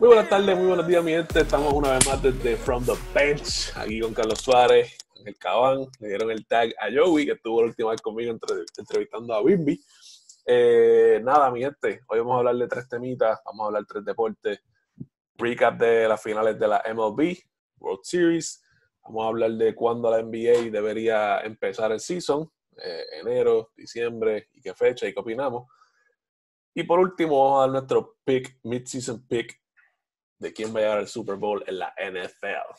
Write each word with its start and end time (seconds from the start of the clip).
Muy 0.00 0.06
buenas 0.06 0.30
tardes, 0.30 0.56
muy 0.56 0.66
buenos 0.66 0.86
días, 0.86 1.04
mi 1.04 1.12
gente. 1.12 1.40
Estamos 1.40 1.74
una 1.74 1.92
vez 1.92 2.06
más 2.06 2.22
desde 2.22 2.56
From 2.56 2.82
the 2.86 2.94
Bench, 3.12 3.70
aquí 3.76 4.00
con 4.00 4.14
Carlos 4.14 4.38
Suárez, 4.40 4.96
en 5.16 5.28
el 5.28 5.36
Cabán. 5.36 5.88
Le 5.98 6.08
dieron 6.08 6.30
el 6.30 6.46
tag 6.46 6.70
a 6.80 6.86
Joey, 6.90 7.26
que 7.26 7.32
estuvo 7.32 7.60
la 7.60 7.66
última 7.66 7.90
vez 7.90 8.00
conmigo 8.00 8.34
entrevistando 8.78 9.34
a 9.34 9.42
Bimby. 9.42 9.78
Eh, 10.46 11.20
nada, 11.22 11.50
mi 11.50 11.60
gente, 11.60 12.00
hoy 12.08 12.18
vamos 12.18 12.34
a 12.34 12.38
hablar 12.38 12.56
de 12.56 12.66
tres 12.66 12.88
temitas, 12.88 13.40
vamos 13.44 13.62
a 13.62 13.66
hablar 13.66 13.82
de 13.82 13.88
tres 13.88 14.04
deportes, 14.06 14.62
recap 15.36 15.78
de 15.78 16.08
las 16.08 16.22
finales 16.22 16.58
de 16.58 16.66
la 16.66 16.82
MLB, 16.94 17.36
World 17.76 18.00
Series, 18.02 18.64
vamos 19.02 19.22
a 19.22 19.28
hablar 19.28 19.50
de 19.50 19.74
cuándo 19.74 20.10
la 20.10 20.22
NBA 20.22 20.70
debería 20.72 21.40
empezar 21.40 21.92
el 21.92 22.00
season, 22.00 22.50
eh, 22.82 23.04
enero, 23.20 23.70
diciembre, 23.76 24.48
y 24.54 24.62
qué 24.62 24.72
fecha 24.72 25.06
y 25.06 25.12
qué 25.12 25.20
opinamos. 25.20 25.68
Y 26.72 26.84
por 26.84 27.00
último, 27.00 27.44
vamos 27.44 27.58
a 27.58 27.60
dar 27.60 27.70
nuestro 27.70 28.16
pick, 28.24 28.60
mid-season 28.62 29.26
pick 29.26 29.59
de 30.40 30.52
quién 30.52 30.74
va 30.74 30.80
a 30.80 30.82
llegar 30.82 30.98
al 30.98 31.08
Super 31.08 31.36
Bowl 31.36 31.62
en 31.66 31.78
la 31.78 31.94
NFL. 31.96 32.74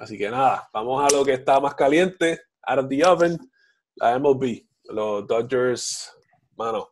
Así 0.00 0.16
que 0.16 0.30
nada, 0.30 0.68
vamos 0.72 1.02
a 1.02 1.14
lo 1.14 1.24
que 1.24 1.32
está 1.32 1.58
más 1.58 1.74
caliente, 1.74 2.40
out 2.62 2.78
of 2.78 2.88
the 2.88 3.04
oven, 3.04 3.38
la 3.96 4.18
MLB. 4.18 4.62
Los 4.84 5.26
Dodgers, 5.26 6.14
mano, 6.56 6.90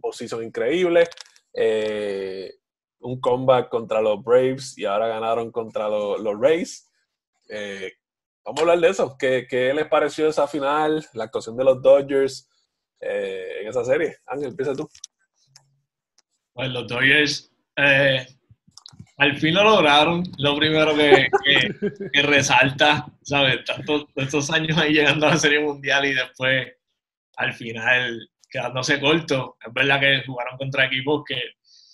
posición 0.00 0.42
increíble. 0.44 1.08
Eh, 1.52 2.54
un 3.00 3.20
comeback 3.20 3.68
contra 3.68 4.00
los 4.00 4.22
Braves 4.22 4.76
y 4.78 4.84
ahora 4.84 5.08
ganaron 5.08 5.52
contra 5.52 5.88
los, 5.88 6.40
Rays. 6.40 6.90
Eh, 7.48 7.92
vamos 8.44 8.60
a 8.60 8.62
hablar 8.62 8.80
de 8.80 8.88
eso. 8.88 9.16
¿Qué, 9.18 9.46
¿Qué, 9.48 9.74
les 9.74 9.86
pareció 9.88 10.28
esa 10.28 10.46
final, 10.46 11.04
la 11.14 11.24
actuación 11.24 11.56
de 11.56 11.64
los 11.64 11.82
Dodgers 11.82 12.48
eh, 13.00 13.60
en 13.60 13.68
esa 13.68 13.84
serie? 13.84 14.16
Ángel, 14.26 14.48
empieza 14.48 14.74
tú. 14.74 14.88
Pues 16.54 16.70
los 16.70 16.88
Dodgers 16.88 17.52
al 19.18 19.36
fin 19.36 19.54
lo 19.54 19.64
lograron. 19.64 20.22
Lo 20.38 20.56
primero 20.56 20.94
que, 20.96 21.28
resalta, 22.22 23.06
¿sabes? 23.22 23.64
Tantos, 23.64 24.06
estos 24.14 24.50
años 24.50 24.78
ahí 24.78 24.92
llegando 24.94 25.26
a 25.26 25.30
la 25.30 25.36
Serie 25.36 25.60
Mundial 25.60 26.06
y 26.06 26.14
después, 26.14 26.68
al 27.36 27.52
final, 27.52 28.30
quedándose 28.48 29.00
corto. 29.00 29.56
Es 29.64 29.72
verdad 29.72 30.00
que 30.00 30.22
jugaron 30.24 30.56
contra 30.56 30.86
equipos 30.86 31.24
que. 31.26 31.36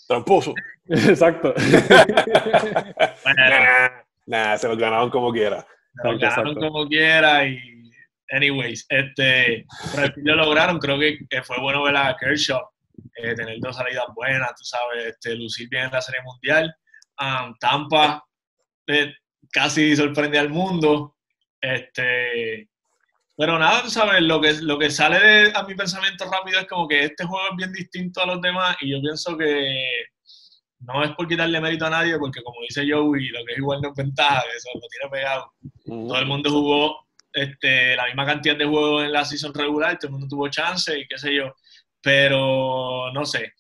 Tramposo. 0.07 0.55
Exacto. 0.87 1.55
nah, 4.27 4.57
se 4.59 4.69
lo 4.69 4.77
ganaron 4.77 5.09
como 5.09 5.33
quiera. 5.33 5.67
Se 6.03 6.09
lo 6.09 6.19
ganaron 6.19 6.55
como 6.55 6.87
quiera 6.87 7.47
y. 7.47 7.59
Anyways, 8.31 8.87
este, 8.89 9.67
pero 9.93 10.05
al 10.05 10.13
fin 10.13 10.25
lo 10.27 10.37
lograron. 10.37 10.79
Creo 10.79 10.99
que, 10.99 11.19
fue 11.43 11.59
bueno 11.61 11.83
ver 11.85 11.97
a 11.97 12.17
Kershaw 12.19 12.61
eh, 13.17 13.35
tener 13.35 13.59
dos 13.61 13.77
salidas 13.77 14.07
buenas, 14.15 14.55
tú 14.57 14.65
sabes, 14.65 15.07
este, 15.07 15.35
lucir 15.37 15.69
bien 15.71 15.85
en 15.85 15.93
la 15.93 16.01
Serie 16.01 16.23
Mundial. 16.23 16.75
Tampa 17.59 18.25
eh, 18.87 19.13
casi 19.53 19.97
sorprende 19.97 20.39
al 20.39 20.51
mundo. 20.51 21.17
Este, 21.61 22.69
pero 23.37 23.59
nada, 23.59 23.89
sabes, 23.89 24.21
lo 24.23 24.41
que, 24.41 24.55
lo 24.63 24.79
que 24.79 24.91
sale 24.91 25.19
de, 25.19 25.53
a 25.55 25.65
mi 25.65 25.75
pensamiento 25.75 26.25
rápido 26.31 26.61
es 26.61 26.67
como 26.67 26.87
que 26.87 27.05
este 27.05 27.25
juego 27.25 27.49
es 27.51 27.57
bien 27.57 27.73
distinto 27.73 28.23
a 28.23 28.27
los 28.27 28.41
demás 28.41 28.77
y 28.81 28.93
yo 28.93 29.01
pienso 29.01 29.37
que 29.37 30.07
no 30.81 31.03
es 31.03 31.11
por 31.13 31.27
quitarle 31.27 31.61
mérito 31.61 31.87
a 31.87 31.91
nadie, 31.91 32.19
porque 32.19 32.43
como 32.43 32.61
dice 32.61 32.87
Joey, 32.89 33.29
lo 33.29 33.45
que 33.45 33.53
es 33.53 33.59
igual 33.59 33.81
no 33.81 33.89
es 33.89 33.95
ventaja, 33.95 34.43
eso 34.57 34.69
lo 34.75 34.89
tiene 34.89 35.11
pegado. 35.11 35.53
Todo 35.85 36.19
el 36.19 36.27
mundo 36.27 36.51
jugó 36.51 37.07
este, 37.33 37.97
la 37.97 38.07
misma 38.07 38.27
cantidad 38.27 38.57
de 38.57 38.67
juegos 38.67 39.05
en 39.05 39.13
la 39.13 39.25
season 39.25 39.55
regular, 39.55 39.99
todo 39.99 40.09
el 40.09 40.13
mundo 40.13 40.29
tuvo 40.29 40.49
chance 40.49 40.97
y 40.97 41.07
qué 41.07 41.19
sé 41.19 41.35
yo. 41.35 41.55
Pero 42.01 43.11
no 43.13 43.25
sé, 43.25 43.55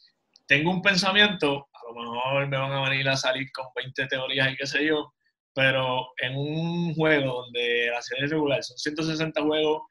tengo 0.46 0.70
un 0.70 0.82
pensamiento 0.82 1.68
lo 2.02 2.12
mejor 2.12 2.48
me 2.48 2.56
van 2.56 2.72
a 2.72 2.88
venir 2.88 3.08
a 3.08 3.16
salir 3.16 3.50
con 3.52 3.66
20 3.76 4.06
teorías 4.06 4.52
y 4.52 4.56
qué 4.56 4.66
sé 4.66 4.86
yo, 4.86 5.14
pero 5.54 6.08
en 6.18 6.36
un 6.36 6.94
juego 6.94 7.42
donde 7.42 7.90
la 7.90 8.02
serie 8.02 8.26
regular 8.26 8.62
son 8.62 8.76
160 8.76 9.40
juegos 9.42 9.82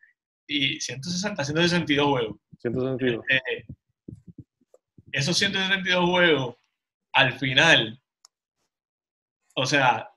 y 0.48 0.80
160, 0.80 1.44
162 1.44 2.08
juegos. 2.08 2.38
162. 2.60 3.24
Eh, 3.30 3.66
esos 5.12 5.38
162 5.38 6.10
juegos, 6.10 6.56
al 7.14 7.34
final, 7.34 8.02
o 9.56 9.66
sea, 9.66 10.10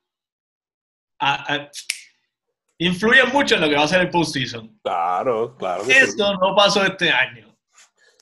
influyen 2.78 3.28
mucho 3.32 3.54
en 3.54 3.60
lo 3.60 3.68
que 3.68 3.76
va 3.76 3.84
a 3.84 3.88
ser 3.88 4.00
el 4.00 4.10
postseason. 4.10 4.78
Claro, 4.82 5.56
claro. 5.56 5.84
Esto 5.84 6.34
no 6.34 6.54
pasó 6.56 6.84
este 6.84 7.10
año. 7.10 7.54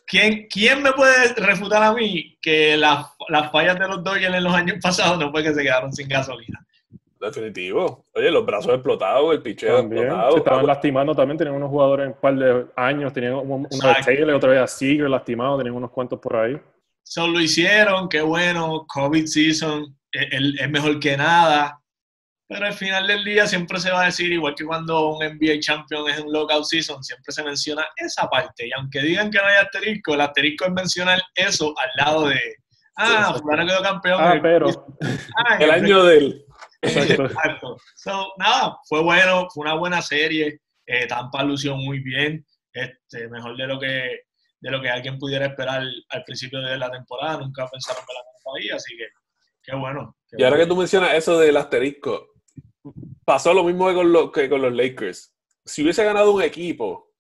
¿Quién, 0.07 0.47
¿Quién 0.49 0.83
me 0.83 0.93
puede 0.93 1.35
refutar 1.35 1.83
a 1.83 1.93
mí 1.93 2.34
que 2.45 2.77
las, 2.77 3.07
las 3.31 3.51
fallas 3.51 3.79
de 3.79 3.89
los 3.89 4.05
Dodgers 4.05 4.35
en 4.35 4.45
los 4.45 4.55
años 4.55 4.77
pasados 4.83 5.19
no 5.19 5.31
fue 5.31 5.43
que 5.43 5.55
se 5.55 5.63
quedaron 5.63 5.91
sin 5.91 6.07
gasolina? 6.07 6.63
Definitivo. 7.19 8.05
Oye, 8.13 8.31
los 8.31 8.45
brazos 8.45 8.75
explotados, 8.75 9.33
el 9.33 9.41
picheo 9.41 9.79
explotado. 9.79 10.33
Se 10.33 10.39
estaban 10.39 10.67
lastimando 10.67 11.15
también, 11.15 11.39
tenían 11.39 11.57
unos 11.57 11.71
jugadores 11.71 12.05
en 12.05 12.13
un 12.13 12.21
par 12.21 12.37
de 12.37 12.67
años, 12.77 13.15
tenían 13.15 13.37
una 13.37 13.67
vez 13.67 14.05
Taylor, 14.05 14.35
otra 14.35 14.51
vez 14.51 14.61
a 14.61 14.67
Seager 14.67 15.09
lastimado, 15.09 15.57
tenían 15.57 15.75
unos 15.75 15.91
cuantos 15.91 16.21
por 16.21 16.37
ahí. 16.37 16.61
Solo 17.03 17.33
lo 17.35 17.41
hicieron, 17.41 18.11
qué 18.11 18.21
bueno, 18.21 18.85
COVID 18.87 19.25
season, 19.25 19.97
es 20.13 20.71
mejor 20.71 21.01
que 21.01 21.17
nada. 21.17 21.81
Pero 22.55 22.67
al 22.67 22.75
final 22.75 23.05
del 23.09 23.25
día 23.25 23.49
siempre 23.49 23.81
se 23.81 23.91
va 23.91 24.03
a 24.03 24.05
decir, 24.05 24.33
igual 24.33 24.55
que 24.55 24.65
cuando 24.65 25.09
un 25.09 25.27
NBA 25.27 25.59
champion 25.59 26.09
es 26.09 26.21
un 26.21 26.33
lockout 26.33 26.65
season, 26.65 27.03
siempre 27.03 27.33
se 27.33 27.43
menciona 27.43 27.85
esa 27.97 28.31
parte. 28.31 28.69
Y 28.69 28.71
aunque 28.79 29.01
digan 29.01 29.29
que 29.29 29.39
no 29.39 29.45
hay 29.47 29.57
asterisco, 29.57 30.15
el 30.15 30.21
asterisco 30.21 30.67
es 30.67 30.71
mencionar 30.71 31.21
eso 31.35 31.75
al 31.77 31.91
lado 31.97 32.29
de, 32.29 32.41
ah, 32.97 33.35
fulano 33.41 33.67
quedó 33.67 33.83
campeón. 33.83 34.21
Ah, 34.23 34.39
pero. 34.41 34.87
Ah, 35.37 35.57
el 35.59 35.69
año 35.69 36.05
del. 36.05 36.45
Exacto. 36.81 37.77
nada, 38.39 38.79
fue 38.89 39.03
bueno, 39.03 39.49
fue 39.53 39.63
una 39.63 39.75
buena 39.75 40.01
serie. 40.01 40.61
Eh, 40.87 41.09
Tampa 41.09 41.43
lució 41.43 41.75
muy 41.75 41.99
bien, 41.99 42.47
este, 42.73 43.27
mejor 43.31 43.57
de 43.57 43.67
lo 43.67 43.81
que 43.81 44.21
de 44.61 44.71
lo 44.71 44.81
que 44.81 44.91
alguien 44.91 45.19
pudiera 45.19 45.47
esperar 45.47 45.83
al 46.09 46.25
principio 46.25 46.61
de 46.61 46.79
la 46.79 46.89
temporada. 46.89 47.39
Nunca 47.39 47.67
pensaron 47.67 48.05
ver 48.07 48.15
la 48.15 48.23
Tampa 48.23 48.59
ahí, 48.61 48.71
así 48.71 48.97
que 48.97 49.09
qué 49.61 49.75
bueno. 49.75 50.17
y 50.31 50.45
ahora 50.45 50.59
que 50.59 50.67
tú 50.67 50.77
mencionas 50.77 51.15
eso 51.15 51.37
del 51.41 51.57
asterisco, 51.57 52.34
pasó 53.25 53.55
lo 53.55 53.65
mismo 53.65 53.89
que 53.89 53.95
con, 53.95 54.33
que 54.33 54.49
con 54.49 54.63
los 54.63 54.73
Lakers. 54.73 55.35
Si 55.65 55.83
hubiese 55.83 56.05
ganado 56.05 56.33
un 56.33 56.43
equipo 56.43 57.13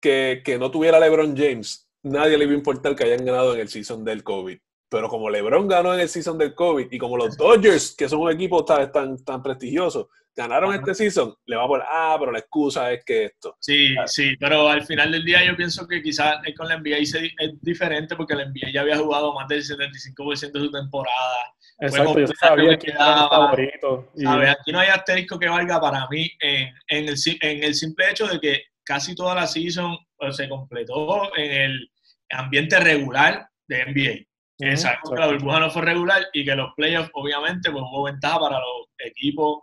que, 0.00 0.42
que, 0.44 0.58
no 0.58 0.70
tuviera 0.70 0.98
LeBron 1.00 1.36
James, 1.36 1.88
nadie 2.02 2.36
le 2.36 2.44
iba 2.44 2.52
a 2.52 2.56
importar 2.56 2.96
que 2.96 3.04
hayan 3.04 3.24
ganado 3.24 3.54
en 3.54 3.60
el 3.60 3.68
season 3.68 4.04
del 4.04 4.22
COVID. 4.22 4.58
Pero 4.90 5.08
como 5.08 5.28
LeBron 5.28 5.68
ganó 5.68 5.92
en 5.92 6.00
el 6.00 6.08
season 6.08 6.38
del 6.38 6.54
COVID 6.54 6.88
y 6.90 6.98
como 6.98 7.16
los 7.16 7.36
Dodgers, 7.36 7.94
que 7.94 8.08
son 8.08 8.20
un 8.20 8.30
equipo 8.30 8.64
tan, 8.64 8.90
tan, 8.90 9.22
tan 9.22 9.42
prestigioso, 9.42 10.08
ganaron 10.38 10.72
este 10.72 10.94
season, 10.94 11.34
le 11.46 11.56
va 11.56 11.64
a 11.64 11.66
poner, 11.66 11.86
ah, 11.90 12.16
pero 12.18 12.30
la 12.30 12.38
excusa 12.38 12.92
es 12.92 13.04
que 13.04 13.24
esto. 13.24 13.56
Sí, 13.60 13.94
sí, 14.06 14.36
pero 14.38 14.68
al 14.68 14.86
final 14.86 15.10
del 15.10 15.24
día 15.24 15.44
yo 15.44 15.56
pienso 15.56 15.86
que 15.86 16.00
quizás 16.00 16.36
con 16.56 16.68
la 16.68 16.78
NBA 16.78 16.98
es 16.98 17.12
diferente 17.60 18.14
porque 18.14 18.36
la 18.36 18.46
NBA 18.46 18.70
ya 18.72 18.82
había 18.82 18.96
jugado 18.96 19.34
más 19.34 19.48
del 19.48 19.62
75% 19.62 20.52
de 20.52 20.60
su 20.60 20.70
temporada. 20.70 21.52
Exacto, 21.80 22.18
yo 22.18 22.26
sabía 22.26 22.76
que 22.76 22.90
era 22.90 23.28
favorito. 23.28 24.10
Aquí 24.26 24.72
no 24.72 24.80
hay 24.80 24.88
asterisco 24.88 25.38
que 25.38 25.48
valga 25.48 25.80
para 25.80 26.08
mí 26.08 26.28
en, 26.40 26.74
en, 26.88 27.08
el, 27.08 27.14
en 27.40 27.62
el 27.62 27.74
simple 27.74 28.10
hecho 28.10 28.26
de 28.26 28.40
que 28.40 28.62
casi 28.84 29.14
toda 29.14 29.34
la 29.34 29.46
season 29.46 29.96
pues, 30.16 30.36
se 30.36 30.48
completó 30.48 31.36
en 31.36 31.52
el 31.52 31.90
ambiente 32.30 32.80
regular 32.80 33.48
de 33.68 33.84
NBA. 33.86 34.28
Exacto, 34.60 35.12
que 35.12 35.20
la 35.20 35.28
burbuja 35.28 35.60
no 35.60 35.70
fue 35.70 35.82
regular 35.82 36.26
y 36.32 36.44
que 36.44 36.56
los 36.56 36.74
playoffs, 36.74 37.10
obviamente, 37.14 37.70
pues 37.70 37.84
hubo 37.84 38.04
ventaja 38.04 38.40
para 38.40 38.58
los 38.58 38.88
equipos 38.98 39.60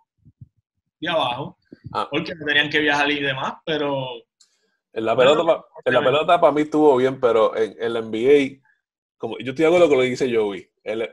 de 1.02 1.10
abajo, 1.10 1.58
ah. 1.94 2.08
porque 2.10 2.34
no 2.34 2.46
tenían 2.46 2.70
que 2.70 2.80
viajar 2.80 3.12
y 3.12 3.20
demás, 3.20 3.56
pero. 3.66 4.08
En 4.94 5.04
la 5.04 5.18
pelota, 5.18 5.66
en 5.84 5.94
la 5.94 6.00
pelota 6.02 6.40
para 6.40 6.54
mí 6.54 6.62
estuvo 6.62 6.96
bien, 6.96 7.20
pero 7.20 7.54
en, 7.58 7.76
el 7.78 7.94
la 7.94 8.02
NBA, 8.02 8.62
como 9.18 9.38
yo 9.40 9.52
estoy 9.52 9.64
de 9.64 9.68
acuerdo 9.68 9.90
con 9.90 9.98
lo 9.98 10.04
que 10.04 10.10
dice 10.12 10.34
Joey, 10.34 10.70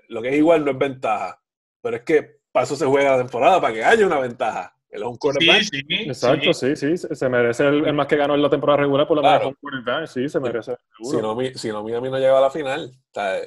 lo 0.09 0.23
que 0.23 0.29
es 0.29 0.35
igual 0.37 0.65
no 0.65 0.73
es 0.73 0.79
ventaja, 0.79 1.41
pero 1.81 1.97
es 1.97 2.03
que 2.03 2.41
para 2.53 2.65
eso 2.65 2.77
se 2.77 2.87
juega 2.87 3.13
la 3.13 3.19
temporada, 3.19 3.61
para 3.61 3.75
que 3.75 3.85
haya 3.85 4.07
una 4.07 4.19
ventaja. 4.19 4.77
El 4.91 5.05
home 5.05 5.17
quarterback. 5.19 5.63
Sí, 5.63 5.81
sí, 5.89 5.95
Exacto, 6.03 6.53
sí. 6.53 6.77
sí, 6.77 6.99
Se 6.99 7.29
merece 7.31 7.67
el, 7.67 7.95
más 7.95 8.07
que 8.07 8.17
ganó 8.17 8.35
en 8.35 8.43
la 8.43 8.51
temporada 8.51 8.81
regular 8.81 9.09
por 9.09 9.17
la 9.17 9.23
claro. 9.23 9.57
quarterback. 9.59 10.07
Sí, 10.07 10.29
se 10.29 10.39
merece. 10.39 10.77
Si 11.03 11.17
no, 11.17 11.35
mi, 11.35 11.55
si 11.55 11.69
no, 11.69 11.83
Miami 11.83 12.11
no 12.11 12.19
llega 12.19 12.37
a 12.37 12.43
la 12.43 12.51
final. 12.51 12.93
Está, 13.07 13.39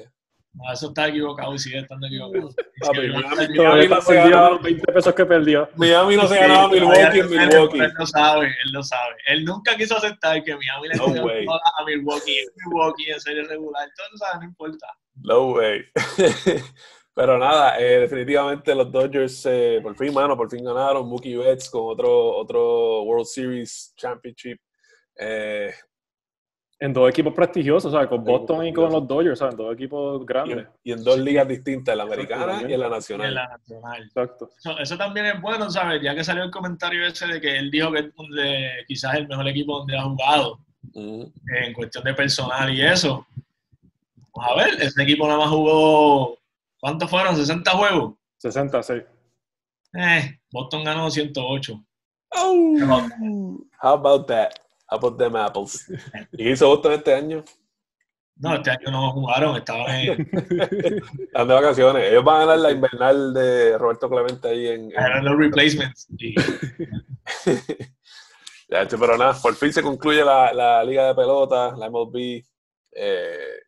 no, 0.56 0.72
eso 0.72 0.88
está 0.88 1.10
equivocado 1.10 1.54
y 1.54 1.60
sigue 1.60 1.80
estando 1.80 2.08
equivocado. 2.08 2.50
Papi, 2.80 3.10
Miami, 3.10 3.88
no 3.88 4.02
se 4.02 4.16
ganaba 4.16 4.50
los 4.52 4.62
20 4.62 4.94
pesos 4.94 5.14
que 5.14 5.26
perdió. 5.26 5.70
Miami 5.76 6.16
no 6.16 6.28
se 6.28 6.40
ganaba 6.40 6.70
Milwaukee 6.70 7.20
en 7.20 7.30
Milwaukee. 7.30 7.80
Él, 7.80 7.94
lo 7.98 8.06
sabe, 8.06 8.48
él 8.48 8.72
lo 8.72 8.82
sabe. 8.82 9.16
Él 9.28 9.44
nunca 9.44 9.76
quiso 9.76 9.98
aceptar 9.98 10.42
que 10.44 10.56
Miami 10.56 10.88
le 10.88 10.96
no 10.96 11.06
a 11.06 11.86
Milwaukee 11.86 12.40
en 12.40 12.48
Milwaukee 12.56 13.12
en 13.12 13.20
serie 13.20 13.44
regular. 13.44 13.88
Entonces, 13.88 14.28
no 14.40 14.46
importa. 14.46 14.88
No 15.16 15.52
way. 15.54 15.82
Pero 17.16 17.38
nada, 17.38 17.80
eh, 17.80 18.02
definitivamente 18.02 18.76
los 18.76 18.92
Dodgers 18.92 19.46
eh, 19.46 19.80
por 19.82 19.96
fin, 19.96 20.14
mano, 20.14 20.36
por 20.36 20.50
fin 20.50 20.66
ganaron. 20.66 21.08
Mookie 21.08 21.38
Betts 21.38 21.70
con 21.70 21.84
otro, 21.86 22.36
otro 22.36 23.04
World 23.04 23.26
Series 23.26 23.94
Championship. 23.96 24.60
Eh, 25.18 25.72
en 26.78 26.92
dos 26.92 27.10
equipos 27.10 27.34
prestigiosos, 27.34 27.94
¿sabes? 27.94 28.10
Con 28.10 28.22
Boston 28.22 28.66
y 28.68 28.74
con 28.74 28.92
los 28.92 29.08
Dodgers, 29.08 29.40
¿sabes? 29.40 29.54
En 29.54 29.58
dos 29.58 29.74
equipos 29.74 30.26
grandes. 30.26 30.68
Y 30.84 30.92
en, 30.92 31.06
dos 31.06 31.18
ligas 31.18 31.48
distintas, 31.48 31.96
la 31.96 32.04
americana 32.04 32.64
y 32.68 32.74
en 32.74 32.80
la 32.82 32.90
nacional. 32.90 33.28
En 33.28 33.34
la 33.34 33.48
nacional. 33.48 34.04
Exacto. 34.04 34.50
Eso, 34.82 34.98
también 34.98 35.28
es 35.28 35.42
bueno, 35.42 35.72
¿sabes? 35.72 36.02
Ya 36.04 36.14
que 36.14 36.24
salió 36.26 36.44
el 36.44 36.52
comentario 36.52 37.08
ese 37.08 37.28
de 37.28 37.40
que 37.40 37.58
él 37.58 37.72
dijo 37.72 37.94
que 37.94 38.00
es 38.00 38.86
quizás 38.90 39.16
el 39.16 39.30
mejor 39.30 39.48
equipo 39.48 39.78
donde 39.78 39.98
ha 39.98 40.04
jugado 40.04 40.60
en 40.94 41.74
cuestión 41.74 42.04
de 42.04 42.14
personal 42.14 42.74
y 42.74 42.82
eso. 42.82 43.26
Vamos 44.36 44.52
a 44.52 44.56
ver, 44.56 44.82
ese 44.82 45.02
equipo 45.02 45.26
nada 45.28 45.40
más 45.40 45.50
jugó, 45.50 46.38
¿cuántos 46.80 47.10
fueron? 47.10 47.36
¿60 47.36 47.70
juegos? 47.70 48.16
60, 48.38 48.84
sí. 48.84 48.94
Eh, 49.94 50.40
Boston 50.52 50.84
ganó 50.84 51.10
108. 51.10 51.86
Oh, 52.32 53.58
how 53.82 53.94
about 53.94 54.28
that? 54.28 54.52
How 54.90 54.98
about 54.98 55.18
them 55.18 55.36
apples? 55.38 55.90
¿Y 56.34 56.52
hizo 56.52 56.68
Boston 56.68 56.94
este 56.94 57.14
año? 57.14 57.46
No, 58.38 58.56
este 58.56 58.72
año 58.72 58.92
no 58.92 59.14
jugaron, 59.14 59.56
estaban 59.56 59.90
en... 59.96 60.30
Están 60.34 61.48
de 61.48 61.54
vacaciones. 61.54 62.12
Ellos 62.12 62.26
van 62.26 62.36
a 62.36 62.40
ganar 62.46 62.60
la 62.60 62.72
invernal 62.72 63.34
de 63.34 63.78
Roberto 63.78 64.10
Clemente 64.10 64.50
ahí 64.50 64.68
en... 64.68 64.92
en... 64.92 65.24
los 65.24 65.38
replacements. 65.38 66.08
ya, 68.68 68.86
pero 68.88 69.18
nada, 69.18 69.34
por 69.42 69.56
fin 69.56 69.72
se 69.72 69.82
concluye 69.82 70.26
la, 70.26 70.52
la 70.52 70.84
Liga 70.84 71.08
de 71.08 71.16
Pelota, 71.16 71.74
la 71.78 71.90
MLB. 71.90 72.44
Eh, 72.92 73.65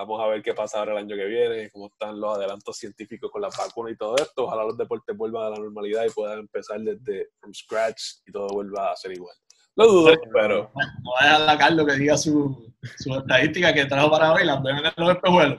Vamos 0.00 0.18
a 0.22 0.28
ver 0.28 0.42
qué 0.42 0.54
pasa 0.54 0.78
ahora 0.78 0.92
el 0.92 0.98
año 0.98 1.14
que 1.14 1.26
viene, 1.26 1.70
cómo 1.70 1.88
están 1.88 2.18
los 2.18 2.34
adelantos 2.34 2.74
científicos 2.74 3.30
con 3.30 3.42
la 3.42 3.48
vacuna 3.48 3.90
y 3.90 3.96
todo 3.96 4.16
esto. 4.16 4.44
Ojalá 4.44 4.64
los 4.64 4.78
deportes 4.78 5.14
vuelvan 5.14 5.44
a 5.44 5.50
la 5.50 5.58
normalidad 5.58 6.06
y 6.06 6.10
puedan 6.10 6.38
empezar 6.38 6.80
desde 6.80 7.28
from 7.38 7.52
scratch 7.52 8.00
y 8.26 8.32
todo 8.32 8.48
vuelva 8.48 8.92
a 8.92 8.96
ser 8.96 9.12
igual. 9.12 9.36
Lo 9.76 9.86
dudo, 9.86 10.12
pero. 10.32 10.72
No 11.02 11.12
va 11.12 11.20
a 11.20 11.24
dejar 11.24 11.50
a 11.50 11.58
Carlos 11.58 11.86
que 11.86 11.96
diga 11.96 12.16
su, 12.16 12.72
su 12.96 13.14
estadística 13.14 13.74
que 13.74 13.84
trajo 13.84 14.10
para 14.10 14.32
hoy, 14.32 14.46
las 14.46 14.62
ven 14.62 14.78
en 14.78 14.92
los 14.96 15.10
espejuelos. 15.10 15.58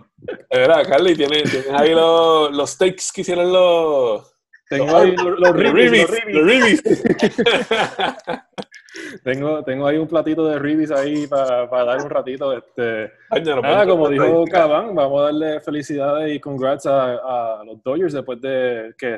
Es 0.49 0.59
verdad, 0.59 0.87
Carly, 0.89 1.15
¿tienes, 1.15 1.43
tienes 1.43 1.69
ahí 1.73 1.93
los, 1.93 2.51
los 2.51 2.69
steaks 2.71 3.11
que 3.11 3.21
hicieron 3.21 3.53
los. 3.53 4.27
Tengo 4.67 4.97
ahí 4.97 5.15
los, 5.15 5.39
los, 5.39 5.55
ribis, 5.55 6.09
los 6.29 6.45
ribis. 6.45 6.81
tengo, 9.23 9.63
tengo 9.63 9.87
ahí 9.87 9.97
un 9.97 10.07
platito 10.07 10.45
de 10.47 10.59
ribis 10.59 10.91
ahí 10.91 11.27
para 11.27 11.67
dar 11.67 12.01
un 12.03 12.09
ratito. 12.09 12.53
Este, 12.53 13.11
nada, 13.29 13.85
como 13.85 14.09
dijo 14.09 14.45
Cabán, 14.45 14.93
vamos 14.93 15.21
a 15.21 15.25
darle 15.25 15.61
felicidades 15.61 16.35
y 16.35 16.39
congrats 16.39 16.85
a, 16.85 17.63
los 17.65 17.81
Dodgers 17.83 18.13
después 18.13 18.41
de 18.41 18.93
que 18.97 19.17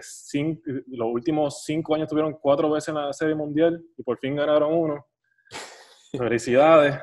los 0.87 1.07
últimos 1.07 1.63
cinco 1.63 1.95
años 1.95 2.09
tuvieron 2.09 2.33
cuatro 2.33 2.69
veces 2.69 2.89
en 2.89 2.95
la 2.95 3.13
Serie 3.13 3.35
Mundial 3.35 3.81
y 3.97 4.03
por 4.03 4.17
fin 4.19 4.35
ganaron 4.35 4.73
uno. 4.73 5.05
Felicidades. 6.15 6.99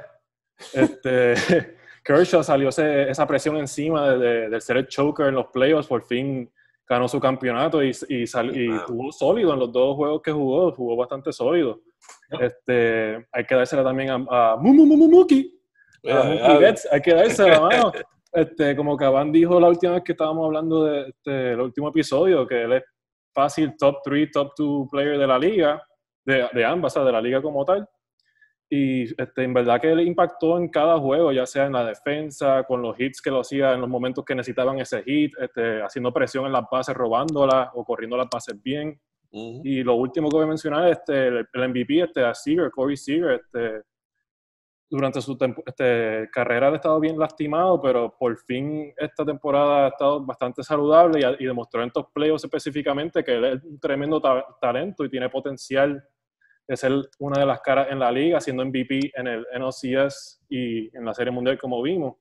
Este, 0.73 1.34
Kershaw 2.05 2.43
salió 2.43 2.69
esa 2.69 3.26
presión 3.26 3.56
encima 3.56 4.11
de, 4.16 4.49
de, 4.49 4.61
ser 4.61 4.76
el 4.78 4.87
choker 4.87 5.26
en 5.26 5.34
los 5.34 5.46
playoffs, 5.46 5.88
por 5.88 6.05
fin 6.05 6.50
ganó 6.90 7.06
su 7.06 7.20
campeonato 7.20 7.84
y, 7.84 7.92
y, 8.08 8.25
y 8.25 8.78
jugó 8.84 9.12
sólido 9.12 9.52
en 9.52 9.60
los 9.60 9.72
dos 9.72 9.94
juegos 9.94 10.20
que 10.22 10.32
jugó, 10.32 10.72
jugó 10.72 10.96
bastante 10.96 11.32
sólido. 11.32 11.81
Este, 12.28 13.28
hay 13.31 13.44
que 13.46 13.54
dársela 13.54 13.84
también 13.84 14.10
a, 14.10 14.14
a 14.54 14.56
Mumuki, 14.56 15.56
hay 16.02 17.00
que 17.00 17.14
dársela, 17.14 17.60
mano. 17.60 17.92
Este, 18.32 18.75
como 18.75 18.96
Caban 18.96 19.31
dijo 19.31 19.60
la 19.60 19.69
última 19.69 19.94
vez 19.94 20.02
que 20.04 20.12
estábamos 20.12 20.46
hablando 20.46 20.84
de 20.84 21.08
este, 21.08 21.52
el 21.52 21.60
último 21.60 21.90
episodio, 21.90 22.44
que 22.44 22.62
él 22.62 22.72
es 22.72 22.82
fácil 23.32 23.76
top 23.78 23.98
3, 24.02 24.31
top 24.32 24.52
2 24.58 24.88
player 24.90 25.16
de 25.16 25.26
la 25.28 25.38
liga, 25.38 25.81
de, 26.25 26.48
de 26.52 26.64
ambas, 26.64 26.92
o 26.92 26.94
sea, 26.94 27.04
de 27.04 27.12
la 27.12 27.20
liga 27.20 27.40
como 27.40 27.64
tal. 27.64 27.88
Y 28.72 29.02
este, 29.20 29.43
en 29.43 29.52
verdad 29.52 29.81
que 29.81 29.90
él 29.90 30.00
impactó 30.00 30.56
en 30.56 30.69
cada 30.69 30.96
juego, 30.96 31.32
ya 31.32 31.44
sea 31.44 31.67
en 31.67 31.72
la 31.72 31.84
defensa, 31.84 32.62
con 32.62 32.81
los 32.81 32.99
hits 33.00 33.20
que 33.20 33.31
lo 33.31 33.40
hacía 33.40 33.72
en 33.72 33.81
los 33.81 33.90
momentos 33.90 34.25
que 34.25 34.34
necesitaban 34.34 34.78
ese 34.78 35.02
hit, 35.02 35.32
este, 35.40 35.82
haciendo 35.82 36.12
presión 36.12 36.46
en 36.46 36.52
las 36.52 36.64
bases, 36.70 36.94
robándolas 36.94 37.70
o 37.75 37.84
corriendo 37.84 38.17
las 38.17 38.28
bases 38.31 38.62
bien. 38.62 39.00
Y 39.32 39.82
lo 39.82 39.94
último 39.94 40.28
que 40.28 40.37
voy 40.37 40.44
a 40.44 40.49
mencionar 40.49 40.88
es 40.88 40.99
este, 40.99 41.28
el, 41.28 41.69
MVP, 41.69 42.00
este, 42.00 42.25
a 42.25 42.32
Seager, 42.32 42.70
Corey 42.70 42.96
Seager. 42.96 43.40
Este, 43.40 43.82
durante 44.90 45.20
su 45.20 45.38
este, 45.66 46.28
carrera 46.32 46.69
ha 46.69 46.75
estado 46.75 46.99
bien 46.99 47.16
lastimado, 47.16 47.81
pero 47.81 48.16
por 48.19 48.37
fin 48.38 48.93
esta 48.96 49.25
temporada 49.25 49.87
ha 49.87 49.88
estado 49.88 50.25
bastante 50.25 50.64
saludable 50.64 51.20
y, 51.38 51.44
demostró 51.44 51.81
en 51.81 51.88
estos 51.88 52.06
playoffs 52.12 52.43
específicamente 52.44 53.23
que 53.23 53.37
él 53.37 53.44
es 53.44 53.62
un 53.62 53.78
tremendo 53.78 54.20
talento 54.61 55.05
y 55.05 55.08
tiene 55.08 55.28
potencial 55.28 56.02
de 56.66 56.76
ser 56.76 56.92
una 57.18 57.40
de 57.40 57.46
las 57.46 57.60
caras 57.60 57.88
en 57.90 57.98
la 57.98 58.12
liga, 58.12 58.40
siendo 58.40 58.64
MVP 58.64 59.12
en 59.14 59.26
el 59.26 59.46
NLCS 59.58 60.44
y 60.48 60.96
en 60.96 61.04
la 61.04 61.14
Serie 61.14 61.32
Mundial 61.32 61.58
como 61.58 61.82
vimos. 61.82 62.16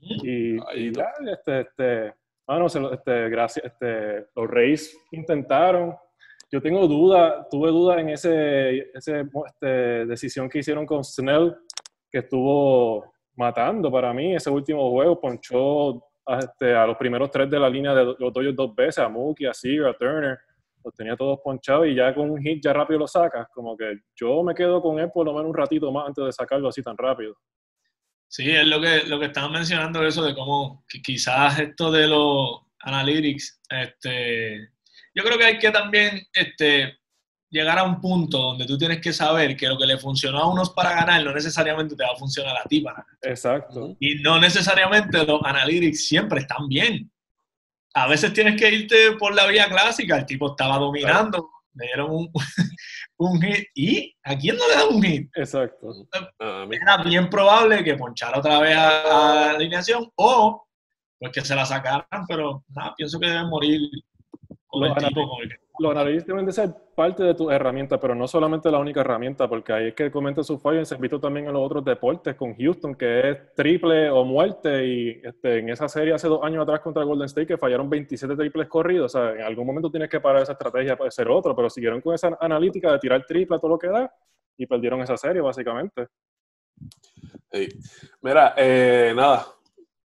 Y, 0.00 0.56
ya, 0.92 1.12
este, 1.30 1.60
este, 1.60 2.14
bueno, 2.46 2.66
este, 2.66 3.28
gracias, 3.28 3.64
este, 3.66 4.26
los 4.34 4.50
Reyes 4.50 4.98
intentaron, 5.12 5.94
yo 6.50 6.60
tengo 6.60 6.86
duda, 6.86 7.48
tuve 7.50 7.70
duda 7.70 8.00
en 8.00 8.10
ese, 8.10 8.90
ese 8.92 9.24
este, 9.46 10.06
decisión 10.06 10.50
que 10.50 10.58
hicieron 10.58 10.84
con 10.84 11.02
Snell, 11.02 11.56
que 12.10 12.18
estuvo 12.18 13.12
matando 13.36 13.90
para 13.90 14.12
mí 14.12 14.34
ese 14.34 14.50
último 14.50 14.90
juego, 14.90 15.18
ponchó 15.18 16.04
a, 16.26 16.40
este, 16.40 16.74
a 16.74 16.86
los 16.86 16.96
primeros 16.98 17.30
tres 17.30 17.48
de 17.48 17.58
la 17.58 17.70
línea 17.70 17.94
de 17.94 18.04
los 18.04 18.32
Dodgers 18.32 18.54
dos 18.54 18.74
veces, 18.74 18.98
a 18.98 19.08
Mookie, 19.08 19.46
a 19.46 19.54
Seager, 19.54 19.86
a 19.86 19.94
Turner, 19.96 20.38
los 20.84 20.94
tenía 20.94 21.16
todos 21.16 21.40
ponchados 21.42 21.86
y 21.86 21.94
ya 21.94 22.14
con 22.14 22.30
un 22.30 22.42
hit 22.42 22.62
ya 22.62 22.72
rápido 22.72 23.00
lo 23.00 23.08
sacas, 23.08 23.46
como 23.52 23.76
que 23.76 23.94
yo 24.16 24.42
me 24.42 24.54
quedo 24.54 24.80
con 24.82 24.98
él 24.98 25.10
por 25.12 25.26
lo 25.26 25.32
menos 25.32 25.48
un 25.48 25.56
ratito 25.56 25.90
más 25.92 26.08
antes 26.08 26.24
de 26.24 26.32
sacarlo 26.32 26.68
así 26.68 26.82
tan 26.82 26.96
rápido. 26.96 27.36
Sí, 28.28 28.50
es 28.50 28.66
lo 28.66 28.80
que, 28.80 29.02
lo 29.06 29.20
que 29.20 29.26
estaban 29.26 29.52
mencionando 29.52 30.06
eso 30.06 30.22
de 30.22 30.34
cómo 30.34 30.84
quizás 31.02 31.58
esto 31.58 31.90
de 31.90 32.08
los 32.08 32.62
analytics, 32.80 33.60
este, 33.68 34.70
yo 35.14 35.22
creo 35.22 35.38
que 35.38 35.44
hay 35.44 35.58
que 35.58 35.70
también 35.70 36.22
este, 36.32 36.98
llegar 37.52 37.78
a 37.78 37.84
un 37.84 38.00
punto 38.00 38.38
donde 38.38 38.64
tú 38.64 38.78
tienes 38.78 39.00
que 39.00 39.12
saber 39.12 39.54
que 39.56 39.68
lo 39.68 39.76
que 39.76 39.86
le 39.86 39.98
funcionó 39.98 40.38
a 40.38 40.50
unos 40.50 40.70
para 40.70 40.94
ganar 40.94 41.22
no 41.22 41.34
necesariamente 41.34 41.94
te 41.94 42.02
va 42.02 42.12
a 42.12 42.16
funcionar 42.16 42.56
a 42.56 42.64
ti 42.64 42.80
para 42.80 42.96
ganar. 42.96 43.18
Exacto. 43.20 43.94
Y 44.00 44.16
no 44.16 44.40
necesariamente 44.40 45.24
los 45.26 45.40
analytics 45.44 46.08
siempre 46.08 46.40
están 46.40 46.66
bien. 46.68 47.12
A 47.94 48.08
veces 48.08 48.32
tienes 48.32 48.60
que 48.60 48.70
irte 48.70 49.12
por 49.18 49.34
la 49.34 49.46
vía 49.46 49.68
clásica. 49.68 50.18
El 50.18 50.26
tipo 50.26 50.50
estaba 50.50 50.78
dominando, 50.78 51.50
le 51.74 51.86
dieron 51.86 52.10
un, 52.10 52.30
un, 53.18 53.42
hit. 53.42 53.66
¿Y 53.74 54.16
a 54.24 54.36
quién 54.36 54.56
no 54.56 54.68
le 54.68 54.74
da 54.74 54.86
un 54.86 55.02
hit? 55.02 55.30
Exacto. 55.34 56.06
Era 56.38 57.02
bien 57.04 57.28
probable 57.28 57.84
que 57.84 57.96
ponchara 57.96 58.38
otra 58.38 58.60
vez 58.60 58.76
a, 58.76 59.02
la 59.04 59.50
alineación 59.50 60.10
o 60.16 60.66
pues 61.18 61.32
que 61.32 61.40
se 61.42 61.54
la 61.54 61.64
sacaran, 61.64 62.26
pero 62.26 62.64
nada, 62.68 62.94
pienso 62.96 63.20
que 63.20 63.28
deben 63.28 63.48
morir 63.48 63.80
los 64.72 64.96
análisis 65.90 66.26
deben 66.26 66.46
de 66.46 66.52
ser 66.52 66.74
parte 66.94 67.22
de 67.22 67.34
tu 67.34 67.50
herramienta, 67.50 67.98
pero 67.98 68.14
no 68.14 68.28
solamente 68.28 68.70
la 68.70 68.78
única 68.78 69.00
herramienta, 69.00 69.48
porque 69.48 69.72
ahí 69.72 69.88
es 69.88 69.94
que 69.94 70.10
comenta 70.10 70.42
su 70.42 70.58
fallo 70.58 70.84
se 70.84 70.96
visto 70.96 71.18
también 71.18 71.46
en 71.46 71.54
los 71.54 71.62
otros 71.62 71.84
deportes, 71.84 72.36
con 72.36 72.54
Houston, 72.54 72.94
que 72.94 73.30
es 73.30 73.54
triple 73.54 74.10
o 74.10 74.24
muerte, 74.24 74.86
y 74.86 75.20
este, 75.22 75.58
en 75.58 75.70
esa 75.70 75.88
serie 75.88 76.14
hace 76.14 76.28
dos 76.28 76.44
años 76.44 76.62
atrás 76.62 76.80
contra 76.80 77.04
Golden 77.04 77.26
State, 77.26 77.46
que 77.46 77.56
fallaron 77.56 77.88
27 77.88 78.36
triples 78.36 78.68
corridos, 78.68 79.14
o 79.14 79.18
sea, 79.18 79.32
en 79.32 79.42
algún 79.42 79.66
momento 79.66 79.90
tienes 79.90 80.10
que 80.10 80.20
parar 80.20 80.42
esa 80.42 80.52
estrategia 80.52 80.96
para 80.96 81.10
ser 81.10 81.28
otro, 81.28 81.56
pero 81.56 81.70
siguieron 81.70 82.00
con 82.00 82.14
esa 82.14 82.36
analítica 82.40 82.92
de 82.92 82.98
tirar 82.98 83.24
triple 83.26 83.56
a 83.56 83.58
todo 83.58 83.72
lo 83.72 83.78
que 83.78 83.88
da, 83.88 84.12
y 84.56 84.66
perdieron 84.66 85.00
esa 85.00 85.16
serie, 85.16 85.40
básicamente. 85.40 86.08
Mira, 88.20 88.54
eh, 88.56 89.12
nada, 89.14 89.46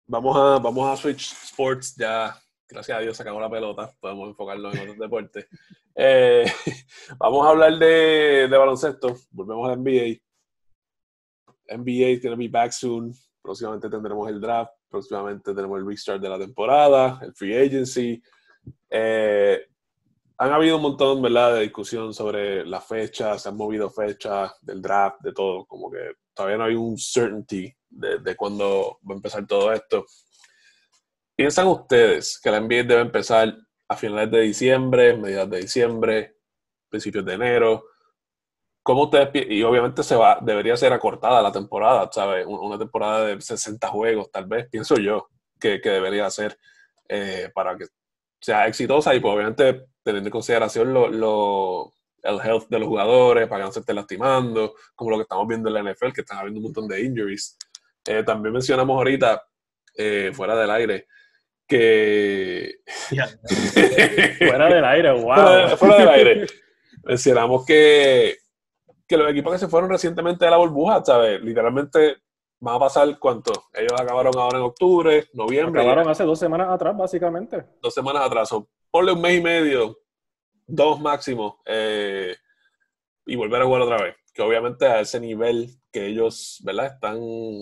vamos 0.05 0.35
a, 0.37 0.59
vamos 0.59 0.87
a 0.87 0.95
Switch 0.95 1.31
Sports 1.31 1.95
ya 1.95 2.35
gracias 2.67 2.97
a 2.97 3.01
Dios 3.01 3.17
sacamos 3.17 3.41
la 3.41 3.49
pelota, 3.49 3.93
podemos 3.99 4.29
enfocarnos 4.29 4.75
en 4.75 4.81
otros 4.81 4.97
deportes. 4.97 5.47
Eh, 5.95 6.45
vamos 7.17 7.45
a 7.45 7.49
hablar 7.49 7.77
de, 7.77 8.47
de, 8.49 8.57
baloncesto, 8.57 9.15
volvemos 9.31 9.67
a 9.67 9.71
la 9.71 9.77
NBA. 9.77 10.21
NBA 11.69 12.21
tiene 12.21 12.35
be 12.35 12.47
back 12.47 12.71
soon, 12.71 13.13
próximamente 13.41 13.89
tendremos 13.89 14.29
el 14.29 14.39
draft, 14.39 14.71
próximamente 14.89 15.53
tenemos 15.53 15.79
el 15.79 15.87
restart 15.87 16.21
de 16.21 16.29
la 16.29 16.37
temporada, 16.37 17.19
el 17.21 17.33
free 17.33 17.55
agency. 17.55 18.21
Eh, 18.89 19.65
han 20.37 20.51
habido 20.51 20.75
un 20.75 20.83
montón, 20.83 21.21
¿verdad?, 21.21 21.55
de 21.55 21.61
discusión 21.61 22.13
sobre 22.13 22.65
las 22.65 22.85
fechas, 22.85 23.41
se 23.41 23.49
han 23.49 23.57
movido 23.57 23.89
fechas 23.89 24.53
del 24.61 24.81
draft, 24.81 25.21
de 25.21 25.33
todo, 25.33 25.65
como 25.65 25.89
que 25.89 26.11
todavía 26.33 26.57
no 26.57 26.63
hay 26.65 26.75
un 26.75 26.97
certainty 26.97 27.73
de, 27.89 28.19
de 28.19 28.35
cuándo 28.35 28.99
va 29.09 29.13
a 29.13 29.17
empezar 29.17 29.47
todo 29.47 29.73
esto. 29.73 30.05
¿Piensan 31.37 31.67
ustedes 31.67 32.39
que 32.41 32.49
la 32.49 32.59
NBA 32.59 32.81
debe 32.81 33.01
empezar 33.01 33.55
a 33.87 33.95
finales 33.95 34.31
de 34.31 34.41
diciembre, 34.41 35.15
mediados 35.15 35.51
de 35.51 35.59
diciembre, 35.59 36.35
principios 36.89 37.23
de 37.25 37.33
enero? 37.33 37.83
¿Cómo 38.81 39.03
ustedes 39.03 39.29
Y 39.47 39.61
obviamente 39.61 40.01
se 40.01 40.15
va, 40.15 40.39
debería 40.41 40.75
ser 40.75 40.93
acortada 40.93 41.43
la 41.43 41.51
temporada, 41.51 42.09
¿sabes? 42.11 42.43
Una 42.47 42.79
temporada 42.79 43.23
de 43.27 43.39
60 43.39 43.87
juegos, 43.87 44.31
tal 44.31 44.47
vez, 44.47 44.67
pienso 44.67 44.95
yo, 44.95 45.29
que, 45.59 45.79
debería 45.79 46.27
ser 46.31 46.57
eh, 47.07 47.51
para 47.53 47.77
que 47.77 47.85
sea 48.41 48.65
exitosa 48.65 49.13
y 49.13 49.19
pues 49.19 49.35
obviamente 49.35 49.89
teniendo 50.01 50.29
en 50.29 50.31
consideración 50.31 50.91
lo, 50.91 51.93
el 52.23 52.39
health 52.43 52.67
de 52.67 52.79
los 52.79 52.87
jugadores, 52.87 53.47
para 53.47 53.61
que 53.61 53.65
no 53.67 53.71
se 53.71 53.81
estén 53.81 53.97
lastimando, 53.97 54.73
como 54.95 55.11
lo 55.11 55.17
que 55.17 55.23
estamos 55.23 55.47
viendo 55.47 55.69
en 55.69 55.75
la 55.75 55.93
NFL, 55.93 56.13
que 56.13 56.21
están 56.21 56.39
habiendo 56.39 56.61
un 56.61 56.63
montón 56.63 56.87
de 56.87 56.99
injuries. 56.99 57.55
Eh, 58.05 58.23
también 58.23 58.53
mencionamos 58.53 58.97
ahorita, 58.97 59.43
eh, 59.95 60.31
fuera 60.33 60.55
del 60.55 60.71
aire, 60.71 61.07
que... 61.67 62.75
fuera 64.39 64.69
del 64.69 64.85
aire, 64.85 65.11
wow. 65.11 65.77
Fuera, 65.77 65.97
del 65.97 66.09
aire. 66.09 66.47
Mencionamos 67.03 67.65
que, 67.65 68.37
que 69.07 69.17
los 69.17 69.29
equipos 69.29 69.53
que 69.53 69.59
se 69.59 69.67
fueron 69.67 69.89
recientemente 69.89 70.45
de 70.45 70.51
la 70.51 70.57
burbuja, 70.57 71.03
¿sabes? 71.03 71.41
Literalmente 71.41 72.17
van 72.59 72.75
a 72.75 72.79
pasar 72.79 73.19
cuánto? 73.19 73.51
Ellos 73.73 73.99
acabaron 73.99 74.33
ahora 74.37 74.57
en 74.57 74.63
octubre, 74.63 75.27
noviembre. 75.33 75.81
Acabaron 75.81 76.09
hace 76.09 76.23
dos 76.23 76.39
semanas 76.39 76.69
atrás, 76.69 76.95
básicamente. 76.97 77.63
Dos 77.81 77.93
semanas 77.93 78.25
atrás. 78.25 78.51
O 78.53 78.67
ponle 78.89 79.11
un 79.11 79.21
mes 79.21 79.37
y 79.37 79.41
medio, 79.41 79.99
dos 80.65 80.99
máximo, 80.99 81.61
eh, 81.65 82.35
y 83.25 83.35
volver 83.35 83.61
a 83.61 83.65
jugar 83.65 83.81
otra 83.81 84.03
vez. 84.03 84.15
Que 84.33 84.41
obviamente 84.41 84.85
a 84.85 85.01
ese 85.01 85.19
nivel 85.19 85.69
que 85.91 86.07
ellos, 86.07 86.61
¿verdad? 86.63 86.93
Están 86.93 87.17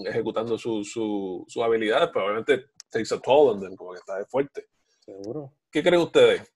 ejecutando 0.05 0.57
sus 0.57 0.91
su, 0.91 1.45
su 1.47 1.63
habilidades, 1.63 2.09
pero 2.13 2.25
obviamente 2.25 2.65
takes 2.95 3.13
a 3.13 3.19
toll 3.19 3.49
on 3.49 3.59
them, 3.59 3.75
como 3.75 3.91
que 3.91 3.99
está 3.99 4.17
de 4.17 4.25
fuerte. 4.25 4.65
Seguro. 4.99 5.53
¿Qué 5.71 5.83
creen 5.83 6.01
ustedes? 6.01 6.53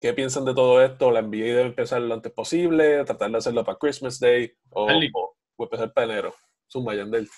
¿Qué 0.00 0.12
piensan 0.12 0.44
de 0.44 0.54
todo 0.54 0.82
esto? 0.82 1.10
¿La 1.10 1.22
NBA 1.22 1.44
debe 1.44 1.62
empezar 1.62 2.00
lo 2.00 2.14
antes 2.14 2.32
posible? 2.32 3.04
¿Tratar 3.04 3.30
de 3.30 3.38
hacerlo 3.38 3.64
para 3.64 3.78
Christmas 3.78 4.18
Day? 4.18 4.52
¿O, 4.70 4.86
o, 4.86 5.64
empezar 5.64 5.92
para 5.92 6.12
enero? 6.12 6.34
Zumba, 6.70 6.94
Yandel. 6.94 7.28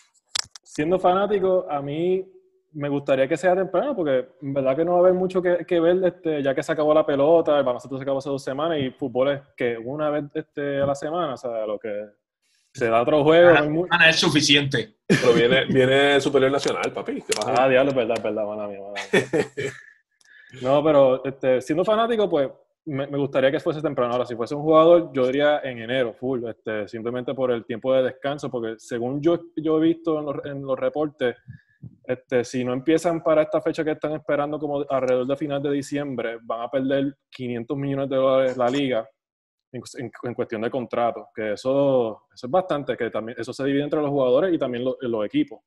Siendo 0.62 0.98
fanático, 0.98 1.66
a 1.68 1.80
mí 1.82 2.24
me 2.72 2.88
gustaría 2.88 3.28
que 3.28 3.36
sea 3.36 3.54
temprano, 3.54 3.94
porque 3.94 4.28
en 4.42 4.54
verdad 4.54 4.76
que 4.76 4.84
no 4.84 4.92
va 4.92 4.98
a 4.98 5.00
haber 5.00 5.14
mucho 5.14 5.40
que, 5.40 5.64
que 5.64 5.80
ver, 5.80 6.04
este, 6.04 6.42
ya 6.42 6.54
que 6.54 6.62
se 6.62 6.72
acabó 6.72 6.92
la 6.92 7.06
pelota, 7.06 7.58
el 7.58 7.64
baloncesto 7.64 7.96
se 7.96 8.02
acabó 8.02 8.18
hace 8.18 8.30
dos 8.30 8.42
semanas 8.42 8.78
y 8.80 8.90
fútbol 8.90 9.30
es 9.30 9.40
que 9.56 9.78
una 9.78 10.10
vez 10.10 10.24
este, 10.34 10.80
a 10.80 10.86
la 10.86 10.94
semana, 10.94 11.34
o 11.34 11.36
sea, 11.36 11.66
lo 11.66 11.78
que 11.78 12.06
se 12.72 12.88
da 12.88 13.00
otro 13.00 13.24
juego. 13.24 13.52
no 13.70 13.86
es 14.08 14.16
suficiente. 14.16 14.95
Pero 15.06 15.32
viene, 15.34 15.64
viene 15.66 16.20
Superior 16.20 16.50
Nacional, 16.50 16.92
papi. 16.92 17.22
Ah, 17.46 17.68
diablo, 17.68 17.90
es 17.90 17.96
verdad, 17.96 18.16
es 18.16 18.22
verdad, 18.22 18.44
mala 18.44 18.68
mía, 18.68 18.80
No, 20.62 20.82
pero 20.82 21.24
este, 21.24 21.60
siendo 21.60 21.84
fanático, 21.84 22.28
pues 22.28 22.50
me, 22.86 23.06
gustaría 23.06 23.50
que 23.50 23.60
fuese 23.60 23.82
temprano. 23.82 24.12
Ahora, 24.12 24.26
si 24.26 24.34
fuese 24.34 24.54
un 24.54 24.62
jugador, 24.62 25.10
yo 25.12 25.26
diría 25.26 25.60
en 25.62 25.78
enero, 25.78 26.14
full, 26.14 26.44
este, 26.48 26.88
simplemente 26.88 27.34
por 27.34 27.50
el 27.50 27.64
tiempo 27.64 27.92
de 27.94 28.02
descanso, 28.02 28.50
porque 28.50 28.74
según 28.78 29.20
yo, 29.20 29.38
yo 29.56 29.78
he 29.78 29.82
visto 29.82 30.18
en 30.18 30.26
los, 30.26 30.44
en 30.44 30.62
los 30.62 30.78
reportes, 30.78 31.36
este, 32.04 32.44
si 32.44 32.64
no 32.64 32.72
empiezan 32.72 33.22
para 33.22 33.42
esta 33.42 33.60
fecha 33.60 33.84
que 33.84 33.92
están 33.92 34.12
esperando 34.12 34.58
como 34.58 34.84
alrededor 34.88 35.26
de 35.26 35.36
final 35.36 35.62
de 35.62 35.70
diciembre, 35.70 36.38
van 36.42 36.62
a 36.62 36.70
perder 36.70 37.16
500 37.30 37.76
millones 37.76 38.08
de 38.08 38.16
dólares 38.16 38.56
la 38.56 38.68
liga 38.68 39.08
en, 39.98 40.34
cuestión 40.34 40.62
de 40.62 40.70
contrato, 40.70 41.28
que 41.34 41.52
eso, 41.52 42.22
eso 42.34 42.46
es 42.46 42.50
bastante, 42.50 42.96
que 42.96 43.10
también 43.10 43.36
eso 43.38 43.52
se 43.52 43.64
divide 43.64 43.84
entre 43.84 44.00
los 44.00 44.10
jugadores 44.10 44.52
y 44.52 44.58
también 44.58 44.84
los 44.84 45.26
equipos, 45.26 45.60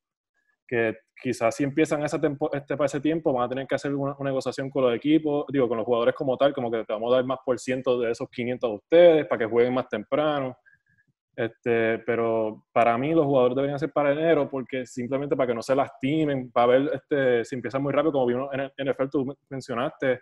que 0.68 0.98
quizás 1.22 1.56
si 1.56 1.64
empiezan 1.64 2.04
ese 2.04 2.20
este, 2.54 2.78
para 2.78 2.86
ese 2.86 3.02
tiempo 3.02 3.34
van 3.34 3.46
a 3.46 3.50
tener 3.50 3.68
que 3.68 3.76
hacer 3.76 3.94
una, 3.94 4.16
negociación 4.20 4.70
con 4.70 4.84
los 4.84 4.96
equipos, 4.96 5.46
digo, 5.52 5.68
con 5.68 5.78
los 5.78 5.86
jugadores 5.86 6.16
como 6.16 6.38
tal, 6.38 6.54
como 6.54 6.70
que 6.70 6.84
te 6.86 6.94
vamos 6.94 7.12
a 7.12 7.16
dar 7.18 7.26
más 7.26 7.40
por 7.46 7.60
ciento 7.60 8.00
de 8.00 8.12
esos 8.12 8.30
500 8.30 8.70
a 8.70 8.74
ustedes 8.74 9.26
para 9.28 9.40
que 9.40 9.46
jueguen 9.46 9.74
más 9.74 9.90
temprano. 9.90 10.56
Este, 11.36 12.00
pero 12.00 12.66
para 12.74 12.98
mí 12.98 13.14
los 13.14 13.26
jugadores 13.26 13.56
deben 13.56 13.74
hacer 13.74 13.92
para 13.94 14.12
enero 14.12 14.50
porque 14.50 14.86
simplemente 14.86 15.38
para 15.38 15.48
que 15.48 15.56
no 15.56 15.62
se 15.62 15.74
lastimen, 15.74 16.52
para 16.52 16.68
ver 16.68 16.92
este, 16.94 17.46
si 17.46 17.56
empiezan 17.56 17.82
muy 17.82 17.94
rápido, 17.94 18.12
como 18.12 18.26
vimos 18.26 18.50
en 18.54 18.60
el 18.60 18.72
NFL, 18.78 19.08
tú 19.10 19.38
mencionaste, 19.50 20.22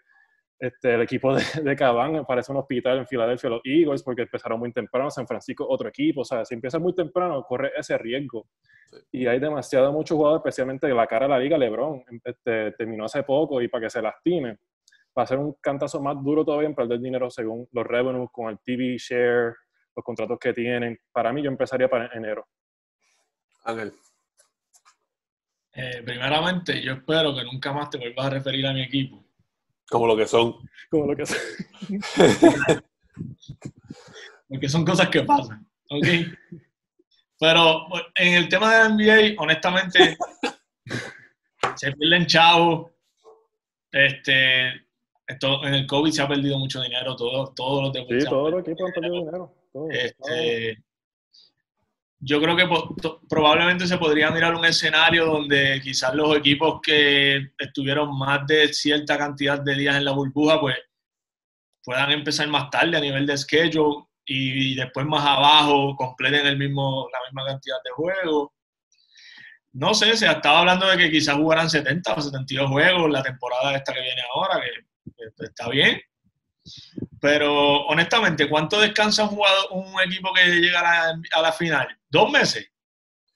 este, 0.59 0.95
el 0.95 1.01
equipo 1.01 1.35
de, 1.35 1.43
de 1.61 1.75
Cabán 1.75 2.25
parece 2.25 2.51
un 2.51 2.57
hospital 2.57 2.99
en 2.99 3.07
Filadelfia, 3.07 3.49
los 3.49 3.61
Eagles, 3.63 4.03
porque 4.03 4.23
empezaron 4.23 4.59
muy 4.59 4.71
temprano, 4.71 5.11
San 5.11 5.27
Francisco 5.27 5.65
otro 5.67 5.89
equipo, 5.89 6.21
o 6.21 6.25
sea, 6.25 6.43
si 6.45 6.55
empieza 6.55 6.79
muy 6.79 6.95
temprano, 6.95 7.43
corre 7.43 7.71
ese 7.77 7.97
riesgo. 7.97 8.47
Y 9.11 9.27
hay 9.27 9.39
demasiado 9.39 9.91
muchos 9.91 10.15
jugadores, 10.17 10.39
especialmente 10.39 10.87
la 10.87 11.07
cara 11.07 11.25
de 11.25 11.29
la 11.29 11.39
liga, 11.39 11.57
LeBron, 11.57 12.03
este, 12.23 12.71
terminó 12.71 13.05
hace 13.05 13.23
poco 13.23 13.61
y 13.61 13.67
para 13.67 13.85
que 13.85 13.89
se 13.89 14.01
lastime, 14.01 14.57
va 15.17 15.23
a 15.23 15.27
ser 15.27 15.37
un 15.37 15.53
cantazo 15.61 16.01
más 16.01 16.15
duro 16.23 16.45
todavía 16.45 16.69
en 16.69 16.75
perder 16.75 16.99
dinero 16.99 17.29
según 17.29 17.67
los 17.71 17.85
revenues, 17.85 18.29
con 18.31 18.49
el 18.49 18.59
TV 18.59 18.97
share, 18.97 19.55
los 19.95 20.03
contratos 20.03 20.39
que 20.39 20.53
tienen. 20.53 20.97
Para 21.11 21.33
mí, 21.33 21.41
yo 21.41 21.49
empezaría 21.49 21.89
para 21.89 22.09
enero. 22.13 22.47
Ángel. 23.65 23.93
Eh, 25.73 26.01
primeramente, 26.03 26.81
yo 26.81 26.93
espero 26.93 27.35
que 27.35 27.43
nunca 27.43 27.73
más 27.73 27.89
te 27.89 27.97
vuelvas 27.97 28.25
a 28.25 28.29
referir 28.29 28.65
a 28.65 28.73
mi 28.73 28.81
equipo 28.81 29.26
como 29.89 30.07
lo 30.07 30.15
que 30.15 30.27
son. 30.27 30.55
Como 30.89 31.07
lo 31.07 31.15
que 31.15 31.25
son. 31.25 31.37
Porque 34.49 34.69
son 34.69 34.85
cosas 34.85 35.09
que 35.09 35.23
pasan, 35.23 35.67
¿ok? 35.89 36.07
Pero 37.39 37.85
en 38.15 38.33
el 38.35 38.49
tema 38.49 38.73
de 38.73 38.79
la 38.79 38.89
NBA, 38.89 39.41
honestamente, 39.41 40.17
se 41.75 41.91
pierden 41.93 42.25
chavos. 42.25 42.91
Este, 43.91 44.67
en 44.67 45.73
el 45.73 45.87
COVID 45.87 46.11
se 46.11 46.21
ha 46.21 46.27
perdido 46.27 46.57
mucho 46.57 46.81
dinero, 46.81 47.15
todo, 47.15 47.53
todos 47.55 47.83
los 47.83 47.93
deportes. 47.93 48.23
Sí, 48.23 48.29
todos 48.29 48.51
los 48.51 48.61
equipos 48.61 48.87
han 48.87 48.93
perdido 48.93 49.15
dinero. 49.15 49.53
Este, 49.91 50.77
yo 52.19 52.41
creo 52.41 52.55
que 52.55 52.67
probablemente 53.29 53.85
se 53.87 53.97
podría 53.97 54.31
mirar 54.31 54.55
un 54.55 54.65
escenario 54.65 55.25
donde 55.25 55.79
quizás 55.83 56.13
los 56.15 56.35
equipos 56.35 56.79
que 56.81 57.51
estuvieron 57.57 58.17
más 58.17 58.45
de 58.47 58.73
cierta 58.73 59.17
cantidad 59.17 59.59
de 59.59 59.75
días 59.75 59.95
en 59.95 60.05
la 60.05 60.11
burbuja, 60.11 60.59
pues 60.59 60.75
puedan 61.83 62.11
empezar 62.11 62.47
más 62.47 62.69
tarde 62.69 62.97
a 62.97 63.01
nivel 63.01 63.25
de 63.25 63.37
schedule 63.37 64.07
y, 64.25 64.75
después 64.75 65.05
más 65.05 65.25
abajo 65.25 65.95
completen 65.95 66.45
el 66.45 66.57
mismo, 66.57 67.07
la 67.11 67.19
misma 67.27 67.45
cantidad 67.45 67.77
de 67.83 67.91
juegos. 67.91 68.49
No 69.73 69.93
sé, 69.93 70.17
se 70.17 70.25
estaba 70.25 70.59
hablando 70.59 70.87
de 70.87 70.97
que 70.97 71.11
quizás 71.11 71.35
jugaran 71.35 71.69
70 71.69 72.13
o 72.13 72.21
72 72.21 72.69
juegos 72.69 73.09
la 73.11 73.23
temporada 73.23 73.75
esta 73.75 73.93
que 73.93 74.01
viene 74.01 74.21
ahora, 74.33 74.59
que 74.59 75.45
está 75.45 75.69
bien. 75.69 76.01
Pero 77.21 77.85
honestamente, 77.87 78.49
¿cuánto 78.49 78.79
descansa 78.79 79.23
un, 79.23 79.29
jugador, 79.29 79.67
un 79.71 80.01
equipo 80.01 80.33
que 80.33 80.45
llega 80.59 81.09
a 81.33 81.41
la, 81.41 81.51
final? 81.51 81.96
¿Dos 82.09 82.31
meses? 82.31 82.71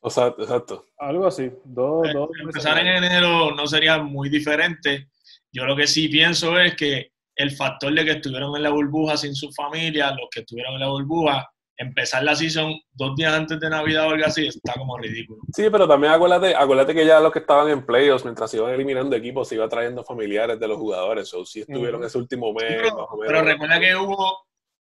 Exacto, 0.03 0.41
exacto. 0.41 0.85
Algo 0.97 1.27
así. 1.27 1.51
Dos, 1.63 2.07
eh, 2.07 2.13
Empezar 2.41 2.79
en 2.79 2.87
enero 2.87 3.53
no 3.53 3.67
sería 3.67 3.99
muy 3.99 4.29
diferente. 4.29 5.09
Yo 5.51 5.65
lo 5.65 5.75
que 5.75 5.87
sí 5.87 6.07
pienso 6.07 6.59
es 6.59 6.75
que 6.75 7.11
el 7.35 7.51
factor 7.51 7.93
de 7.93 8.05
que 8.05 8.11
estuvieron 8.11 8.55
en 8.55 8.63
la 8.63 8.69
burbuja 8.69 9.17
sin 9.17 9.35
su 9.35 9.51
familia, 9.51 10.11
los 10.11 10.29
que 10.31 10.41
estuvieron 10.41 10.73
en 10.75 10.79
la 10.81 10.89
burbuja, 10.89 11.49
empezar 11.77 12.23
la 12.23 12.35
season 12.35 12.79
dos 12.91 13.15
días 13.15 13.33
antes 13.33 13.59
de 13.59 13.69
Navidad 13.69 14.07
o 14.07 14.11
algo 14.11 14.25
así 14.25 14.45
está 14.45 14.73
como 14.73 14.97
ridículo. 14.97 15.41
Sí, 15.53 15.67
pero 15.71 15.87
también 15.87 16.13
acuérdate, 16.13 16.55
acuérdate 16.55 16.93
que 16.93 17.05
ya 17.05 17.19
los 17.19 17.31
que 17.31 17.39
estaban 17.39 17.69
en 17.69 17.85
playoffs, 17.85 18.23
mientras 18.23 18.51
se 18.51 18.57
iban 18.57 18.73
eliminando 18.73 19.15
equipos, 19.15 19.47
se 19.47 19.55
iba 19.55 19.67
trayendo 19.67 20.03
familiares 20.03 20.59
de 20.59 20.67
los 20.67 20.77
jugadores, 20.77 21.33
o 21.33 21.43
si 21.45 21.61
estuvieron 21.61 22.03
ese 22.03 22.17
último 22.17 22.53
mes. 22.53 22.81
pero, 23.25 23.41
recuerda 23.41 23.79
que 23.79 23.95
hubo, 23.95 24.45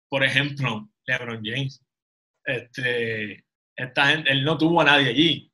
por 0.08 0.22
ejemplo, 0.22 0.88
LeBron 1.06 1.40
James. 1.42 1.82
Este, 2.44 3.44
esta 3.76 4.06
gente, 4.06 4.30
él 4.32 4.44
no 4.44 4.58
tuvo 4.58 4.80
a 4.80 4.84
nadie 4.84 5.10
allí. 5.10 5.52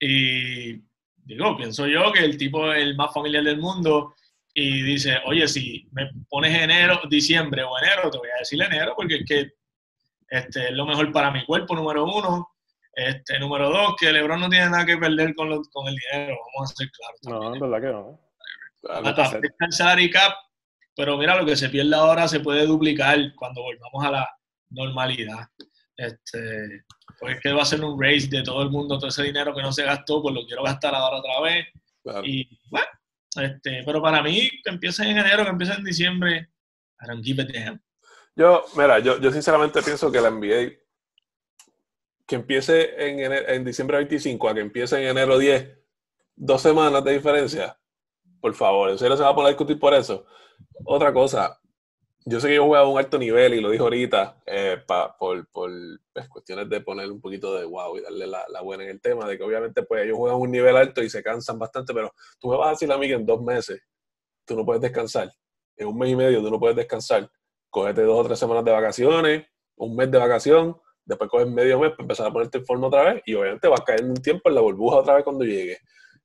Y 0.00 0.82
digo, 1.16 1.56
pienso 1.56 1.86
yo 1.86 2.12
que 2.12 2.24
el 2.24 2.36
tipo 2.36 2.72
es 2.72 2.82
el 2.82 2.96
más 2.96 3.12
familiar 3.12 3.44
del 3.44 3.58
mundo 3.58 4.14
y 4.54 4.82
dice, 4.82 5.18
oye, 5.26 5.46
si 5.46 5.88
me 5.92 6.10
pones 6.28 6.54
enero, 6.56 7.00
diciembre 7.08 7.62
o 7.62 7.78
enero, 7.78 8.10
te 8.10 8.18
voy 8.18 8.28
a 8.34 8.38
decir 8.38 8.60
enero 8.62 8.94
porque 8.96 9.16
es 9.16 9.24
que 9.24 9.52
este, 10.28 10.68
es 10.68 10.72
lo 10.72 10.86
mejor 10.86 11.10
para 11.12 11.30
mi 11.30 11.44
cuerpo, 11.44 11.74
número 11.74 12.04
uno. 12.04 12.50
Este, 12.92 13.38
número 13.38 13.70
dos, 13.70 13.94
que 13.98 14.12
LeBron 14.12 14.40
no 14.40 14.48
tiene 14.48 14.70
nada 14.70 14.84
que 14.84 14.96
perder 14.96 15.32
con, 15.36 15.62
con 15.64 15.86
el 15.86 15.94
dinero, 15.94 16.36
vamos 16.54 16.72
a 16.72 16.74
ser 16.74 16.90
claros. 16.90 17.20
No, 17.22 17.54
en 17.54 17.60
verdad 17.60 17.80
que 17.80 17.92
no. 17.92 18.20
Afecta 18.90 19.66
el 19.66 19.72
salary 19.72 20.10
cap, 20.10 20.34
pero 20.96 21.16
mira, 21.16 21.36
lo 21.36 21.46
que 21.46 21.56
se 21.56 21.68
pierde 21.68 21.94
ahora 21.94 22.26
se 22.26 22.40
puede 22.40 22.66
duplicar 22.66 23.16
cuando 23.36 23.62
volvamos 23.62 24.04
a 24.04 24.10
la 24.10 24.28
normalidad. 24.70 25.46
Este, 25.96 26.82
pues 27.18 27.36
es 27.36 27.42
que 27.42 27.52
va 27.52 27.62
a 27.62 27.66
ser 27.66 27.84
un 27.84 28.00
race 28.00 28.28
de 28.28 28.42
todo 28.42 28.62
el 28.62 28.70
mundo, 28.70 28.98
todo 28.98 29.08
ese 29.08 29.24
dinero 29.24 29.54
que 29.54 29.62
no 29.62 29.72
se 29.72 29.84
gastó, 29.84 30.22
pues 30.22 30.34
lo 30.34 30.46
quiero 30.46 30.62
gastar 30.62 30.94
ahora 30.94 31.18
otra 31.18 31.40
vez. 31.40 31.66
Y 32.24 32.48
bueno, 32.70 32.86
este, 33.36 33.82
pero 33.84 34.00
para 34.00 34.22
mí, 34.22 34.48
que 34.62 34.70
empiece 34.70 35.02
en 35.02 35.18
enero, 35.18 35.44
que 35.44 35.50
empiece 35.50 35.74
en 35.74 35.84
diciembre, 35.84 36.48
I 37.00 37.06
don't 37.06 37.24
give 37.24 37.42
a 37.42 37.44
damn. 37.44 37.82
Yo, 38.34 38.64
mira, 38.76 39.00
yo, 39.00 39.20
yo 39.20 39.32
sinceramente 39.32 39.82
pienso 39.82 40.12
que 40.12 40.20
la 40.20 40.30
NBA 40.30 40.78
que 42.26 42.36
empiece 42.36 43.08
en, 43.08 43.32
en 43.32 43.64
diciembre 43.64 43.96
25 43.96 44.48
a 44.48 44.54
que 44.54 44.60
empiece 44.60 44.96
en 45.00 45.08
enero 45.08 45.38
10, 45.38 45.78
dos 46.36 46.60
semanas 46.60 47.02
de 47.02 47.14
diferencia, 47.14 47.76
por 48.40 48.54
favor, 48.54 48.90
¿en 48.90 48.98
serio 48.98 49.16
se 49.16 49.22
va 49.22 49.30
a 49.30 49.34
poner 49.34 49.46
a 49.46 49.50
discutir 49.50 49.78
por 49.78 49.94
eso? 49.94 50.26
Otra 50.84 51.12
cosa, 51.12 51.58
yo 52.28 52.40
sé 52.40 52.48
que 52.48 52.56
yo 52.56 52.66
juego 52.66 52.84
a 52.84 52.88
un 52.88 52.98
alto 52.98 53.18
nivel 53.18 53.54
y 53.54 53.60
lo 53.60 53.70
dijo 53.70 53.84
ahorita, 53.84 54.42
eh, 54.44 54.76
por, 54.86 55.48
por 55.50 55.70
pues, 56.12 56.28
cuestiones 56.28 56.68
de 56.68 56.80
poner 56.80 57.10
un 57.10 57.20
poquito 57.20 57.54
de 57.54 57.64
wow 57.64 57.96
y 57.96 58.02
darle 58.02 58.26
la, 58.26 58.44
la, 58.48 58.60
buena 58.60 58.84
en 58.84 58.90
el 58.90 59.00
tema, 59.00 59.26
de 59.26 59.38
que 59.38 59.44
obviamente 59.44 59.82
pues 59.82 60.04
ellos 60.04 60.18
juegan 60.18 60.36
a 60.36 60.38
un 60.38 60.50
nivel 60.50 60.76
alto 60.76 61.02
y 61.02 61.08
se 61.08 61.22
cansan 61.22 61.58
bastante, 61.58 61.94
pero 61.94 62.12
tú 62.38 62.50
me 62.50 62.56
vas 62.56 62.68
a 62.68 62.70
decir 62.72 62.92
a 62.92 62.98
mí 62.98 63.06
que 63.06 63.14
en 63.14 63.24
dos 63.24 63.40
meses 63.40 63.80
tú 64.44 64.56
no 64.56 64.64
puedes 64.64 64.82
descansar, 64.82 65.32
en 65.76 65.86
un 65.88 65.98
mes 65.98 66.10
y 66.10 66.16
medio 66.16 66.42
tú 66.42 66.50
no 66.50 66.58
puedes 66.58 66.76
descansar 66.76 67.30
cógete 67.70 68.02
dos 68.02 68.20
o 68.20 68.24
tres 68.24 68.38
semanas 68.38 68.64
de 68.64 68.72
vacaciones, 68.72 69.46
un 69.76 69.96
mes 69.96 70.10
de 70.10 70.18
vacación, 70.18 70.76
después 71.04 71.30
coges 71.30 71.48
medio 71.48 71.78
mes 71.78 71.90
para 71.90 72.02
empezar 72.02 72.26
a 72.26 72.32
ponerte 72.32 72.58
en 72.58 72.66
forma 72.66 72.88
otra 72.88 73.14
vez 73.14 73.22
y 73.24 73.34
obviamente 73.34 73.68
vas 73.68 73.80
cayendo 73.80 74.12
un 74.12 74.22
tiempo 74.22 74.48
en 74.48 74.54
la 74.54 74.60
burbuja 74.60 74.96
otra 74.96 75.14
vez 75.14 75.24
cuando 75.24 75.44
llegue. 75.44 75.78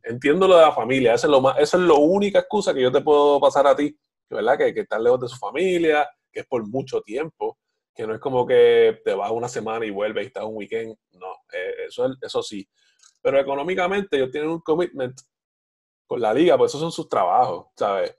Entiendo 0.03 0.48
lo 0.48 0.57
de 0.57 0.63
la 0.63 0.74
familia, 0.74 1.13
esa 1.13 1.27
es, 1.27 1.31
lo 1.31 1.39
más, 1.39 1.57
esa 1.60 1.77
es 1.77 1.83
la 1.83 1.93
única 1.93 2.39
excusa 2.39 2.74
que 2.74 2.81
yo 2.81 2.91
te 2.91 3.01
puedo 3.01 3.39
pasar 3.39 3.67
a 3.67 3.75
ti, 3.75 3.98
¿verdad? 4.33 4.57
Que, 4.57 4.73
que 4.73 4.81
estar 4.81 4.99
lejos 4.99 5.21
de 5.21 5.27
su 5.29 5.37
familia, 5.37 6.09
que 6.31 6.41
es 6.41 6.45
por 6.47 6.67
mucho 6.67 7.01
tiempo, 7.01 7.57
que 7.93 8.07
no 8.07 8.13
es 8.13 8.19
como 8.19 8.45
que 8.45 9.01
te 9.05 9.13
vas 9.13 9.31
una 9.31 9.47
semana 9.47 9.85
y 9.85 9.91
vuelves 9.91 10.23
y 10.23 10.27
estás 10.27 10.43
un 10.43 10.57
weekend, 10.57 10.95
no, 11.13 11.31
eh, 11.53 11.85
eso, 11.87 12.13
eso 12.21 12.41
sí. 12.41 12.67
Pero 13.21 13.39
económicamente 13.39 14.17
ellos 14.17 14.31
tienen 14.31 14.49
un 14.49 14.59
commitment 14.61 15.19
con 16.05 16.19
la 16.19 16.33
liga, 16.33 16.57
pues 16.57 16.71
esos 16.71 16.81
son 16.81 16.91
sus 16.91 17.07
trabajos, 17.07 17.67
¿sabes? 17.77 18.15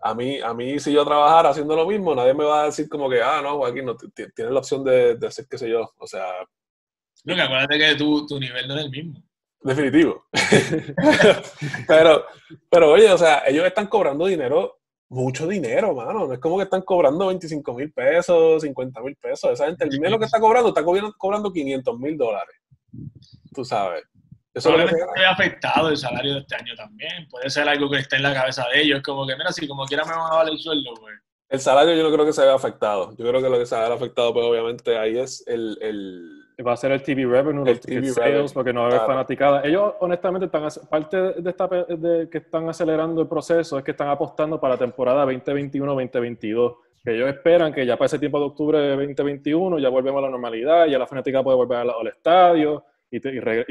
A 0.00 0.14
mí, 0.14 0.40
a 0.40 0.54
mí, 0.54 0.78
si 0.78 0.92
yo 0.92 1.04
trabajara 1.04 1.50
haciendo 1.50 1.74
lo 1.74 1.86
mismo, 1.86 2.14
nadie 2.14 2.34
me 2.34 2.44
va 2.44 2.62
a 2.62 2.66
decir 2.66 2.88
como 2.88 3.10
que, 3.10 3.20
ah, 3.20 3.40
no, 3.42 3.64
aquí 3.64 3.82
no, 3.82 3.96
tienes 3.96 4.52
la 4.52 4.60
opción 4.60 4.84
de, 4.84 5.16
de, 5.16 5.26
hacer 5.26 5.46
qué 5.48 5.58
sé 5.58 5.68
yo. 5.68 5.92
O 5.98 6.06
sea. 6.06 6.24
No, 7.24 7.34
que 7.34 7.42
acuérdate 7.42 7.78
que 7.78 7.94
tu, 7.96 8.24
tu 8.26 8.38
nivel 8.38 8.68
no 8.68 8.76
es 8.76 8.84
el 8.84 8.90
mismo. 8.90 9.22
Definitivo. 9.60 10.24
pero, 11.88 12.24
pero, 12.70 12.92
oye, 12.92 13.10
o 13.10 13.18
sea, 13.18 13.42
ellos 13.46 13.66
están 13.66 13.88
cobrando 13.88 14.26
dinero, 14.26 14.77
mucho 15.08 15.46
dinero, 15.46 15.94
mano. 15.94 16.26
No 16.26 16.32
es 16.32 16.38
como 16.38 16.56
que 16.56 16.64
están 16.64 16.82
cobrando 16.82 17.26
25 17.28 17.74
mil 17.74 17.92
pesos, 17.92 18.62
50 18.62 19.00
mil 19.00 19.16
pesos. 19.16 19.50
Esa 19.50 19.66
gente, 19.66 19.84
el 19.84 19.90
dinero 19.90 20.18
que 20.18 20.26
está 20.26 20.40
cobrando, 20.40 20.68
está 20.68 20.84
cobrando, 20.84 21.12
cobrando 21.16 21.52
500 21.52 21.98
mil 21.98 22.16
dólares. 22.16 22.56
Tú 23.54 23.64
sabes. 23.64 24.04
Eso 24.54 24.70
Probablemente 24.70 25.06
se 25.14 25.20
ve 25.20 25.26
afectado 25.26 25.88
el 25.88 25.96
salario 25.96 26.34
de 26.34 26.40
este 26.40 26.56
año 26.56 26.74
también. 26.74 27.28
Puede 27.28 27.48
ser 27.50 27.68
algo 27.68 27.88
que 27.90 27.98
esté 27.98 28.16
en 28.16 28.22
la 28.22 28.34
cabeza 28.34 28.66
de 28.72 28.82
ellos. 28.82 28.98
Es 28.98 29.04
como 29.04 29.26
que, 29.26 29.36
mira, 29.36 29.52
si 29.52 29.68
como 29.68 29.84
quiera 29.86 30.04
me 30.04 30.12
van 30.12 30.32
a 30.32 30.36
dar 30.36 30.48
el 30.48 30.58
sueldo, 30.58 30.94
pues. 31.00 31.14
El 31.48 31.60
salario 31.60 31.94
yo 31.94 32.02
no 32.02 32.12
creo 32.12 32.26
que 32.26 32.32
se 32.32 32.42
vea 32.42 32.54
afectado. 32.54 33.14
Yo 33.16 33.26
creo 33.26 33.40
que 33.40 33.48
lo 33.48 33.58
que 33.58 33.66
se 33.66 33.74
vea 33.74 33.92
afectado, 33.92 34.34
pues 34.34 34.44
obviamente 34.44 34.98
ahí 34.98 35.18
es 35.18 35.44
el... 35.46 35.78
el 35.80 36.37
va 36.66 36.72
a 36.72 36.76
ser 36.76 36.92
el 36.92 37.02
TV 37.02 37.24
revenue, 37.24 37.68
el 37.68 37.80
TV 37.80 38.08
sales, 38.08 38.52
porque 38.52 38.72
no 38.72 38.80
va 38.82 38.86
a 38.86 38.90
haber 38.90 39.06
fanaticada. 39.06 39.62
Ellos, 39.64 39.94
honestamente, 40.00 40.46
están 40.46 40.68
parte 40.90 41.16
de 41.16 41.50
esta 41.50 41.68
de 41.68 42.28
que 42.30 42.38
están 42.38 42.68
acelerando 42.68 43.22
el 43.22 43.28
proceso 43.28 43.78
es 43.78 43.84
que 43.84 43.92
están 43.92 44.08
apostando 44.08 44.60
para 44.60 44.74
la 44.74 44.78
temporada 44.78 45.24
2021-2022. 45.26 46.76
Que 47.04 47.14
ellos 47.14 47.28
esperan 47.28 47.72
que 47.72 47.86
ya 47.86 47.96
para 47.96 48.06
ese 48.06 48.18
tiempo 48.18 48.40
de 48.40 48.46
octubre 48.46 48.78
de 48.78 48.90
2021 48.96 49.78
ya 49.78 49.88
volvemos 49.88 50.18
a 50.18 50.22
la 50.22 50.30
normalidad, 50.30 50.86
ya 50.86 50.98
la 50.98 51.06
fanática 51.06 51.44
puede 51.44 51.56
volver 51.56 51.78
al, 51.78 51.90
al 51.90 52.06
estadio 52.08 52.84
y, 53.10 53.18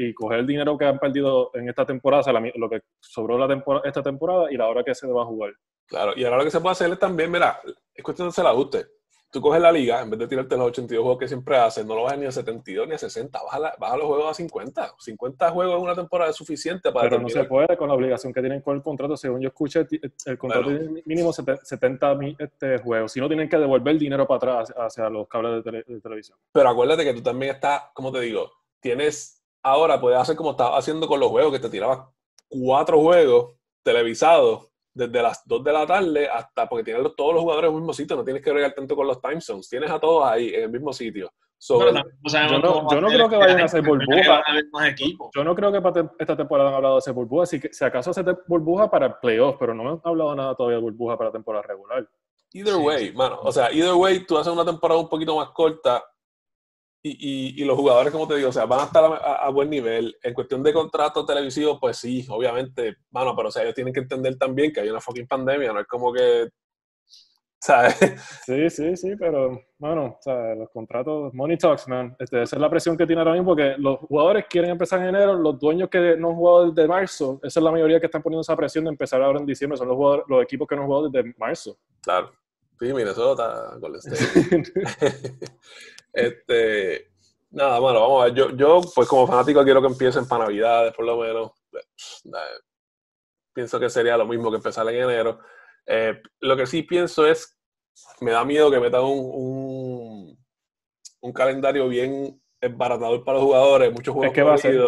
y, 0.08 0.14
coger 0.14 0.40
el 0.40 0.46
dinero 0.46 0.76
que 0.76 0.86
han 0.86 0.98
perdido 0.98 1.50
en 1.54 1.68
esta 1.68 1.84
temporada, 1.84 2.22
o 2.22 2.24
sea, 2.24 2.32
lo 2.32 2.70
que 2.70 2.80
sobró 3.00 3.38
la 3.38 3.46
temporada, 3.46 3.86
esta 3.86 4.02
temporada 4.02 4.50
y 4.50 4.56
la 4.56 4.66
hora 4.66 4.82
que 4.82 4.94
se 4.94 5.06
va 5.06 5.22
a 5.22 5.26
jugar. 5.26 5.52
Claro, 5.86 6.12
y 6.16 6.24
ahora 6.24 6.38
lo 6.38 6.44
que 6.44 6.50
se 6.50 6.60
puede 6.60 6.72
hacer 6.72 6.90
es 6.90 6.98
también, 6.98 7.30
mira, 7.30 7.60
es 7.94 8.02
cuestión 8.02 8.28
de 8.28 8.30
hacer 8.30 8.44
el 8.44 8.50
ajuste. 8.50 8.86
Tú 9.30 9.40
coges 9.42 9.60
la 9.60 9.70
liga, 9.70 10.00
en 10.00 10.08
vez 10.08 10.18
de 10.18 10.26
tirarte 10.26 10.56
los 10.56 10.68
82 10.68 11.02
juegos 11.02 11.18
que 11.18 11.28
siempre 11.28 11.56
haces, 11.56 11.84
no 11.84 11.94
lo 11.94 12.04
bajas 12.04 12.18
ni 12.18 12.26
a 12.26 12.32
72 12.32 12.88
ni 12.88 12.94
a 12.94 12.98
60, 12.98 13.38
baja, 13.42 13.74
baja 13.78 13.96
los 13.96 14.06
juegos 14.06 14.30
a 14.30 14.34
50. 14.34 14.94
50 14.98 15.50
juegos 15.50 15.76
en 15.76 15.82
una 15.82 15.94
temporada 15.94 16.30
es 16.30 16.36
suficiente 16.36 16.90
para. 16.90 17.10
Pero 17.10 17.20
no 17.20 17.28
se 17.28 17.44
puede 17.44 17.76
con 17.76 17.88
la 17.88 17.94
obligación 17.94 18.32
que 18.32 18.40
tienen 18.40 18.62
con 18.62 18.76
el 18.76 18.82
contrato. 18.82 19.16
Según 19.16 19.40
yo 19.40 19.48
escuché, 19.48 19.86
el 20.26 20.38
contrato 20.38 20.70
mínimo 21.04 21.32
70 21.32 22.18
este, 22.38 22.78
juegos. 22.78 23.12
Si 23.12 23.20
no, 23.20 23.28
tienen 23.28 23.48
que 23.48 23.58
devolver 23.58 23.92
el 23.92 23.98
dinero 23.98 24.26
para 24.26 24.36
atrás 24.36 24.74
hacia 24.76 25.10
los 25.10 25.28
cables 25.28 25.62
de, 25.62 25.84
de 25.86 26.00
televisión. 26.00 26.38
Pero 26.52 26.70
acuérdate 26.70 27.04
que 27.04 27.14
tú 27.14 27.22
también 27.22 27.54
estás, 27.54 27.82
como 27.92 28.10
te 28.10 28.20
digo, 28.20 28.50
tienes 28.80 29.38
ahora 29.62 30.00
puedes 30.00 30.18
hacer 30.18 30.36
como 30.36 30.52
estaba 30.52 30.78
haciendo 30.78 31.06
con 31.06 31.20
los 31.20 31.28
juegos, 31.30 31.52
que 31.52 31.58
te 31.58 31.70
tirabas 31.70 32.00
cuatro 32.48 33.00
juegos 33.00 33.54
televisados 33.82 34.68
desde 34.98 35.22
las 35.22 35.46
2 35.46 35.64
de 35.64 35.72
la 35.72 35.86
tarde 35.86 36.28
hasta, 36.28 36.68
porque 36.68 36.82
tienes 36.82 37.14
todos 37.16 37.32
los 37.32 37.42
jugadores 37.42 37.68
en 37.68 37.74
el 37.74 37.80
mismo 37.80 37.92
sitio, 37.92 38.16
no 38.16 38.24
tienes 38.24 38.42
que 38.42 38.52
regar 38.52 38.72
tanto 38.72 38.96
con 38.96 39.06
los 39.06 39.20
time 39.20 39.40
zones, 39.40 39.68
tienes 39.68 39.90
a 39.90 40.00
todos 40.00 40.26
ahí 40.26 40.52
en 40.52 40.64
el 40.64 40.70
mismo 40.70 40.92
sitio. 40.92 41.30
yo 41.60 41.92
no, 41.92 43.08
creo 43.08 43.28
que 43.28 43.36
vayan 43.36 43.60
a 43.60 43.64
hacer 43.64 43.82
burbuja. 43.82 44.42
Yo 45.34 45.44
no 45.44 45.54
creo 45.54 45.70
que 45.70 45.80
para 45.80 46.10
esta 46.18 46.36
temporada 46.36 46.70
han 46.70 46.74
hablado 46.74 46.94
de 46.96 46.98
hacer 46.98 47.14
burbuja, 47.14 47.46
si, 47.46 47.60
si 47.60 47.84
acaso 47.84 48.10
hacer 48.10 48.38
burbuja 48.48 48.90
para 48.90 49.06
el 49.06 49.14
playoff, 49.22 49.56
pero 49.58 49.72
no 49.72 49.88
han 49.88 50.00
hablado 50.02 50.34
nada 50.34 50.54
todavía 50.56 50.78
de 50.78 50.82
burbuja 50.82 51.16
para 51.16 51.28
la 51.28 51.32
temporada 51.32 51.62
regular. 51.62 52.08
Either 52.52 52.76
way, 52.76 53.12
mano, 53.12 53.38
o 53.42 53.52
sea, 53.52 53.70
either 53.70 53.94
way, 53.94 54.26
tú 54.26 54.36
haces 54.36 54.52
una 54.52 54.64
temporada 54.64 55.00
un 55.00 55.08
poquito 55.08 55.36
más 55.36 55.50
corta, 55.50 56.02
y, 57.02 57.62
y, 57.62 57.64
los 57.64 57.76
jugadores, 57.76 58.12
como 58.12 58.26
te 58.26 58.36
digo, 58.36 58.48
o 58.48 58.52
sea, 58.52 58.66
van 58.66 58.80
a 58.80 58.84
estar 58.84 59.04
a, 59.04 59.48
buen 59.50 59.70
nivel. 59.70 60.16
En 60.22 60.34
cuestión 60.34 60.62
de 60.62 60.72
contratos 60.72 61.24
televisivos, 61.26 61.78
pues 61.80 61.96
sí, 61.96 62.26
obviamente, 62.28 62.96
mano, 63.10 63.36
pero 63.36 63.48
o 63.48 63.50
sea, 63.52 63.62
ellos 63.62 63.74
tienen 63.74 63.94
que 63.94 64.00
entender 64.00 64.36
también 64.36 64.72
que 64.72 64.80
hay 64.80 64.90
una 64.90 65.00
fucking 65.00 65.28
pandemia, 65.28 65.72
no 65.72 65.80
es 65.80 65.86
como 65.86 66.12
que, 66.12 66.48
¿sabes? 67.60 67.94
Sí, 68.44 68.68
sí, 68.70 68.96
sí, 68.96 69.16
pero, 69.16 69.60
bueno, 69.78 70.16
o 70.18 70.22
sea, 70.22 70.56
los 70.56 70.70
contratos, 70.70 71.32
money 71.34 71.56
talks, 71.56 71.86
man. 71.86 72.16
Este, 72.18 72.42
esa 72.42 72.56
es 72.56 72.60
la 72.60 72.70
presión 72.70 72.96
que 72.96 73.06
tiene 73.06 73.20
ahora 73.22 73.34
mismo, 73.34 73.50
porque 73.50 73.76
los 73.78 74.00
jugadores 74.00 74.46
quieren 74.50 74.70
empezar 74.70 75.00
en 75.00 75.14
enero, 75.14 75.34
los 75.34 75.58
dueños 75.58 75.88
que 75.88 76.16
no 76.16 76.30
han 76.30 76.36
jugado 76.36 76.70
desde 76.72 76.88
marzo, 76.88 77.38
esa 77.44 77.60
es 77.60 77.64
la 77.64 77.70
mayoría 77.70 78.00
que 78.00 78.06
están 78.06 78.22
poniendo 78.22 78.40
esa 78.40 78.56
presión 78.56 78.84
de 78.84 78.90
empezar 78.90 79.22
ahora 79.22 79.38
en 79.38 79.46
diciembre, 79.46 79.78
son 79.78 79.86
los, 79.86 79.96
jugadores, 79.96 80.24
los 80.28 80.42
equipos 80.42 80.66
que 80.66 80.74
no 80.74 80.82
han 80.82 80.88
jugado 80.88 81.08
desde 81.08 81.32
marzo. 81.38 81.78
Claro. 82.02 82.32
Sí, 82.80 82.92
Minnesota, 82.92 83.76
Golden 83.80 84.00
State. 84.00 84.62
Este, 86.12 87.10
nada, 87.50 87.78
bueno, 87.78 88.00
vamos 88.00 88.22
a 88.22 88.24
ver. 88.26 88.34
Yo, 88.34 88.50
yo, 88.56 88.80
pues 88.94 89.08
como 89.08 89.26
fanático, 89.26 89.64
quiero 89.64 89.80
que 89.80 89.88
empiecen 89.88 90.26
para 90.26 90.44
Navidades, 90.44 90.94
por 90.94 91.04
lo 91.04 91.18
menos. 91.18 91.52
Pienso 93.52 93.80
que 93.80 93.90
sería 93.90 94.16
lo 94.16 94.26
mismo 94.26 94.50
que 94.50 94.56
empezar 94.56 94.88
en 94.88 95.02
enero. 95.02 95.40
Eh, 95.86 96.20
lo 96.40 96.56
que 96.56 96.66
sí 96.66 96.82
pienso 96.82 97.26
es, 97.26 97.58
me 98.20 98.30
da 98.30 98.44
miedo 98.44 98.70
que 98.70 98.80
metan 98.80 99.02
un, 99.02 99.18
un, 99.18 100.46
un 101.20 101.32
calendario 101.32 101.88
bien 101.88 102.40
embaratador 102.60 103.24
para 103.24 103.38
los 103.38 103.46
jugadores, 103.46 103.92
muchos 103.92 104.14
juegos 104.14 104.28
es 104.28 104.34
que 104.34 104.42
va 104.42 104.54
a 104.54 104.58
ser, 104.58 104.80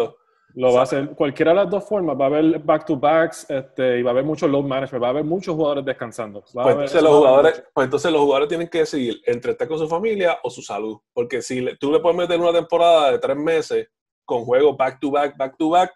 lo 0.55 0.73
va 0.73 0.81
a 0.81 0.83
hacer 0.83 1.11
cualquiera 1.11 1.51
de 1.51 1.57
las 1.57 1.69
dos 1.69 1.83
formas. 1.87 2.19
Va 2.19 2.25
a 2.25 2.27
haber 2.27 2.59
back-to-backs 2.59 3.49
este, 3.49 3.99
y 3.99 4.01
va 4.03 4.11
a 4.11 4.13
haber 4.13 4.25
mucho 4.25 4.47
load 4.47 4.63
management. 4.63 5.03
Va 5.03 5.07
a 5.07 5.11
haber 5.11 5.23
muchos 5.23 5.55
jugadores 5.55 5.85
descansando. 5.85 6.43
Pues 6.53 6.67
entonces, 6.67 7.01
los 7.01 7.15
jugadores, 7.15 7.63
pues 7.73 7.85
entonces 7.85 8.11
los 8.11 8.21
jugadores 8.21 8.49
tienen 8.49 8.67
que 8.67 8.79
decidir 8.79 9.21
entre 9.25 9.51
estar 9.51 9.67
con 9.67 9.77
su 9.77 9.87
familia 9.87 10.39
o 10.43 10.49
su 10.49 10.61
salud. 10.61 10.97
Porque 11.13 11.41
si 11.41 11.65
tú 11.77 11.91
le 11.91 11.99
puedes 11.99 12.17
meter 12.17 12.39
una 12.39 12.53
temporada 12.53 13.11
de 13.11 13.19
tres 13.19 13.37
meses 13.37 13.87
con 14.25 14.45
juegos 14.45 14.77
back-to-back, 14.77 15.37
back-to-back, 15.37 15.93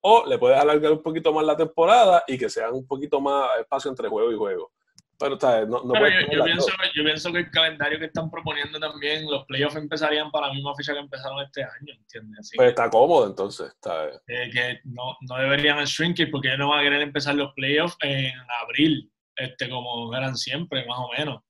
o 0.00 0.24
le 0.26 0.38
puedes 0.38 0.58
alargar 0.58 0.92
un 0.92 1.02
poquito 1.02 1.32
más 1.32 1.44
la 1.44 1.56
temporada 1.56 2.22
y 2.28 2.38
que 2.38 2.48
sea 2.48 2.70
un 2.70 2.86
poquito 2.86 3.20
más 3.20 3.48
espacio 3.58 3.90
entre 3.90 4.08
juego 4.08 4.30
y 4.30 4.36
juego. 4.36 4.70
Pero, 5.18 5.38
No, 5.66 5.94
yo, 5.94 6.44
pienso, 6.44 6.68
yo, 6.94 7.04
pienso, 7.04 7.32
que 7.32 7.38
el 7.38 7.50
calendario 7.50 7.98
que 7.98 8.06
están 8.06 8.30
proponiendo 8.30 8.78
también, 8.78 9.24
los 9.30 9.44
playoffs 9.46 9.76
empezaría 9.76 10.24
para 10.30 10.48
la 10.48 10.54
misma 10.54 10.74
fecha 10.74 10.92
que 10.92 10.98
empezaron 10.98 11.42
este 11.42 11.62
año, 11.62 11.94
¿entiendes? 11.96 12.50
pues 12.54 12.68
está 12.68 12.90
cómodo 12.90 13.26
entonces. 13.26 13.68
Está... 13.68 14.08
Eh, 14.26 14.50
que 14.52 14.80
no, 14.84 15.16
no 15.22 15.36
deberían 15.36 15.84
shrinkage 15.84 16.30
porque 16.30 16.48
ellos 16.48 16.58
no 16.58 16.68
van 16.68 16.80
a 16.80 16.82
querer 16.82 17.02
empezar 17.02 17.34
los 17.34 17.52
playoffs 17.54 17.96
en 18.02 18.32
abril, 18.62 19.10
este, 19.36 19.70
como 19.70 20.14
eran 20.14 20.36
siempre, 20.36 20.84
más 20.86 20.98
o 20.98 21.10
menos. 21.16 21.42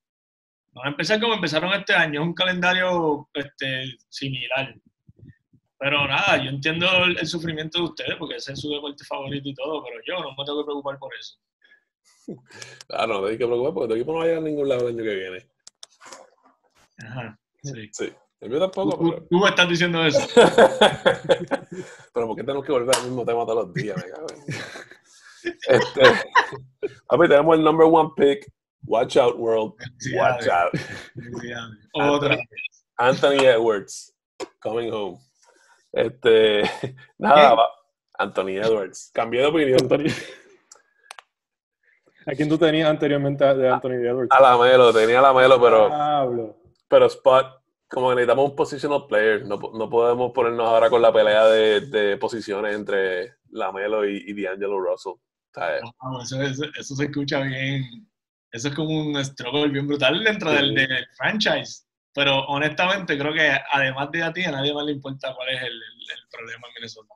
Van 0.73 0.87
a 0.87 0.91
empezar 0.91 1.21
como 1.21 1.35
empezaron 1.35 1.73
este 1.73 1.95
año, 1.95 2.21
es 2.21 2.27
un 2.27 2.35
calendario 2.35 3.29
este, 3.35 3.97
similar. 4.09 4.75
Pero 5.79 6.07
nada, 6.07 6.37
yo 6.43 6.51
entiendo 6.51 6.87
el, 7.05 7.19
el 7.19 7.27
sufrimiento 7.27 7.79
de 7.79 7.85
ustedes 7.85 8.17
porque 8.17 8.37
ese 8.37 8.53
es 8.53 8.61
su 8.61 8.71
deporte 8.71 9.05
favorito 9.05 9.49
y 9.49 9.55
todo, 9.55 9.83
pero 9.83 9.97
yo 10.07 10.23
no 10.23 10.31
me 10.31 10.45
tengo 10.45 10.61
que 10.61 10.67
preocupar 10.67 10.99
por 10.99 11.15
eso. 11.15 11.37
Ah, 12.91 13.07
no, 13.07 13.21
no 13.21 13.27
hay 13.27 13.39
que 13.39 13.47
preocupar 13.47 13.75
porque 13.75 13.89
tu 13.89 13.95
equipo 13.95 14.13
no 14.13 14.19
va 14.19 14.25
a 14.25 14.27
llegar 14.27 14.43
a 14.43 14.45
ningún 14.47 14.69
lado 14.69 14.89
el 14.89 14.95
año 14.95 15.05
que 15.05 15.15
viene. 15.15 15.51
Ajá, 16.99 17.39
sí. 17.63 17.89
Sí. 17.93 18.13
El 18.41 18.51
mío 18.51 18.61
tampoco. 18.61 18.99
¿Tú, 18.99 19.11
pero... 19.11 19.27
tú 19.31 19.39
me 19.39 19.49
estás 19.49 19.69
diciendo 19.69 20.05
eso. 20.05 20.21
pero 22.13 22.27
¿por 22.27 22.37
qué 22.37 22.43
tenemos 22.43 22.65
que 22.65 22.73
volver 22.73 22.97
al 22.97 23.05
mismo 23.05 23.25
tema 23.25 23.47
todos 23.47 23.67
los 23.67 23.75
días? 23.75 23.97
Me 23.97 24.11
cago 24.11 24.27
este, 25.69 26.01
ver, 27.19 27.29
tenemos 27.29 27.57
el 27.57 27.65
number 27.65 27.87
one 27.87 28.11
pick. 28.17 28.47
Watch 28.85 29.17
out, 29.17 29.39
world. 29.39 29.75
Watch 30.15 30.47
out. 30.49 30.73
Otra 31.95 32.39
Anthony 32.99 33.45
Edwards, 33.45 34.13
coming 34.61 34.93
home. 34.93 35.19
Este, 35.93 36.63
nada, 37.19 37.69
Anthony 38.19 38.59
Edwards. 38.59 39.11
Cambié 39.13 39.41
de 39.41 39.47
opinión. 39.47 39.81
Anthony. 39.83 40.13
¿A 42.27 42.33
quién 42.33 42.49
tú 42.49 42.59
tenías 42.59 42.91
anteriormente 42.91 43.45
de 43.55 43.69
Anthony 43.69 44.03
Edwards? 44.03 44.31
A 44.33 44.41
la 44.41 44.59
Melo, 44.59 44.93
tenía 44.93 45.21
a 45.21 45.23
la 45.23 45.33
Melo, 45.33 45.61
pero. 45.61 46.57
Pero 46.89 47.07
Spot, 47.07 47.47
como 47.89 48.09
que 48.11 48.17
necesitamos 48.17 48.51
un 48.51 48.57
positional 48.57 49.07
player. 49.07 49.47
No, 49.47 49.57
no 49.57 49.89
podemos 49.89 50.33
ponernos 50.33 50.67
ahora 50.67 50.91
con 50.91 51.03
la 51.03 51.13
pelea 51.13 51.47
de, 51.47 51.81
de 51.83 52.17
posiciones 52.17 52.75
entre 52.75 53.35
la 53.51 53.71
Melo 53.71 54.09
y, 54.09 54.25
y 54.27 54.43
D'Angelo 54.43 54.81
Russell. 54.81 55.15
eso, 56.23 56.65
eso, 56.79 56.97
se 56.97 57.05
escucha 57.05 57.41
bien. 57.43 58.09
Eso 58.51 58.69
es 58.69 58.75
como 58.75 58.91
un 58.91 59.25
struggle 59.25 59.69
bien 59.69 59.87
brutal 59.87 60.23
dentro 60.25 60.51
del, 60.51 60.75
del, 60.75 61.07
franchise. 61.17 61.85
Pero 62.13 62.45
honestamente, 62.47 63.17
creo 63.19 63.35
que 63.35 63.53
además 63.71 64.11
de 64.11 64.23
a 64.23 64.33
ti, 64.33 64.43
a 64.43 64.51
nadie 64.51 64.75
más 64.75 64.85
le 64.85 64.93
importa 64.93 65.33
cuál 65.37 65.51
es 65.51 65.63
el, 65.63 65.75
el, 65.75 66.29
problema 66.31 66.67
en 66.69 66.75
Minnesota. 66.75 67.15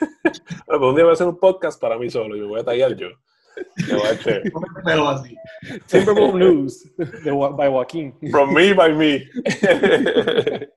bueno, 0.66 0.80
pues 0.80 0.80
un 0.82 0.94
día 0.94 1.04
voy 1.04 1.10
a 1.10 1.14
hacer 1.14 1.26
un 1.26 1.38
podcast 1.38 1.80
para 1.80 1.98
mí 1.98 2.10
solo 2.10 2.36
y 2.36 2.40
me 2.40 2.46
voy 2.46 2.60
a 2.60 2.64
tallar 2.64 2.94
yo. 2.94 3.08
Super 5.86 6.14
Bowl 6.14 6.38
News 6.38 6.86
by 6.96 7.68
Joaquín. 7.68 8.14
From 8.30 8.52
me, 8.54 8.72
by 8.72 8.92
me. 8.92 9.28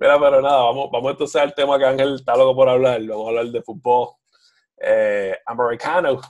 Mira, 0.00 0.18
pero 0.18 0.40
nada, 0.40 0.62
vamos, 0.62 0.88
vamos 0.90 1.10
entonces 1.12 1.40
al 1.42 1.54
tema 1.54 1.78
que 1.78 1.84
Ángel 1.84 2.14
está 2.14 2.34
loco 2.34 2.56
por 2.56 2.68
hablar. 2.70 3.02
Vamos 3.02 3.26
a 3.26 3.28
hablar 3.28 3.46
de 3.46 3.62
fútbol 3.62 4.08
eh, 4.78 5.36
americano. 5.44 6.20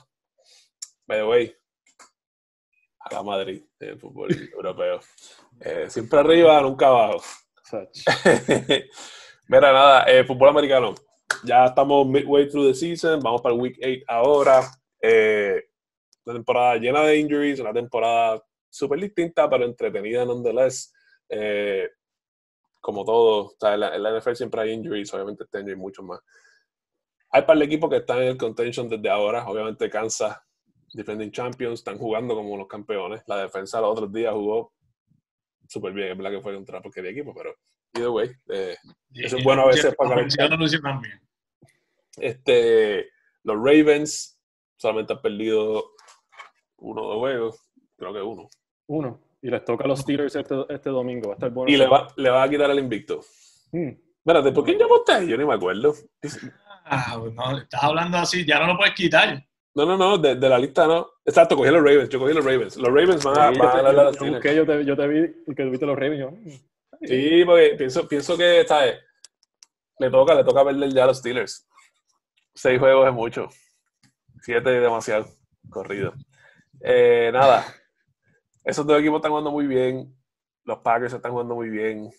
By 1.07 1.19
the 1.19 1.23
way, 1.23 1.55
a 2.99 3.13
la 3.13 3.23
Madrid, 3.23 3.63
el 3.79 3.97
fútbol 3.97 4.29
europeo. 4.53 4.99
Eh, 5.61 5.89
siempre 5.89 6.19
arriba, 6.19 6.61
nunca 6.61 6.87
abajo. 6.87 7.21
Mira, 9.47 9.71
nada, 9.71 10.03
eh, 10.03 10.25
fútbol 10.25 10.49
americano. 10.49 10.93
Ya 11.45 11.65
estamos 11.65 12.05
midway 12.07 12.49
through 12.49 12.67
the 12.67 12.75
season, 12.75 13.21
vamos 13.21 13.41
para 13.41 13.55
el 13.55 13.61
week 13.61 13.79
8 13.81 14.03
ahora. 14.07 14.69
Eh, 15.01 15.63
una 16.25 16.35
temporada 16.35 16.75
llena 16.75 17.01
de 17.03 17.17
injuries, 17.17 17.59
una 17.59 17.73
temporada 17.73 18.43
súper 18.69 18.99
distinta, 18.99 19.49
pero 19.49 19.65
entretenida 19.65 20.25
nonetheless. 20.25 20.93
Eh, 21.29 21.89
como 22.79 23.05
todo, 23.05 23.53
en, 23.61 23.79
la, 23.79 24.19
NFL 24.19 24.33
siempre 24.33 24.61
hay 24.61 24.71
injuries, 24.71 25.13
obviamente 25.13 25.43
este 25.43 25.59
año 25.59 25.69
hay 25.69 25.75
muchos 25.75 26.03
más. 26.03 26.19
Hay 27.29 27.43
para 27.43 27.53
el 27.53 27.61
equipo 27.61 27.89
que 27.89 27.97
están 27.97 28.21
en 28.21 28.29
el 28.29 28.37
contention 28.37 28.89
desde 28.89 29.09
ahora, 29.09 29.47
obviamente 29.47 29.89
Kansas, 29.89 30.37
defending 30.93 31.31
champions, 31.31 31.79
están 31.79 31.97
jugando 31.97 32.35
como 32.35 32.57
los 32.57 32.67
campeones. 32.67 33.21
La 33.27 33.37
defensa 33.37 33.79
los 33.79 33.91
otros 33.91 34.11
días 34.11 34.33
jugó 34.33 34.73
súper 35.67 35.93
bien, 35.93 36.11
es 36.11 36.17
verdad 36.17 36.31
que 36.31 36.41
fue 36.41 36.53
contra 36.53 36.81
porque 36.81 37.01
de 37.01 37.11
equipo, 37.11 37.33
pero 37.33 37.55
either 37.93 38.09
way, 38.09 38.29
eh, 38.49 38.75
eso 39.13 39.37
es 39.37 39.43
bueno 39.43 39.61
a 39.61 39.67
veces 39.67 39.95
para 39.95 40.27
Este, 42.17 43.09
los 43.43 43.55
Ravens 43.55 44.40
solamente 44.81 45.13
han 45.13 45.21
perdido 45.21 45.91
uno 46.77 47.11
de 47.11 47.19
juegos, 47.19 47.59
creo 47.95 48.13
que 48.13 48.21
uno. 48.21 48.49
Uno. 48.87 49.21
Y 49.41 49.49
les 49.49 49.63
toca 49.63 49.83
a 49.83 49.87
los 49.87 49.99
Steelers 49.99 50.35
este, 50.35 50.55
este 50.69 50.89
domingo. 50.89 51.29
Va 51.29 51.33
a 51.33 51.35
estar 51.35 51.51
bueno. 51.51 51.71
Y 51.71 51.77
le 51.77 51.87
va, 51.87 52.07
le 52.15 52.29
va 52.29 52.43
a 52.43 52.49
quitar 52.49 52.69
el 52.71 52.79
invicto. 52.79 53.21
Hmm. 53.71 53.91
Espérate, 54.17 54.51
¿por 54.51 54.63
qué 54.63 54.77
llamó 54.77 54.95
usted? 54.95 55.27
Yo 55.27 55.37
ni 55.37 55.45
me 55.45 55.53
acuerdo. 55.53 55.93
Ah, 56.83 57.17
no, 57.33 57.57
estás 57.57 57.83
hablando 57.83 58.17
así, 58.17 58.45
ya 58.45 58.59
no 58.59 58.67
lo 58.67 58.77
puedes 58.77 58.93
quitar. 58.95 59.43
No, 59.73 59.85
no, 59.85 59.97
no, 59.97 60.17
de, 60.17 60.35
de, 60.35 60.49
la 60.49 60.59
lista 60.59 60.85
no. 60.85 61.07
Exacto, 61.23 61.55
cogí 61.55 61.69
los 61.69 61.83
Ravens, 61.83 62.09
yo 62.09 62.19
cogí 62.19 62.33
los 62.33 62.43
Ravens. 62.43 62.75
Los 62.75 62.89
Ravens 62.89 63.23
van 63.23 63.37
a, 63.39 63.53
sí, 63.53 63.59
van 63.59 63.85
a, 63.85 63.91
los 63.91 64.15
Steelers. 64.15 64.55
Yo, 64.55 64.65
te, 64.65 64.85
yo 64.85 64.97
te 64.97 65.07
vi 65.07 65.55
que 65.55 65.63
viste 65.65 65.85
los 65.85 65.97
Ravens. 65.97 66.19
Yo, 66.19 66.31
mm, 66.31 67.05
sí, 67.05 67.45
porque 67.45 67.75
pienso, 67.77 68.07
pienso 68.07 68.37
que, 68.37 68.65
¿sabes? 68.67 68.99
Le 69.99 70.09
toca, 70.09 70.33
le 70.33 70.43
toca 70.43 70.63
verle 70.63 70.91
ya 70.91 71.03
a 71.03 71.07
los 71.07 71.19
Steelers. 71.19 71.67
Seis 72.53 72.79
juegos 72.79 73.07
es 73.07 73.13
mucho. 73.13 73.47
Siete 74.41 74.75
es 74.75 74.81
demasiado 74.81 75.27
corrido. 75.69 76.13
Eh, 76.81 77.29
nada, 77.31 77.63
esos 78.63 78.85
dos 78.85 78.99
equipos 78.99 79.17
están 79.17 79.31
jugando 79.31 79.51
muy 79.51 79.67
bien. 79.67 80.15
Los 80.63 80.79
Packers 80.79 81.13
están 81.13 81.31
jugando 81.31 81.55
muy 81.55 81.69
bien. 81.69 82.09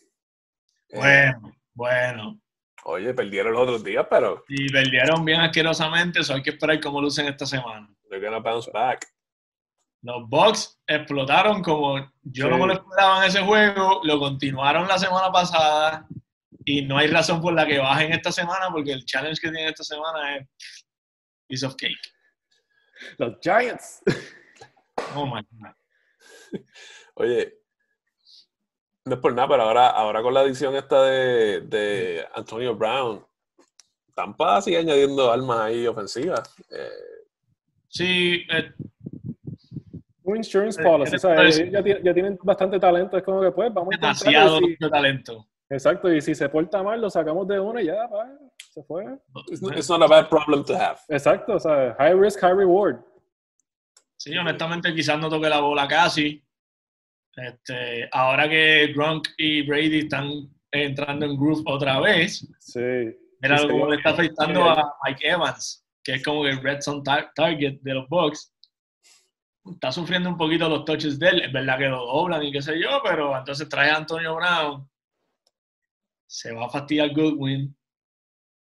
Eh, 0.91 0.99
bueno, 0.99 1.53
bueno. 1.75 2.41
Oye, 2.85 3.15
perdieron 3.15 3.53
los 3.53 3.63
otros 3.63 3.85
días, 3.85 4.07
pero. 4.09 4.45
Y 4.49 4.71
perdieron 4.71 5.25
bien 5.25 5.41
asquerosamente, 5.41 6.21
eso 6.21 6.35
hay 6.35 6.43
que 6.43 6.51
esperar 6.51 6.81
cómo 6.81 7.01
lucen 7.01 7.27
esta 7.27 7.47
semana. 7.47 7.89
They're 8.09 8.25
gonna 8.25 8.41
bounce 8.41 8.71
back. 8.73 9.07
Los 10.03 10.29
Bucks 10.29 10.81
explotaron 10.87 11.63
como 11.63 11.99
yo 12.23 12.49
no 12.49 12.59
me 12.59 12.67
lo 12.67 12.73
esperaba 12.73 13.23
en 13.23 13.29
ese 13.29 13.41
juego, 13.43 14.01
lo 14.03 14.19
continuaron 14.19 14.89
la 14.89 14.99
semana 14.99 15.31
pasada 15.31 16.09
y 16.65 16.83
no 16.83 16.99
hay 16.99 17.07
razón 17.07 17.41
por 17.41 17.55
la 17.55 17.67
que 17.67 17.79
bajen 17.79 18.13
esta 18.13 18.33
semana 18.33 18.69
porque 18.73 18.93
el 18.93 19.05
challenge 19.05 19.41
que 19.41 19.51
tienen 19.51 19.69
esta 19.69 19.85
semana 19.85 20.37
es 20.37 20.49
piece 21.53 21.67
of 21.67 21.77
cake. 21.77 22.01
Los 23.19 23.39
Giants. 23.43 24.03
Oh 25.15 25.27
my 25.27 25.43
God. 25.51 25.75
Oye, 27.15 27.53
no 29.05 29.15
es 29.15 29.21
por 29.21 29.35
nada, 29.35 29.49
pero 29.49 29.63
ahora, 29.65 29.89
ahora 29.89 30.23
con 30.23 30.33
la 30.33 30.43
edición 30.43 30.75
esta 30.77 31.03
de, 31.03 31.61
de 31.63 32.27
Antonio 32.35 32.75
Brown, 32.75 33.23
Tampa 34.15 34.63
sigue 34.63 34.79
añadiendo 34.79 35.31
armas 35.31 35.61
ahí 35.61 35.87
ofensivas. 35.87 36.55
Eh, 36.71 36.89
sí. 37.89 38.47
Eh, 38.51 38.73
un 40.23 40.37
insurance 40.37 40.81
eh, 40.81 40.85
policy, 40.85 41.17
o 41.17 41.19
sea, 41.19 41.51
ya, 41.51 41.83
ya, 41.83 42.15
tienen 42.15 42.39
bastante 42.43 42.79
talento, 42.79 43.19
es 43.19 43.25
como 43.25 43.43
que 43.43 43.51
pues 43.51 43.75
vamos 43.75 43.91
Demasiado 43.91 44.59
a 44.59 44.89
talento. 44.89 45.47
Exacto, 45.69 46.13
y 46.13 46.23
si 46.23 46.35
se 46.35 46.49
porta 46.49 46.83
mal, 46.83 47.01
lo 47.01 47.11
sacamos 47.11 47.47
de 47.49 47.59
una 47.59 47.83
y 47.83 47.87
ya, 47.87 48.09
se 48.71 48.83
fue. 48.85 49.05
It's 49.51 49.89
not, 49.89 50.03
a 50.03 50.09
bad 50.09 50.29
problem 50.29 50.65
to 50.65 50.75
have. 50.75 50.99
Exacto, 51.09 51.55
o 51.55 51.61
sea, 51.61 51.95
high 51.99 52.15
risk, 52.15 52.41
high 52.41 52.55
reward. 52.55 53.03
Sí, 54.17 54.37
honestamente 54.37 54.95
quizás 54.95 55.19
no 55.19 55.29
toque 55.29 55.49
la 55.49 55.61
bola 55.61 55.89
casi. 55.89 56.43
Este, 57.35 58.09
ahora 58.13 58.49
que 58.49 58.93
Gronk 58.95 59.29
y 59.37 59.67
Brady 59.67 60.01
están 60.01 60.49
entrando 60.71 61.27
en 61.27 61.37
groove 61.37 61.63
otra 61.67 61.99
vez, 62.01 62.47
sí. 62.61 62.81
mira 63.41 63.67
cómo 63.67 63.89
le 63.89 63.97
está 63.97 64.11
afectando 64.11 64.65
a 64.65 64.95
Mike 65.05 65.29
Evans, 65.29 65.85
que 66.05 66.15
es 66.15 66.23
como 66.23 66.47
el 66.47 66.63
red 66.63 66.81
zone 66.81 67.03
target 67.35 67.81
de 67.81 67.95
los 67.95 68.09
Bucks. 68.09 68.55
Está 69.65 69.93
sufriendo 69.93 70.29
un 70.29 70.37
poquito 70.37 70.69
los 70.69 70.85
touches 70.85 71.19
de 71.19 71.29
él. 71.29 71.41
Es 71.43 71.53
verdad 71.53 71.79
que 71.79 71.89
lo 71.89 72.05
doblan 72.05 72.43
y 72.43 72.53
qué 72.53 72.61
sé 72.61 72.81
yo, 72.81 73.01
pero 73.05 73.37
entonces 73.37 73.69
trae 73.69 73.91
a 73.91 73.97
Antonio 73.97 74.35
Brown. 74.35 74.89
Se 76.27 76.53
va 76.53 76.67
a 76.67 76.71
fastidiar 76.71 77.13
Goodwin. 77.13 77.77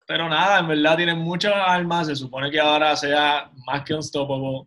Pero 0.08 0.26
nada, 0.26 0.60
en 0.60 0.68
verdad 0.68 0.96
tienen 0.96 1.18
muchas 1.18 1.52
armas. 1.54 2.06
Se 2.06 2.16
supone 2.16 2.50
que 2.50 2.58
ahora 2.58 2.96
sea 2.96 3.50
más 3.66 3.84
que 3.84 3.92
unstoppable. 3.92 4.66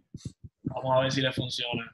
Vamos 0.62 0.96
a 0.96 1.00
ver 1.02 1.12
si 1.12 1.20
le 1.20 1.32
funciona. 1.32 1.92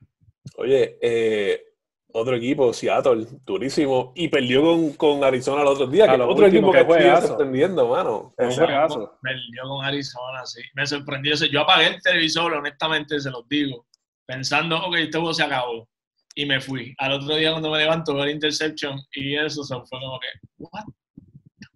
Oye, 0.57 0.97
eh, 1.01 1.63
otro 2.11 2.35
equipo, 2.35 2.73
Seattle, 2.73 3.25
durísimo, 3.45 4.11
y 4.17 4.27
perdió 4.27 4.63
con, 4.63 4.91
con 4.93 5.23
Arizona 5.23 5.61
el 5.61 5.67
otro 5.69 5.87
día, 5.87 6.13
que 6.13 6.21
otro 6.21 6.45
equipo 6.45 6.73
que, 6.73 6.83
fue 6.83 7.21
sorprendiendo, 7.21 7.87
mano. 7.87 8.33
Perdió 8.35 9.63
con 9.63 9.85
Arizona, 9.85 10.45
sí. 10.45 10.61
Me 10.73 10.85
sorprendió. 10.85 11.33
Yo 11.35 11.61
apagué 11.61 11.87
el 11.87 12.01
televisor, 12.01 12.53
honestamente, 12.53 13.17
se 13.17 13.31
los 13.31 13.47
digo, 13.47 13.85
pensando, 14.25 14.77
ok, 14.87 14.95
este 14.97 15.19
juego 15.19 15.33
se 15.33 15.43
acabó. 15.43 15.87
Y 16.35 16.45
me 16.45 16.59
fui. 16.59 16.93
Al 16.97 17.13
otro 17.13 17.33
día 17.37 17.51
cuando 17.51 17.71
me 17.71 17.77
levanto, 17.77 18.21
el 18.21 18.29
interception 18.29 18.99
y 19.13 19.37
eso 19.37 19.63
fue 19.63 19.99
como 19.99 20.19
que, 20.19 20.27
¿what? 20.57 20.83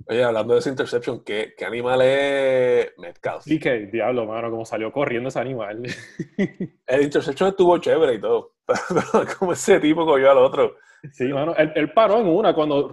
Oye, 0.07 0.23
hablando 0.23 0.53
de 0.53 0.59
ese 0.59 0.69
interception, 0.69 1.23
¿qué, 1.23 1.53
qué 1.57 1.65
animal 1.65 2.01
es 2.01 2.93
Metcalf? 2.97 3.43
Sí, 3.43 3.59
que 3.59 3.87
diablo, 3.87 4.25
mano, 4.25 4.49
como 4.49 4.65
salió 4.65 4.91
corriendo 4.91 5.29
ese 5.29 5.39
animal. 5.39 5.83
El 6.87 7.01
interception 7.01 7.49
estuvo 7.49 7.77
chévere 7.77 8.15
y 8.15 8.21
todo, 8.21 8.53
pero, 8.65 9.25
como 9.37 9.53
ese 9.53 9.79
tipo 9.79 10.05
cogió 10.05 10.31
al 10.31 10.37
otro. 10.37 10.75
Sí, 11.11 11.25
mano, 11.29 11.55
él, 11.55 11.91
paró 11.93 12.19
en 12.19 12.27
una, 12.27 12.53
cuando 12.53 12.87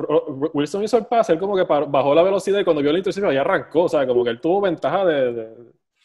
Wilson 0.54 0.82
hizo 0.82 0.96
el 0.96 1.04
pase, 1.04 1.34
él 1.34 1.38
como 1.38 1.54
que 1.54 1.64
bajó 1.64 2.14
la 2.14 2.22
velocidad 2.22 2.58
y 2.58 2.64
cuando 2.64 2.80
vio 2.80 2.90
el 2.90 2.96
interception 2.96 3.34
ya 3.34 3.42
arrancó, 3.42 3.82
o 3.82 3.88
sea, 3.88 4.06
como 4.06 4.24
que 4.24 4.30
él 4.30 4.40
tuvo 4.40 4.62
ventaja 4.62 5.04
de, 5.04 5.32
de, 5.34 5.54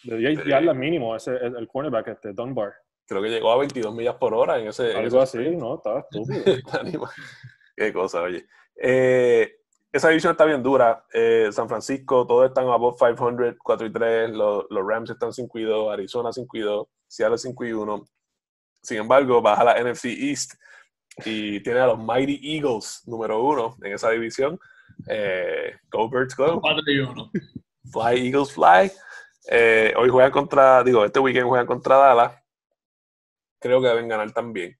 de 0.03 0.17
10 0.17 0.45
yardas 0.45 0.75
mínimo, 0.75 1.15
ese, 1.15 1.37
el, 1.37 1.65
cornerback, 1.65 2.09
este, 2.09 2.33
Dunbar. 2.33 2.73
Creo 3.07 3.21
que 3.21 3.29
llegó 3.29 3.51
a 3.51 3.57
22 3.57 3.95
millas 3.95 4.15
por 4.15 4.33
hora 4.33 4.59
en 4.59 4.67
ese... 4.67 4.93
Algo 4.93 5.21
así, 5.21 5.37
¿no? 5.55 5.75
Estaba 5.75 5.99
estúpido. 6.11 7.07
Qué 7.75 7.93
cosa, 7.93 8.21
oye. 8.23 8.45
Eh, 8.75 9.62
esa 9.93 10.09
división 10.09 10.31
está 10.31 10.45
bien 10.45 10.63
dura. 10.63 11.05
Eh, 11.13 11.49
San 11.51 11.69
Francisco, 11.69 12.25
todos 12.25 12.47
están 12.47 12.67
above 12.67 12.97
500, 12.97 13.55
4 13.63 13.87
y 13.87 13.93
3. 13.93 14.31
Los, 14.31 14.65
Rams 14.71 15.11
están 15.11 15.31
5 15.31 15.59
y 15.59 15.63
2, 15.63 15.93
Arizona 15.93 16.33
5 16.33 16.57
y 16.57 16.61
2, 16.61 16.87
Seattle 17.07 17.37
5 17.37 17.65
y 17.65 17.73
1. 17.73 18.05
Sin 18.81 18.97
embargo, 18.97 19.39
baja 19.39 19.63
la 19.63 19.79
NFC 19.79 20.05
East 20.05 20.53
y 21.23 21.61
tiene 21.61 21.79
a 21.81 21.87
los 21.87 21.99
Mighty 21.99 22.39
Eagles 22.55 23.03
número 23.05 23.43
1 23.43 23.77
en 23.83 23.93
esa 23.93 24.09
división. 24.09 24.59
Eh, 25.07 25.75
go 25.91 26.09
Birds 26.09 26.35
Go. 26.35 26.59
4 26.59 26.83
y 26.87 26.99
1. 26.99 27.31
Fly 27.91 28.27
Eagles 28.27 28.51
Fly. 28.51 28.91
Eh, 29.51 29.93
hoy 29.95 30.09
juegan 30.09 30.31
contra, 30.31 30.83
digo, 30.83 31.05
este 31.05 31.19
weekend 31.19 31.47
juegan 31.47 31.67
contra 31.67 31.97
Dallas. 31.97 32.43
Creo 33.59 33.79
que 33.79 33.89
deben 33.89 34.07
ganar 34.07 34.31
también. 34.31 34.75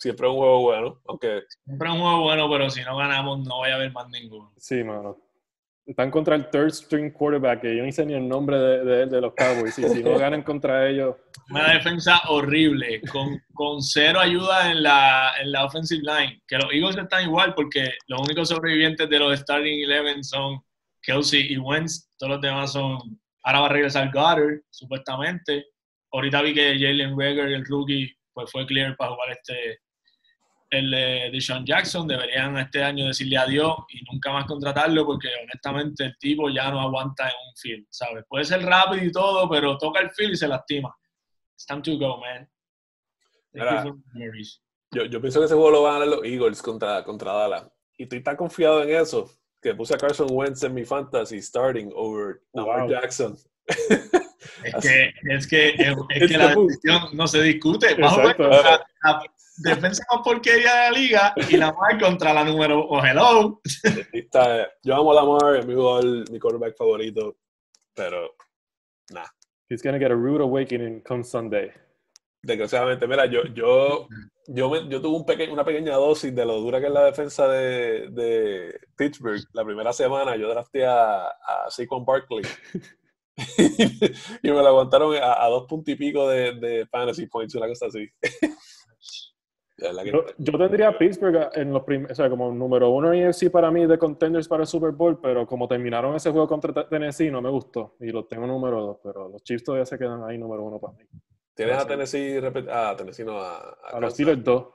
Siempre 0.00 0.26
es 0.26 0.32
un 0.32 0.38
juego 0.38 0.60
bueno, 0.62 1.00
aunque... 1.08 1.42
Siempre 1.62 1.88
es 1.88 1.94
un 1.94 2.00
juego 2.00 2.22
bueno, 2.22 2.50
pero 2.50 2.70
si 2.70 2.80
no 2.82 2.96
ganamos 2.96 3.40
no 3.40 3.58
voy 3.58 3.68
a 3.68 3.74
haber 3.74 3.92
más 3.92 4.08
ninguno. 4.08 4.50
Sí, 4.56 4.82
mano. 4.82 5.18
Están 5.84 6.10
contra 6.10 6.36
el 6.36 6.48
third 6.48 6.70
string 6.70 7.10
quarterback, 7.10 7.60
que 7.60 7.76
yo 7.76 7.82
ni 7.82 7.92
sé 7.92 8.06
ni 8.06 8.14
el 8.14 8.26
nombre 8.26 8.58
de, 8.58 9.06
de, 9.06 9.20
los 9.20 9.34
Cowboys. 9.34 9.78
Y 9.78 9.82
si 9.88 10.02
no 10.02 10.16
ganan 10.18 10.42
contra 10.42 10.88
ellos... 10.88 11.16
Una 11.50 11.74
defensa 11.74 12.22
horrible, 12.28 13.02
con, 13.12 13.42
con 13.52 13.82
cero 13.82 14.20
ayuda 14.20 14.70
en 14.70 14.82
la, 14.84 15.32
en 15.38 15.52
la 15.52 15.66
offensive 15.66 16.00
line. 16.02 16.40
Que 16.48 16.56
los 16.56 16.72
Eagles 16.72 16.96
están 16.96 17.24
igual 17.24 17.52
porque 17.54 17.92
los 18.06 18.22
únicos 18.22 18.48
sobrevivientes 18.48 19.06
de 19.10 19.18
los 19.18 19.38
starting 19.38 19.84
11 19.84 20.22
son 20.22 20.62
Kelsey 21.02 21.52
y 21.52 21.58
Wentz. 21.58 22.08
Todos 22.16 22.34
los 22.34 22.40
demás 22.40 22.72
son... 22.72 23.20
Ahora 23.42 23.60
va 23.60 23.66
a 23.66 23.70
regresar 23.70 24.10
Goddard, 24.10 24.62
supuestamente. 24.70 25.66
Ahorita 26.10 26.40
vi 26.40 26.54
que 26.54 26.78
Jalen 26.78 27.18
Rager, 27.18 27.48
el 27.48 27.66
rookie, 27.66 28.10
pues 28.32 28.50
fue 28.50 28.64
clear 28.64 28.96
para 28.96 29.10
jugar 29.10 29.32
este, 29.32 29.78
el 30.70 30.90
de 30.90 31.40
Sean 31.40 31.66
Jackson, 31.66 32.06
deberían 32.06 32.56
este 32.58 32.82
año 32.82 33.06
decirle 33.06 33.36
adiós 33.36 33.76
y 33.88 34.02
nunca 34.10 34.32
más 34.32 34.46
contratarlo 34.46 35.04
porque 35.04 35.28
honestamente 35.42 36.04
el 36.04 36.16
tipo 36.18 36.48
ya 36.48 36.70
no 36.70 36.80
aguanta 36.80 37.24
en 37.24 37.34
un 37.34 37.56
field, 37.56 37.86
¿sabes? 37.90 38.24
Puede 38.28 38.44
ser 38.44 38.62
rápido 38.62 39.04
y 39.04 39.12
todo, 39.12 39.48
pero 39.48 39.76
toca 39.76 40.00
el 40.00 40.10
field 40.10 40.34
y 40.34 40.36
se 40.36 40.48
lastima. 40.48 40.94
It's 41.54 41.66
time 41.66 41.82
to 41.82 41.98
go, 41.98 42.20
man. 42.20 42.48
yo, 44.92 45.04
yo, 45.04 45.20
pienso 45.20 45.40
que 45.40 45.46
ese 45.46 45.54
juego 45.54 45.70
lo 45.70 45.82
van 45.82 45.96
a 45.96 45.98
ganar 45.98 46.16
los 46.16 46.24
Eagles 46.24 46.62
contra, 46.62 47.02
contra 47.04 47.32
Dallas. 47.32 47.66
y 47.98 48.04
estoy 48.04 48.22
tan 48.22 48.36
confiado 48.36 48.82
en 48.82 48.90
eso 48.90 49.28
que 49.60 49.74
puse 49.74 49.94
a 49.94 49.98
Carson 49.98 50.28
Wentz 50.30 50.62
en 50.62 50.72
mi 50.72 50.84
fantasy 50.84 51.42
starting 51.42 51.90
over 51.94 52.40
Lamar 52.52 52.88
Jackson. 52.88 53.36
Es 54.64 54.74
que, 54.82 55.12
es 55.24 55.46
que, 55.46 55.68
es, 55.68 55.96
que 56.28 56.38
la 56.38 56.54
decisión 56.54 57.08
no 57.12 57.26
se 57.26 57.42
discute. 57.42 57.94
Vamos 57.94 58.18
a 58.18 58.24
la, 58.24 59.22
defensa 59.62 60.04
más 60.10 60.22
porquería 60.24 60.74
de 60.74 60.80
la 60.80 60.90
liga 60.90 61.34
y 61.48 61.56
la 61.56 61.66
Lamar 61.66 62.00
contra 62.00 62.32
la 62.32 62.44
número 62.44 62.86
oh, 62.88 63.04
hello. 63.04 63.60
Está, 64.12 64.68
yo 64.82 64.96
amo 64.96 65.12
a 65.12 65.14
Lamar, 65.14 65.56
es 65.56 65.66
mi, 65.66 65.74
mi 65.74 66.38
quarterback 66.38 66.76
favorito, 66.76 67.36
pero 67.94 68.34
nada. 69.10 69.32
He's 69.68 69.82
gonna 69.82 69.98
get 69.98 70.10
a 70.10 70.16
rude 70.16 70.42
awakening 70.42 71.02
come 71.02 71.22
Sunday. 71.22 71.70
Desgraciadamente, 72.42 73.06
mira, 73.06 73.26
yo, 73.26 73.44
yo, 73.54 74.08
yo, 74.46 74.88
yo 74.88 75.00
tuve 75.00 75.16
un 75.16 75.26
peque, 75.26 75.48
una 75.48 75.64
pequeña 75.64 75.94
dosis 75.94 76.34
de 76.34 76.46
lo 76.46 76.58
dura 76.58 76.80
que 76.80 76.86
es 76.86 76.92
la 76.92 77.04
defensa 77.04 77.46
de, 77.48 78.08
de 78.10 78.80
Pittsburgh. 78.96 79.42
La 79.52 79.64
primera 79.64 79.92
semana 79.92 80.36
yo 80.36 80.48
drafté 80.48 80.86
a, 80.86 81.26
a 81.26 81.70
Saquon 81.70 82.04
Barkley. 82.04 82.42
y 84.42 84.50
me 84.50 84.54
lo 84.54 84.66
aguantaron 84.66 85.14
a, 85.22 85.46
dos 85.48 85.66
puntos 85.66 85.92
y 85.92 85.96
pico 85.96 86.28
de, 86.28 86.54
de, 86.54 86.86
fantasy 86.86 87.26
points, 87.26 87.54
una 87.54 87.68
cosa 87.68 87.86
así. 87.86 88.08
Yo, 90.38 90.58
tendría 90.58 90.88
a 90.88 90.98
Pittsburgh 90.98 91.50
en 91.54 91.72
los 91.72 91.82
o 92.10 92.14
sea, 92.14 92.28
como 92.28 92.52
número 92.52 92.90
uno 92.90 93.12
en 93.12 93.26
EFC 93.26 93.50
para 93.50 93.70
mí 93.70 93.86
de 93.86 93.98
contenders 93.98 94.48
para 94.48 94.62
el 94.62 94.66
Super 94.66 94.92
Bowl, 94.92 95.18
pero 95.20 95.46
como 95.46 95.66
terminaron 95.66 96.14
ese 96.14 96.30
juego 96.30 96.46
contra 96.46 96.88
Tennessee 96.88 97.30
no 97.30 97.40
me 97.40 97.50
gustó 97.50 97.96
y 98.00 98.10
los 98.10 98.28
tengo 98.28 98.46
número 98.46 98.80
dos, 98.80 98.98
pero 99.02 99.28
los 99.28 99.42
Chiefs 99.42 99.64
todavía 99.64 99.86
se 99.86 99.98
quedan 99.98 100.22
ahí 100.24 100.38
número 100.38 100.62
uno 100.62 100.78
para 100.78 100.94
mí. 100.94 101.04
¿Tienes 101.54 101.76
a 101.76 101.86
Tennessee, 101.86 102.40
ah, 102.70 102.94
Tennessee 102.96 103.24
no, 103.24 103.38
a, 103.38 103.76
a, 103.92 104.00
los 104.00 104.14
Steelers 104.14 104.42
2. 104.42 104.66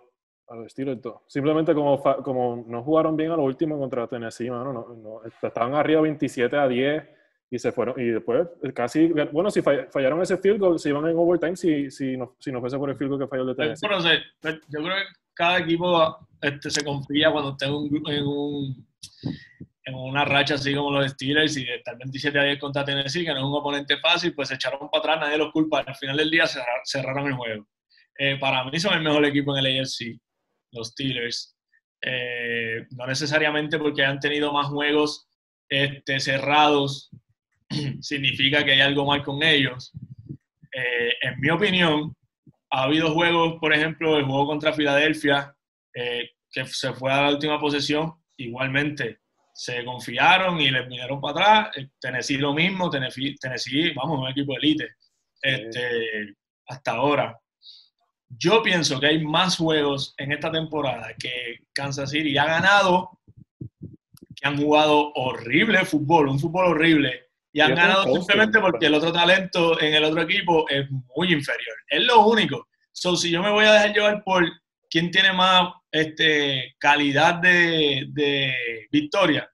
A 0.48 0.56
los 0.56 0.72
Steelers 0.72 1.02
2. 1.02 1.16
Simplemente 1.28 1.74
como, 1.74 2.02
como 2.24 2.64
no 2.68 2.84
jugaron 2.84 3.16
bien 3.16 3.32
a 3.32 3.36
lo 3.36 3.44
último 3.44 3.80
contra 3.80 4.08
Tennessee, 4.08 4.50
mano, 4.50 4.72
no, 4.72 4.88
no, 4.96 5.22
estaban 5.42 5.74
arriba 5.74 6.02
27 6.02 6.56
a 6.56 6.68
10 6.68 7.15
y 7.50 7.60
se 7.60 7.72
fueron. 7.72 8.00
Y 8.00 8.06
después 8.06 8.48
casi, 8.74 9.08
bueno, 9.32 9.50
si 9.52 9.62
fallaron 9.62 10.22
ese 10.22 10.38
field 10.38 10.60
goal, 10.60 10.80
se 10.80 10.90
iban 10.90 11.08
en 11.08 11.18
overtime 11.18 11.56
si, 11.56 11.90
si, 11.92 12.18
no, 12.18 12.36
si 12.40 12.52
no 12.52 12.60
fuese 12.60 12.78
por 12.78 12.90
el 12.90 12.98
field 12.98 13.12
goal 13.12 13.22
que 13.22 13.28
falló 13.28 13.44
el 13.44 13.48
de 13.50 13.56
Tennessee. 13.56 13.88
Bueno, 13.88 14.62
yo 14.70 14.80
creo 14.84 14.96
que 14.96 15.04
cada 15.34 15.60
equipo 15.60 16.28
este, 16.42 16.70
se 16.70 16.84
confía 16.84 17.32
cuando 17.32 17.52
está 17.52 17.66
en 17.68 17.74
un, 17.74 18.04
en 18.08 18.24
un 18.26 18.88
en 19.86 19.94
una 19.94 20.26
racha 20.26 20.56
así 20.56 20.74
como 20.74 20.92
los 20.92 21.12
Steelers 21.12 21.58
y 21.58 21.70
estar 21.70 21.96
27 21.98 22.40
a 22.40 22.44
10 22.44 22.60
contra 22.60 22.84
Tennessee, 22.84 23.24
que 23.24 23.32
no 23.32 23.38
es 23.38 23.44
un 23.44 23.54
oponente 23.54 23.98
fácil, 23.98 24.34
pues 24.34 24.50
se 24.50 24.56
echaron 24.56 24.90
para 24.90 25.00
atrás, 25.00 25.20
nadie 25.20 25.38
los 25.38 25.52
culpa. 25.52 25.84
Al 25.86 25.96
final 25.96 26.18
del 26.18 26.32
día 26.32 26.46
cerraron 26.84 27.28
el 27.28 27.34
juego. 27.34 27.68
Eh, 28.18 28.38
para 28.40 28.64
mí 28.64 28.80
son 28.80 28.96
el 28.96 29.04
mejor 29.04 29.24
equipo 29.26 29.56
en 29.56 29.64
el 29.64 29.80
AFC, 29.80 30.20
los 30.72 30.88
Steelers. 30.88 31.56
Eh, 32.02 32.88
no 32.92 33.06
necesariamente 33.06 33.78
porque 33.78 34.04
han 34.04 34.20
tenido 34.20 34.52
más 34.52 34.68
juegos 34.68 35.28
este, 35.70 36.20
cerrados, 36.20 37.12
significa 38.02 38.64
que 38.64 38.74
hay 38.74 38.82
algo 38.82 39.06
mal 39.06 39.24
con 39.24 39.42
ellos. 39.44 39.92
Eh, 40.72 41.14
en 41.22 41.40
mi 41.40 41.50
opinión, 41.50 42.16
ha 42.72 42.84
habido 42.84 43.14
juegos, 43.14 43.56
por 43.60 43.74
ejemplo, 43.74 44.18
el 44.18 44.26
juego 44.26 44.48
contra 44.48 44.74
Filadelfia, 44.74 45.56
que 45.94 46.66
se 46.66 46.94
fue 46.94 47.12
a 47.12 47.22
la 47.22 47.30
última 47.30 47.60
posesión, 47.60 48.16
igualmente 48.38 49.20
se 49.56 49.86
confiaron 49.86 50.60
y 50.60 50.70
les 50.70 50.88
vinieron 50.88 51.22
para 51.22 51.32
atrás. 51.32 51.78
Eh, 51.78 51.90
Tennessee 52.00 52.38
lo 52.38 52.54
mismo, 52.54 52.90
Tennessee, 52.90 53.36
Tennessee 53.36 53.94
vamos, 53.94 54.20
un 54.20 54.28
equipo 54.28 54.52
de 54.54 54.58
elite 54.60 54.88
este, 55.42 56.36
hasta 56.68 56.92
ahora. 56.92 57.40
Yo 58.28 58.62
pienso 58.62 59.00
que 59.00 59.08
hay 59.08 59.24
más 59.24 59.56
juegos 59.56 60.14
en 60.18 60.34
esta 60.34 60.52
temporada 60.52 61.14
que 61.18 61.60
Kansas 61.72 62.10
City 62.10 62.38
ha 62.38 62.46
ganado, 62.46 63.22
que 64.36 64.46
han 64.46 64.58
jugado 64.58 65.14
horrible 65.14 65.86
fútbol, 65.86 66.28
un 66.28 66.40
fútbol 66.40 66.66
horrible, 66.72 67.25
y 67.56 67.62
han 67.62 67.74
ganado 67.74 68.04
simplemente 68.14 68.60
porque 68.60 68.88
el 68.88 68.96
otro 68.96 69.14
talento 69.14 69.82
en 69.82 69.94
el 69.94 70.04
otro 70.04 70.24
equipo 70.24 70.68
es 70.68 70.92
muy 71.16 71.32
inferior. 71.32 71.76
Es 71.88 72.04
lo 72.04 72.28
único. 72.28 72.68
So, 72.92 73.16
si 73.16 73.32
yo 73.32 73.42
me 73.42 73.50
voy 73.50 73.64
a 73.64 73.72
dejar 73.72 73.94
llevar 73.94 74.24
por 74.26 74.44
quién 74.90 75.10
tiene 75.10 75.32
más 75.32 75.72
este, 75.90 76.76
calidad 76.80 77.36
de, 77.36 78.08
de 78.10 78.54
victoria, 78.92 79.50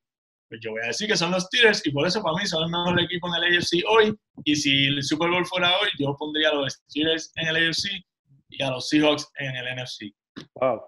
pues 0.49 0.59
yo 0.63 0.71
voy 0.71 0.81
a 0.83 0.87
decir 0.87 1.07
que 1.07 1.15
son 1.15 1.29
los 1.29 1.43
Steelers 1.43 1.85
y 1.85 1.91
por 1.91 2.07
eso 2.07 2.23
para 2.23 2.37
mí 2.37 2.47
son 2.47 2.63
el 2.63 2.71
mejor 2.71 2.99
equipo 2.99 3.27
en 3.27 3.35
el 3.35 3.57
AFC 3.57 3.83
hoy. 3.87 4.17
Y 4.45 4.55
si 4.55 4.87
el 4.87 5.03
Super 5.03 5.29
Bowl 5.29 5.45
fuera 5.45 5.69
hoy, 5.69 5.89
yo 5.99 6.15
pondría 6.17 6.49
a 6.49 6.55
los 6.55 6.73
Steelers 6.89 7.31
en 7.35 7.49
el 7.49 7.69
AFC 7.69 8.03
y 8.49 8.63
a 8.63 8.71
los 8.71 8.89
Seahawks 8.89 9.31
en 9.37 9.55
el 9.55 9.75
NFC. 9.75 10.11
Wow. 10.55 10.81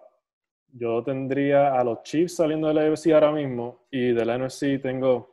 Yo 0.69 1.03
tendría 1.03 1.75
a 1.75 1.83
los 1.83 2.01
Chiefs 2.01 2.37
saliendo 2.37 2.69
del 2.69 2.79
AFC 2.79 3.11
ahora 3.11 3.31
mismo 3.31 3.85
y 3.91 4.13
del 4.13 4.29
NFC 4.43 4.81
tengo 4.81 5.32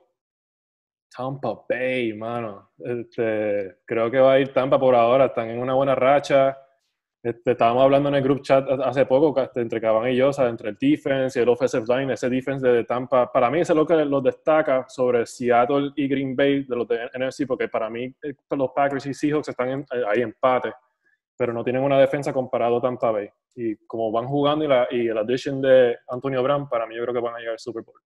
Tampa 1.14 1.64
Bay, 1.68 2.12
mano. 2.14 2.70
Este, 2.78 3.78
creo 3.84 4.10
que 4.10 4.18
va 4.18 4.34
a 4.34 4.40
ir 4.40 4.52
Tampa 4.52 4.78
por 4.78 4.94
ahora, 4.94 5.26
están 5.26 5.50
en 5.50 5.58
una 5.58 5.74
buena 5.74 5.94
racha 5.94 6.56
este, 7.22 7.50
estábamos 7.50 7.82
hablando 7.82 8.08
en 8.08 8.14
el 8.14 8.22
group 8.22 8.40
chat 8.40 8.66
hace 8.82 9.04
poco, 9.04 9.38
este, 9.42 9.60
entre 9.60 9.78
Caban 9.78 10.10
y 10.10 10.16
yo, 10.16 10.30
entre 10.38 10.70
el 10.70 10.78
defense 10.80 11.38
y 11.38 11.42
el 11.42 11.50
offensive 11.50 11.84
line, 11.86 12.14
ese 12.14 12.30
defense 12.30 12.66
de 12.66 12.84
Tampa, 12.84 13.30
para 13.30 13.50
mí 13.50 13.60
eso 13.60 13.74
es 13.74 13.76
lo 13.76 13.86
que 13.86 13.94
los 14.06 14.22
destaca 14.22 14.86
sobre 14.88 15.26
Seattle 15.26 15.90
y 15.96 16.08
Green 16.08 16.34
Bay 16.34 16.64
de 16.64 16.74
los 16.74 16.88
de 16.88 17.10
NFC, 17.12 17.46
porque 17.46 17.68
para 17.68 17.90
mí 17.90 18.04
eh, 18.22 18.32
los 18.56 18.70
Packers 18.70 19.04
y 19.04 19.12
Seahawks 19.12 19.48
están 19.48 19.68
en, 19.68 19.80
eh, 19.80 20.02
ahí 20.08 20.22
empate, 20.22 20.72
pero 21.36 21.52
no 21.52 21.62
tienen 21.62 21.82
una 21.82 21.98
defensa 21.98 22.32
comparado 22.32 22.78
a 22.78 22.80
Tampa 22.80 23.10
Bay. 23.10 23.28
Y 23.54 23.76
como 23.86 24.10
van 24.10 24.26
jugando 24.26 24.64
y 24.64 24.68
la, 24.68 24.88
y 24.90 25.04
la 25.08 25.20
addition 25.20 25.60
de 25.60 25.98
Antonio 26.08 26.42
Brown, 26.42 26.70
para 26.70 26.86
mí 26.86 26.96
yo 26.96 27.02
creo 27.02 27.14
que 27.14 27.20
van 27.20 27.34
a 27.34 27.38
llegar 27.38 27.52
al 27.52 27.58
Super 27.58 27.82
Bowl. 27.82 28.00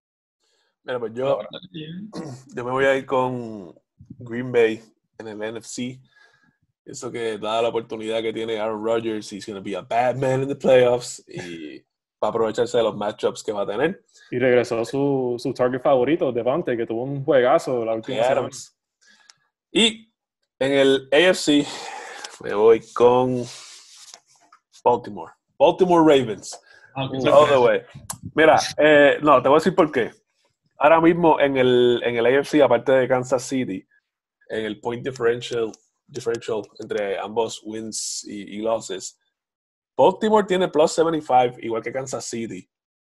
Mira, 0.85 0.99
pues 0.99 1.13
yo, 1.15 1.39
yo 2.55 2.65
me 2.65 2.71
voy 2.71 2.85
a 2.85 2.97
ir 2.97 3.07
con 3.07 3.75
Green 4.19 4.53
Bay 4.53 4.83
en 5.19 5.29
el 5.29 5.55
NFC 5.55 6.01
eso 6.85 7.11
que 7.11 7.39
da 7.39 7.63
la 7.63 7.69
oportunidad 7.69 8.21
que 8.21 8.33
tiene 8.33 8.59
Aaron 8.59 8.85
Rodgers, 8.85 9.33
he's 9.33 9.47
going 9.47 9.57
to 9.57 9.63
be 9.63 9.75
a 9.75 9.83
bad 9.83 10.19
man 10.19 10.43
in 10.43 10.49
the 10.49 10.55
playoffs 10.55 11.23
y 11.27 11.79
va 12.23 12.29
a 12.29 12.31
aprovecharse 12.31 12.77
de 12.77 12.83
los 12.83 12.97
matchups 12.97 13.43
que 13.43 13.53
va 13.53 13.63
a 13.63 13.67
tener. 13.67 14.05
Y 14.31 14.39
regresó 14.39 14.85
su, 14.85 15.37
su 15.39 15.53
target 15.55 15.81
favorito, 15.81 16.33
Devante, 16.33 16.77
que 16.77 16.87
tuvo 16.87 17.05
un 17.05 17.25
juegazo 17.25 17.85
la 17.85 17.95
última 17.95 18.25
semana. 18.25 18.49
Y 19.73 20.13
en 20.59 20.73
el 20.73 21.09
AFC 21.11 21.67
me 22.43 22.55
voy 22.55 22.81
con 22.93 23.45
Baltimore. 24.85 25.33
Baltimore 25.59 26.03
Ravens. 26.03 26.61
Ah, 26.95 27.09
All 27.33 27.49
the 27.49 27.59
way. 27.59 27.81
Mira, 28.35 28.61
eh, 28.77 29.19
no, 29.23 29.43
te 29.43 29.49
voy 29.49 29.57
a 29.57 29.59
decir 29.59 29.75
por 29.75 29.91
qué. 29.91 30.13
Ahora 30.79 31.01
mismo 31.01 31.41
en 31.41 31.57
el, 31.57 32.01
en 32.05 32.17
el 32.17 32.27
AFC, 32.27 32.61
aparte 32.63 32.93
de 32.93 33.09
Kansas 33.09 33.43
City, 33.45 33.87
en 34.49 34.65
el 34.65 34.81
point 34.81 35.05
differential 35.05 35.73
differential 36.07 36.63
entre 36.79 37.19
ambos 37.19 37.61
wins 37.65 38.25
y, 38.29 38.59
losses. 38.59 39.19
Baltimore 39.97 40.47
tiene 40.47 40.69
plus 40.69 40.93
75, 40.93 41.59
igual 41.61 41.83
que 41.83 41.93
Kansas 41.93 42.25
City. 42.25 42.69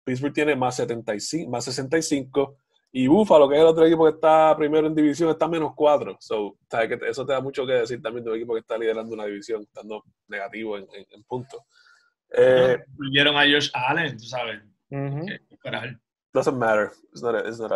Pittsburgh 0.03 0.33
tiene 0.33 0.55
más, 0.55 0.77
75, 0.77 1.49
más 1.49 1.65
65. 1.65 2.57
Y 2.91 3.05
Buffalo, 3.05 3.47
que 3.47 3.55
es 3.55 3.61
el 3.61 3.67
otro 3.67 3.85
equipo 3.85 4.05
que 4.05 4.15
está 4.15 4.55
primero 4.57 4.87
en 4.87 4.95
división, 4.95 5.29
está 5.29 5.47
menos 5.47 5.73
4. 5.75 6.17
So, 6.19 6.57
eso 7.07 7.25
te 7.25 7.33
da 7.33 7.41
mucho 7.41 7.65
que 7.65 7.73
decir 7.73 8.01
también 8.01 8.23
de 8.23 8.31
un 8.31 8.37
equipo 8.37 8.53
que 8.53 8.61
está 8.61 8.77
liderando 8.77 9.13
una 9.13 9.25
división, 9.25 9.61
estando 9.61 10.03
negativo 10.27 10.77
en, 10.77 10.87
en, 10.91 11.23
puntos. 11.25 11.61
Eh, 12.31 12.77
a 12.79 13.43
Josh 13.43 13.69
Allen, 13.73 14.17
tú 14.17 14.23
sabes. 14.23 14.61
Doesn't 16.33 16.57
matter. 16.57 16.91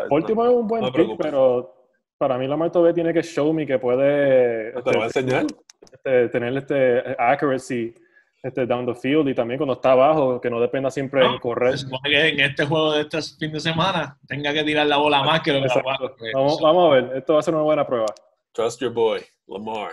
Baltimore 0.09 0.49
es 0.49 0.55
un 0.55 0.67
buen 0.67 0.91
pick, 0.91 1.17
pero 1.17 1.73
para 2.17 2.37
mí 2.37 2.47
Lamar 2.47 2.71
todavía 2.71 2.93
tiene 2.93 3.13
que 3.13 3.23
show 3.23 3.51
me 3.51 3.65
que 3.65 3.79
puede 3.79 4.71
¿Te 4.71 4.91
lo 4.93 5.03
a 5.03 5.07
este, 5.07 5.19
enseñar? 5.19 5.45
Este, 5.81 6.29
tener 6.29 6.55
este 6.57 7.15
accuracy 7.17 7.93
este, 8.43 8.65
down 8.65 8.85
the 8.85 8.93
field 8.93 9.27
y 9.29 9.33
también 9.33 9.57
cuando 9.57 9.73
está 9.73 9.93
abajo, 9.93 10.39
que 10.39 10.49
no 10.49 10.59
dependa 10.59 10.91
siempre 10.91 11.27
de 11.27 11.39
correr. 11.39 11.77
Se 11.77 11.85
supone 11.85 12.09
que 12.09 12.27
en 12.27 12.39
este 12.41 12.65
juego 12.65 12.93
de 12.93 13.01
este 13.01 13.21
fin 13.21 13.51
de 13.51 13.59
semana 13.59 14.17
tenga 14.27 14.53
que 14.53 14.63
tirar 14.63 14.85
la 14.85 14.97
bola 14.97 15.23
más 15.23 15.41
que 15.41 15.51
lo 15.51 15.61
que 15.61 15.67
la 15.67 15.81
vamos, 16.33 16.61
vamos 16.61 16.91
a 16.91 16.95
ver, 16.95 17.17
esto 17.17 17.33
va 17.33 17.39
a 17.39 17.43
ser 17.43 17.55
una 17.55 17.63
buena 17.63 17.87
prueba. 17.87 18.07
Trust 18.51 18.81
your 18.81 18.93
boy, 18.93 19.21
Lamar. 19.47 19.91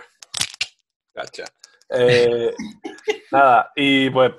Gotcha. 1.15 1.45
Eh, 1.89 2.53
nada, 3.31 3.71
y 3.75 4.09
pues 4.09 4.33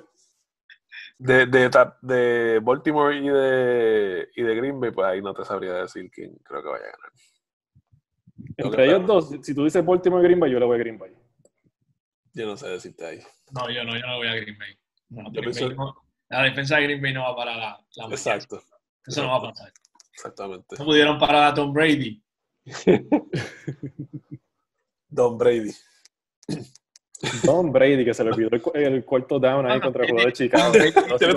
de, 1.23 1.45
de, 1.45 1.69
de, 2.01 2.59
Baltimore 2.59 3.15
y 3.15 3.29
de, 3.29 4.29
y 4.35 4.43
de 4.43 4.55
Green 4.55 4.79
Bay, 4.79 4.91
pues 4.91 5.07
ahí 5.07 5.21
no 5.21 5.33
te 5.33 5.45
sabría 5.45 5.73
decir 5.73 6.11
quién 6.11 6.35
creo 6.43 6.61
que 6.61 6.69
vaya 6.69 6.83
a 6.83 6.91
ganar. 6.91 7.11
Entre 8.57 8.85
ellos 8.85 9.07
dos, 9.07 9.29
si 9.41 9.55
tú 9.55 9.63
dices 9.63 9.85
Baltimore 9.85 10.21
y 10.21 10.25
Green 10.25 10.39
Bay, 10.39 10.51
yo 10.51 10.59
le 10.59 10.65
voy 10.65 10.75
a 10.75 10.79
Green 10.79 10.97
Bay. 10.97 11.11
Yo 12.33 12.45
no 12.45 12.57
sé 12.57 12.67
decirte 12.67 13.05
ahí. 13.05 13.19
No, 13.51 13.69
yo 13.69 13.85
no, 13.85 13.95
yo 13.95 14.05
no 14.05 14.17
voy 14.17 14.27
a 14.27 14.35
Green 14.35 14.57
Bay. 14.57 14.77
la 16.29 16.43
defensa 16.43 16.75
de 16.77 16.83
Green 16.83 17.01
Bay 17.01 17.13
no 17.13 17.21
va 17.21 17.35
para 17.35 17.55
la, 17.55 17.85
la 17.95 18.05
Exacto. 18.07 18.61
Eso 19.05 19.21
no 19.23 19.29
va 19.29 19.37
a 19.37 19.41
pasar. 19.51 19.71
Exactamente. 20.13 20.75
No 20.77 20.85
pudieron 20.85 21.17
parar 21.19 21.43
a 21.45 21.53
Tom 21.53 21.71
Brady. 21.71 22.21
Don 25.07 25.37
Brady. 25.37 25.71
Tom 27.45 27.71
Brady, 27.71 28.03
que 28.03 28.13
se 28.13 28.23
le 28.23 28.31
olvidó 28.31 28.49
el, 28.73 29.05
cuarto 29.05 29.39
down 29.39 29.69
ahí 29.69 29.79
contra 29.79 30.03
el 30.03 30.09
jugador 30.09 30.31
de 30.31 30.37
Chicago. 30.37 30.73
Tiene 31.17 31.33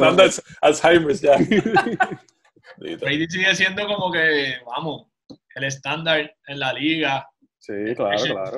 Alzheimer's 0.60 1.20
ya. 1.20 1.36
Brady 2.78 3.26
sigue 3.28 3.54
siendo 3.54 3.86
como 3.86 4.10
que, 4.10 4.56
vamos, 4.66 5.06
el 5.54 5.64
estándar 5.64 6.34
en 6.46 6.58
la 6.58 6.72
liga. 6.72 7.28
Sí, 7.58 7.72
claro, 7.94 8.22
claro. 8.22 8.56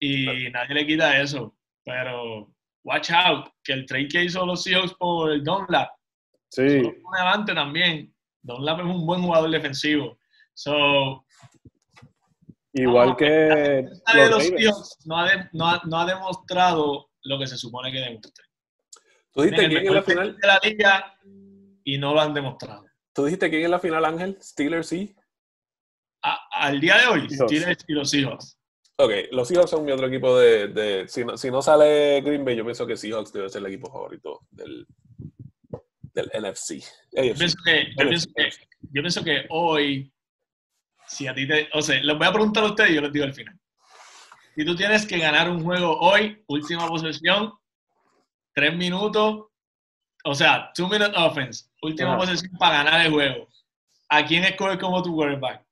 Y 0.00 0.50
nadie 0.50 0.74
le 0.74 0.86
quita 0.86 1.20
eso. 1.20 1.56
Pero 1.84 2.52
watch 2.84 3.10
out, 3.10 3.48
que 3.62 3.72
el 3.72 3.86
trade 3.86 4.08
que 4.08 4.24
hizo 4.24 4.44
los 4.44 4.62
Seahawks 4.62 4.94
por 4.94 5.32
el 5.32 5.42
Dunlap. 5.42 5.90
Sí. 6.50 6.62
Un 6.62 7.16
avante 7.16 7.54
también. 7.54 8.14
Dunlap 8.42 8.80
es 8.80 8.86
un 8.86 9.06
buen 9.06 9.22
jugador 9.22 9.50
defensivo. 9.50 10.18
So, 10.52 11.24
Igual 12.74 13.16
que. 13.16 13.86
Los, 14.28 14.42
Seahawks 14.48 14.98
no 15.04 15.16
ha, 15.16 15.50
no, 15.52 15.98
ha, 16.00 16.06
demostrado 16.06 17.10
lo 17.22 17.38
que 17.38 17.46
se 17.46 17.56
supone 17.56 17.92
que 17.92 18.00
demuestre. 18.00 18.44
Tú 19.32 19.42
dijiste 19.42 19.68
quién 19.68 19.86
en 19.86 19.94
la 19.94 20.02
final. 20.02 20.36
De 20.36 20.46
la 20.46 20.60
liga 20.62 21.14
y 21.84 21.98
no 21.98 22.14
lo 22.14 22.20
han 22.20 22.34
demostrado. 22.34 22.84
¿Tú 23.12 23.24
dijiste 23.24 23.48
quién 23.48 23.64
en 23.64 23.70
la 23.70 23.78
final, 23.78 24.04
Ángel? 24.04 24.38
¿Steelers 24.42 24.92
y? 24.92 25.14
al 26.52 26.80
día 26.80 26.96
de 26.96 27.06
hoy, 27.06 27.28
Steelers 27.28 27.84
y 27.86 27.92
los 27.92 28.08
Seahawks. 28.10 28.58
Ok, 28.96 29.12
los 29.32 29.46
Seahawks 29.46 29.70
son 29.70 29.84
mi 29.84 29.92
otro 29.92 30.06
equipo 30.06 30.38
de... 30.38 30.68
de 30.68 31.06
si, 31.06 31.22
no, 31.22 31.36
si, 31.36 31.50
no, 31.50 31.60
sale 31.60 32.22
Green 32.22 32.44
Bay, 32.44 32.56
yo 32.56 32.64
pienso 32.64 32.86
que 32.86 32.96
Seahawks 32.96 33.30
debe 33.30 33.50
ser 33.50 33.60
el 33.60 33.66
equipo 33.66 33.92
favorito 33.92 34.40
del, 34.50 34.86
del 36.14 36.30
NFC. 36.32 36.80
Yo 37.12 37.34
pienso, 37.34 37.58
que, 37.62 37.88
yo, 37.98 38.08
pienso 38.08 38.28
que, 38.34 38.50
yo 38.80 39.02
pienso 39.02 39.22
que 39.22 39.44
hoy, 39.50 40.13
si 41.14 41.28
a 41.28 41.34
ti 41.34 41.46
te... 41.46 41.68
O 41.72 41.80
sea, 41.80 42.02
les 42.02 42.18
voy 42.18 42.26
a 42.26 42.32
preguntar 42.32 42.64
a 42.64 42.68
ustedes 42.68 42.90
y 42.90 42.94
yo 42.94 43.00
les 43.00 43.12
digo 43.12 43.24
al 43.24 43.34
final. 43.34 43.58
Si 44.56 44.64
tú 44.64 44.74
tienes 44.76 45.06
que 45.06 45.18
ganar 45.18 45.50
un 45.50 45.62
juego 45.62 45.98
hoy, 45.98 46.42
última 46.48 46.86
posesión, 46.88 47.52
tres 48.52 48.76
minutos, 48.76 49.46
o 50.24 50.34
sea, 50.34 50.70
two 50.74 50.88
minute 50.88 51.12
offense, 51.16 51.66
última 51.82 52.16
posesión 52.16 52.52
para 52.58 52.82
ganar 52.82 53.06
el 53.06 53.12
juego. 53.12 53.48
¿A 54.08 54.24
quién 54.24 54.44
escoges 54.44 54.78
como 54.78 55.02
tu 55.02 55.14
quarterback? 55.14 55.64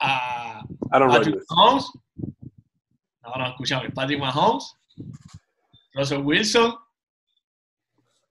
A, 0.00 0.62
Aaron 0.90 1.10
Rodgers. 1.10 1.46
No, 1.50 3.36
no, 3.36 3.46
escúchame. 3.46 3.90
Patrick 3.90 4.18
Mahomes, 4.18 4.74
Russell 5.94 6.22
Wilson, 6.22 6.74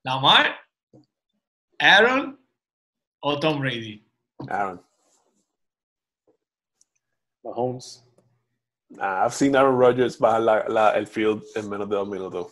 Lamar, 0.04 0.60
Aaron 1.80 2.40
o 3.22 3.40
Tom 3.40 3.60
Brady. 3.60 4.06
Aaron. 4.50 4.89
Mahomes. 7.50 8.04
Nah, 8.90 9.26
I've 9.26 9.34
seen 9.34 9.56
Aaron 9.56 9.78
Rodgers 9.78 10.18
bajar 10.18 10.42
la, 10.42 10.68
la, 10.68 10.92
el 10.92 11.06
field 11.06 11.44
en 11.56 11.70
menos 11.70 11.90
de 11.90 11.96
dos 11.96 12.08
minutos. 12.08 12.48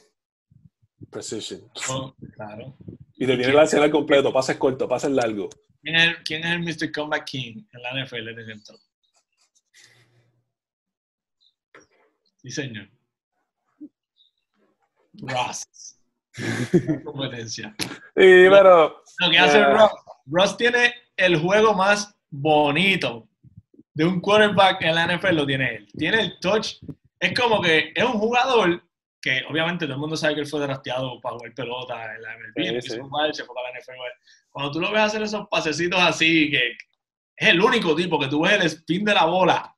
Precision. 1.09 1.61
Oh, 1.89 2.13
claro. 2.35 2.75
Y 3.15 3.25
te 3.25 3.35
tiene 3.37 3.53
la 3.53 3.63
escena 3.63 3.89
completo, 3.89 4.31
pases 4.31 4.57
corto, 4.57 4.87
pases 4.87 5.11
largo. 5.11 5.49
¿Quién 5.81 5.95
es, 5.95 6.03
el, 6.03 6.23
¿Quién 6.23 6.43
es 6.43 6.51
el 6.51 6.59
Mr. 6.59 6.91
Comeback 6.91 7.25
King 7.25 7.63
en 7.71 7.81
la 7.81 8.03
NFL 8.03 8.35
de 8.35 8.45
dentro? 8.45 8.75
Sí, 12.37 12.51
señor. 12.51 12.89
Ross. 15.13 15.65
competencia. 17.03 17.75
Sí, 18.17 18.47
pero. 18.49 19.03
Lo 19.19 19.29
que 19.29 19.37
hace 19.37 19.63
Ross, 19.63 19.91
Ross 20.25 20.57
tiene 20.57 20.93
el 21.15 21.39
juego 21.39 21.73
más 21.73 22.15
bonito 22.29 23.27
de 23.97 24.05
un 24.05 24.21
quarterback 24.21 24.83
en 24.83 24.93
la 24.93 25.07
NFL, 25.07 25.33
lo 25.33 25.45
tiene 25.47 25.75
él. 25.75 25.87
Tiene 25.97 26.21
el 26.21 26.39
touch. 26.39 26.75
Es 27.19 27.33
como 27.37 27.59
que 27.59 27.91
es 27.95 28.03
un 28.03 28.19
jugador 28.19 28.83
que 29.19 29.41
obviamente 29.49 29.85
todo 29.85 29.95
el 29.95 29.99
mundo 29.99 30.15
sabe 30.15 30.35
que 30.35 30.41
él 30.41 30.47
fue 30.47 30.59
drafteado 30.59 31.19
para 31.19 31.35
jugar 31.35 31.53
pelota 31.55 32.15
en 32.15 32.21
la 32.21 32.37
MLB, 32.37 32.81
se 32.83 32.99
fue 32.99 33.09
para 33.09 33.27
la 33.27 33.79
NFL. 33.79 33.93
Cuando 34.51 34.71
tú 34.71 34.79
lo 34.79 34.91
ves 34.91 35.01
hacer 35.01 35.23
esos 35.23 35.47
pasecitos 35.49 35.99
así, 35.99 36.51
que 36.51 36.73
es 37.35 37.49
el 37.49 37.59
único 37.59 37.95
tipo 37.95 38.19
que 38.19 38.27
tú 38.27 38.41
ves 38.41 38.53
el 38.53 38.61
spin 38.67 39.03
de 39.03 39.15
la 39.15 39.25
bola 39.25 39.75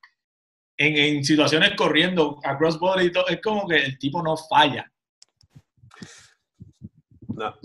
en, 0.76 1.24
situaciones 1.24 1.76
corriendo 1.78 2.42
a 2.44 2.58
crossbody 2.58 3.06
y 3.06 3.12
todo, 3.14 3.26
es 3.30 3.40
como 3.42 3.66
que 3.70 3.78
el 3.78 3.98
tipo 3.98 4.22
no 4.22 4.36
falla. 4.36 4.92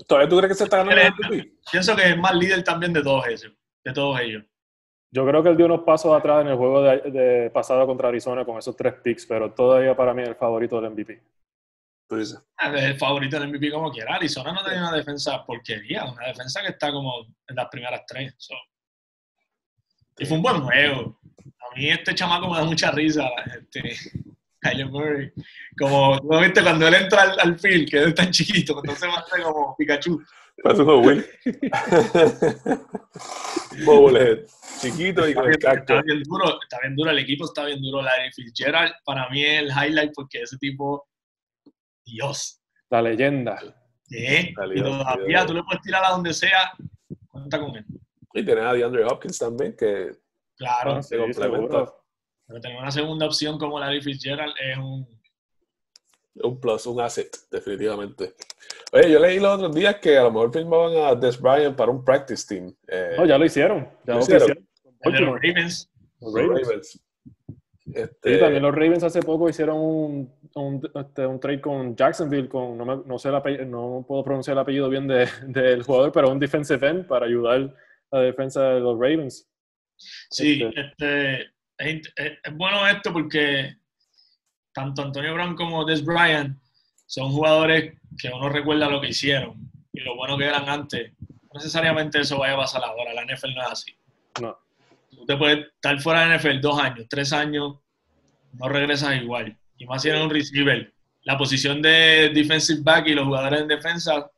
¿Todavía 0.06 0.28
tú 0.28 0.38
crees 0.38 0.52
que 0.52 0.58
se 0.58 0.64
está 0.64 0.84
ganando 0.84 1.16
Pienso 1.72 1.96
que 1.96 2.10
es 2.10 2.16
más 2.16 2.36
líder 2.36 2.62
también 2.62 2.92
de 2.92 3.02
todos 3.02 3.26
ellos. 3.26 3.52
De 3.84 3.92
todos 3.92 4.20
ellos. 4.20 4.44
Yo 5.14 5.24
creo 5.24 5.44
que 5.44 5.50
él 5.50 5.56
dio 5.56 5.66
unos 5.66 5.82
pasos 5.82 6.12
atrás 6.12 6.40
en 6.40 6.48
el 6.48 6.56
juego 6.56 6.82
de, 6.82 7.48
pasado 7.54 7.86
contra 7.86 8.08
Arizona 8.08 8.44
con 8.44 8.58
esos 8.58 8.74
tres 8.74 8.94
picks, 8.94 9.24
pero 9.26 9.52
todavía 9.52 9.96
para 9.96 10.12
mí 10.12 10.22
es 10.22 10.30
el 10.30 10.34
favorito 10.34 10.80
del 10.80 10.90
MVP. 10.90 11.22
¿Tú 12.08 12.16
dices? 12.16 12.44
El 12.60 12.98
favorito 12.98 13.38
del 13.38 13.48
MVP 13.48 13.70
como 13.70 13.92
quiera. 13.92 14.16
Arizona 14.16 14.52
no 14.52 14.64
tenía 14.64 14.80
una 14.80 14.96
defensa 14.96 15.46
porquería, 15.46 16.04
una 16.06 16.26
defensa 16.26 16.62
que 16.62 16.70
está 16.70 16.90
como 16.90 17.26
en 17.46 17.54
las 17.54 17.68
primeras 17.68 18.02
tres. 18.08 18.34
Y 20.18 20.26
fue 20.26 20.36
un 20.36 20.42
buen 20.42 20.60
juego. 20.62 21.20
A 21.44 21.76
mí 21.76 21.90
este 21.90 22.12
chamaco 22.12 22.50
me 22.50 22.58
da 22.58 22.64
mucha 22.64 22.90
risa, 22.90 23.30
este, 23.56 23.94
Kyler 24.58 24.88
Murray. 24.88 25.32
Como, 25.78 26.18
¿no 26.28 26.40
viste? 26.40 26.60
Cuando 26.60 26.88
él 26.88 26.94
entra 26.94 27.22
al, 27.22 27.38
al 27.38 27.58
field, 27.60 27.88
que 27.88 28.02
es 28.02 28.14
tan 28.16 28.32
chiquito, 28.32 28.80
entonces 28.80 29.08
va 29.08 29.20
a 29.20 29.26
ser 29.26 29.44
como 29.44 29.76
Pikachu. 29.76 30.20
Parece 30.62 30.82
un 30.82 31.06
Will. 31.06 31.26
Bobblehead. 33.84 34.46
Chiquito 34.80 35.28
y 35.28 35.34
con 35.34 35.46
el 35.46 35.54
Está 35.54 36.02
bien 36.02 36.22
duro, 36.22 36.60
está 36.62 36.78
bien 36.80 36.96
duro, 36.96 37.10
el 37.10 37.18
equipo 37.18 37.44
está 37.44 37.66
bien 37.66 37.82
duro. 37.82 38.02
Larry 38.02 38.32
Fitzgerald, 38.32 38.92
para 39.04 39.28
mí 39.30 39.44
es 39.44 39.62
el 39.62 39.68
highlight 39.68 40.12
porque 40.14 40.42
ese 40.42 40.56
tipo, 40.58 41.06
Dios. 42.04 42.60
La 42.90 43.02
leyenda. 43.02 43.60
¿Qué? 44.08 44.54
Y 44.74 44.82
todavía 44.82 45.46
tú 45.46 45.54
le 45.54 45.62
puedes 45.62 45.82
tirar 45.82 46.04
a 46.04 46.10
donde 46.10 46.32
sea, 46.32 46.72
cuenta 47.28 47.58
con 47.58 47.76
él. 47.76 47.84
Y 48.32 48.44
tenés 48.44 48.64
a 48.64 48.72
DeAndre 48.72 49.04
Hopkins 49.04 49.38
también, 49.38 49.76
que 49.76 50.12
Claro, 50.56 51.02
se 51.02 51.18
complementa. 51.18 51.92
Pero 52.46 52.60
tener 52.60 52.78
una 52.78 52.90
segunda 52.90 53.26
opción 53.26 53.58
como 53.58 53.78
Larry 53.78 54.02
Fitzgerald 54.02 54.54
es 54.60 54.78
un... 54.78 55.08
Un 56.36 56.60
plus, 56.60 56.86
un 56.86 57.00
asset, 57.00 57.30
definitivamente. 57.50 58.34
Oye, 58.92 59.10
yo 59.10 59.18
leí 59.20 59.38
los 59.38 59.54
otros 59.54 59.74
días 59.74 59.96
que 59.96 60.16
a 60.16 60.24
lo 60.24 60.32
mejor 60.32 60.52
firmaban 60.52 60.96
a 60.96 61.14
Des 61.14 61.40
Bryant 61.40 61.76
para 61.76 61.90
un 61.90 62.04
practice 62.04 62.44
team. 62.46 62.74
Eh, 62.88 63.14
no, 63.16 63.24
ya 63.24 63.38
lo 63.38 63.44
hicieron. 63.44 63.88
Ya 64.04 64.14
lo, 64.14 64.20
hicieron. 64.20 64.66
los 65.04 65.40
Ravens. 65.40 65.90
Los 66.20 66.34
Ravens. 66.34 67.00
Este... 67.92 68.38
también 68.38 68.62
los 68.62 68.74
Ravens 68.74 69.02
hace 69.04 69.20
poco 69.20 69.48
hicieron 69.48 69.76
un, 69.76 70.32
un, 70.54 70.90
este, 70.94 71.26
un 71.26 71.38
trade 71.38 71.60
con 71.60 71.94
Jacksonville, 71.94 72.48
con, 72.48 72.78
no, 72.78 72.84
me, 72.84 72.96
no, 73.04 73.18
sé 73.18 73.28
el 73.28 73.70
no 73.70 74.04
puedo 74.08 74.24
pronunciar 74.24 74.54
el 74.54 74.60
apellido 74.60 74.88
bien 74.88 75.06
de, 75.06 75.28
del 75.46 75.82
jugador, 75.82 76.10
pero 76.10 76.30
un 76.30 76.38
defensive 76.38 76.86
end 76.88 77.06
para 77.06 77.26
ayudar 77.26 77.74
a 78.10 78.16
la 78.16 78.22
defensa 78.22 78.70
de 78.70 78.80
los 78.80 78.98
Ravens. 78.98 79.48
Sí, 79.96 80.62
este, 80.74 81.50
es, 81.78 82.02
bueno 82.54 82.86
esto 82.88 83.12
porque 83.12 83.76
tanto 84.74 85.02
Antonio 85.02 85.32
Brown 85.32 85.54
como 85.54 85.84
Des 85.84 86.04
Bryant 86.04 86.58
son 87.06 87.30
jugadores 87.30 87.94
que 88.18 88.28
uno 88.28 88.48
recuerda 88.48 88.90
lo 88.90 89.00
que 89.00 89.08
hicieron 89.08 89.70
y 89.92 90.00
lo 90.00 90.16
bueno 90.16 90.36
que 90.36 90.44
eran 90.44 90.68
antes. 90.68 91.12
No 91.20 91.54
necesariamente 91.54 92.20
eso 92.20 92.38
vaya 92.38 92.54
a 92.54 92.58
pasar 92.58 92.82
ahora, 92.82 93.14
la 93.14 93.24
NFL 93.24 93.54
no 93.54 93.62
es 93.62 93.68
así. 93.68 93.96
No. 94.40 94.58
Usted 95.16 95.38
puede 95.38 95.60
estar 95.60 95.98
fuera 96.00 96.22
de 96.22 96.28
la 96.28 96.38
NFL 96.38 96.60
dos 96.60 96.80
años, 96.80 97.06
tres 97.08 97.32
años, 97.32 97.76
no 98.52 98.68
regresas 98.68 99.16
igual. 99.16 99.56
Y 99.78 99.86
más 99.86 100.02
si 100.02 100.08
eres 100.08 100.22
un 100.22 100.30
receiver. 100.30 100.92
La 101.22 101.38
posición 101.38 101.80
de 101.80 102.30
defensive 102.34 102.82
back 102.82 103.06
y 103.06 103.14
los 103.14 103.24
jugadores 103.24 103.62
en 103.62 103.68
defensa 103.68 104.30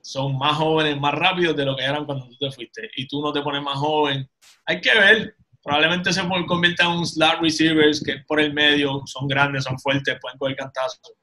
son 0.00 0.36
más 0.36 0.56
jóvenes, 0.56 0.98
más 0.98 1.14
rápidos 1.14 1.54
de 1.54 1.64
lo 1.64 1.76
que 1.76 1.84
eran 1.84 2.04
cuando 2.04 2.26
tú 2.26 2.36
te 2.38 2.50
fuiste. 2.50 2.90
Y 2.96 3.06
tú 3.06 3.22
no 3.22 3.32
te 3.32 3.42
pones 3.42 3.62
más 3.62 3.78
joven. 3.78 4.28
Hay 4.66 4.80
que 4.80 4.98
ver. 4.98 5.36
Probablemente 5.62 6.12
se 6.12 6.22
convierta 6.46 6.84
en 6.84 6.90
un 6.90 7.06
slot 7.06 7.40
receivers 7.40 8.02
que 8.02 8.16
por 8.26 8.40
el 8.40 8.52
medio 8.52 9.02
son 9.06 9.28
grandes, 9.28 9.64
son 9.64 9.78
fuertes, 9.78 10.18
pueden 10.20 10.38
coger 10.38 10.56
cantazos. 10.56 11.14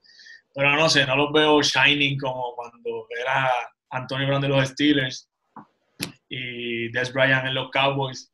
Pero 0.53 0.75
no 0.75 0.89
sé, 0.89 1.05
no 1.05 1.15
los 1.15 1.31
veo 1.33 1.61
shining 1.61 2.17
como 2.17 2.55
cuando 2.55 3.05
era 3.21 3.51
Antonio 3.89 4.27
Brown 4.27 4.41
de 4.41 4.49
los 4.49 4.67
Steelers 4.69 5.29
y 6.29 6.89
Des 6.91 7.11
Bryant 7.11 7.47
en 7.47 7.53
los 7.53 7.69
Cowboys. 7.71 8.31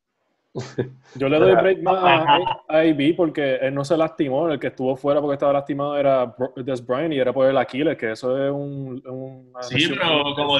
Yo 1.15 1.27
le 1.27 1.37
doy 1.37 1.53
break 1.53 1.81
más 1.81 1.97
a, 1.97 2.37
AB 2.69 3.15
porque 3.17 3.55
él 3.55 3.73
no 3.73 3.83
se 3.83 3.97
lastimó, 3.97 4.49
el 4.49 4.59
que 4.59 4.67
estuvo 4.67 4.95
fuera 4.95 5.19
porque 5.19 5.33
estaba 5.33 5.53
lastimado 5.53 5.97
era 5.97 6.33
Des 6.55 6.85
Bryant 6.85 7.13
y 7.13 7.19
era 7.19 7.33
por 7.33 7.49
el 7.49 7.57
Aquiles, 7.57 7.97
que 7.97 8.11
eso 8.11 8.37
es 8.41 8.51
un... 8.51 9.01
sí, 9.61 9.87
pero 9.89 10.33
como, 10.35 10.57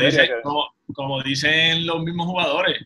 como, 0.93 1.21
dicen 1.21 1.85
los 1.85 2.03
mismos 2.03 2.25
jugadores, 2.25 2.85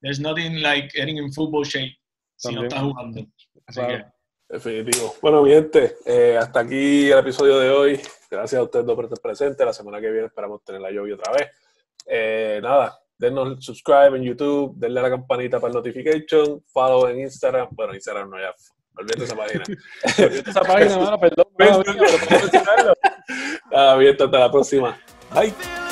there's 0.00 0.20
nothing 0.20 0.62
like 0.62 0.90
getting 0.94 1.18
in 1.18 1.32
football 1.32 1.64
shape 1.64 1.96
si 2.36 2.54
no 2.54 2.62
estás 2.64 2.82
jugando. 2.82 3.26
Así 3.66 3.80
que... 3.80 4.04
Definitivo. 4.48 5.14
Bueno, 5.22 5.42
mi 5.42 5.50
gente, 5.50 5.96
eh, 6.04 6.36
hasta 6.36 6.60
aquí 6.60 7.08
el 7.08 7.18
episodio 7.18 7.60
de 7.60 7.70
hoy. 7.70 8.00
Gracias 8.28 8.58
a 8.58 8.64
ustedes 8.64 8.84
dos 8.84 8.96
por 8.96 9.04
estar 9.04 9.20
presentes. 9.20 9.64
La 9.64 9.72
semana 9.72 10.00
que 10.00 10.10
viene 10.10 10.26
esperamos 10.26 10.64
tener 10.64 10.80
la 10.80 10.90
lluvia 10.90 11.14
otra 11.14 11.32
vez. 11.32 11.50
Eh, 12.04 12.58
nada, 12.60 12.98
denos 13.16 13.64
subscribe 13.64 14.16
en 14.16 14.24
YouTube, 14.24 14.74
denle 14.76 14.98
a 14.98 15.02
la 15.04 15.10
campanita 15.10 15.60
para 15.60 15.68
el 15.68 15.76
notification, 15.76 16.64
follow 16.66 17.06
en 17.08 17.20
Instagram. 17.20 17.68
Bueno, 17.70 17.94
Instagram 17.94 18.28
no 18.28 18.40
ya. 18.40 18.52
Olvídate 18.96 19.24
esa 19.24 19.36
página. 19.36 19.64
Olvídate 20.18 20.50
esa 20.50 20.62
página, 20.62 20.98
mano, 20.98 21.20
perdón. 21.20 21.46
Nada, 23.70 23.96
bien, 23.96 24.16
hasta 24.18 24.38
la 24.38 24.50
próxima. 24.50 25.00
Bye. 25.32 25.89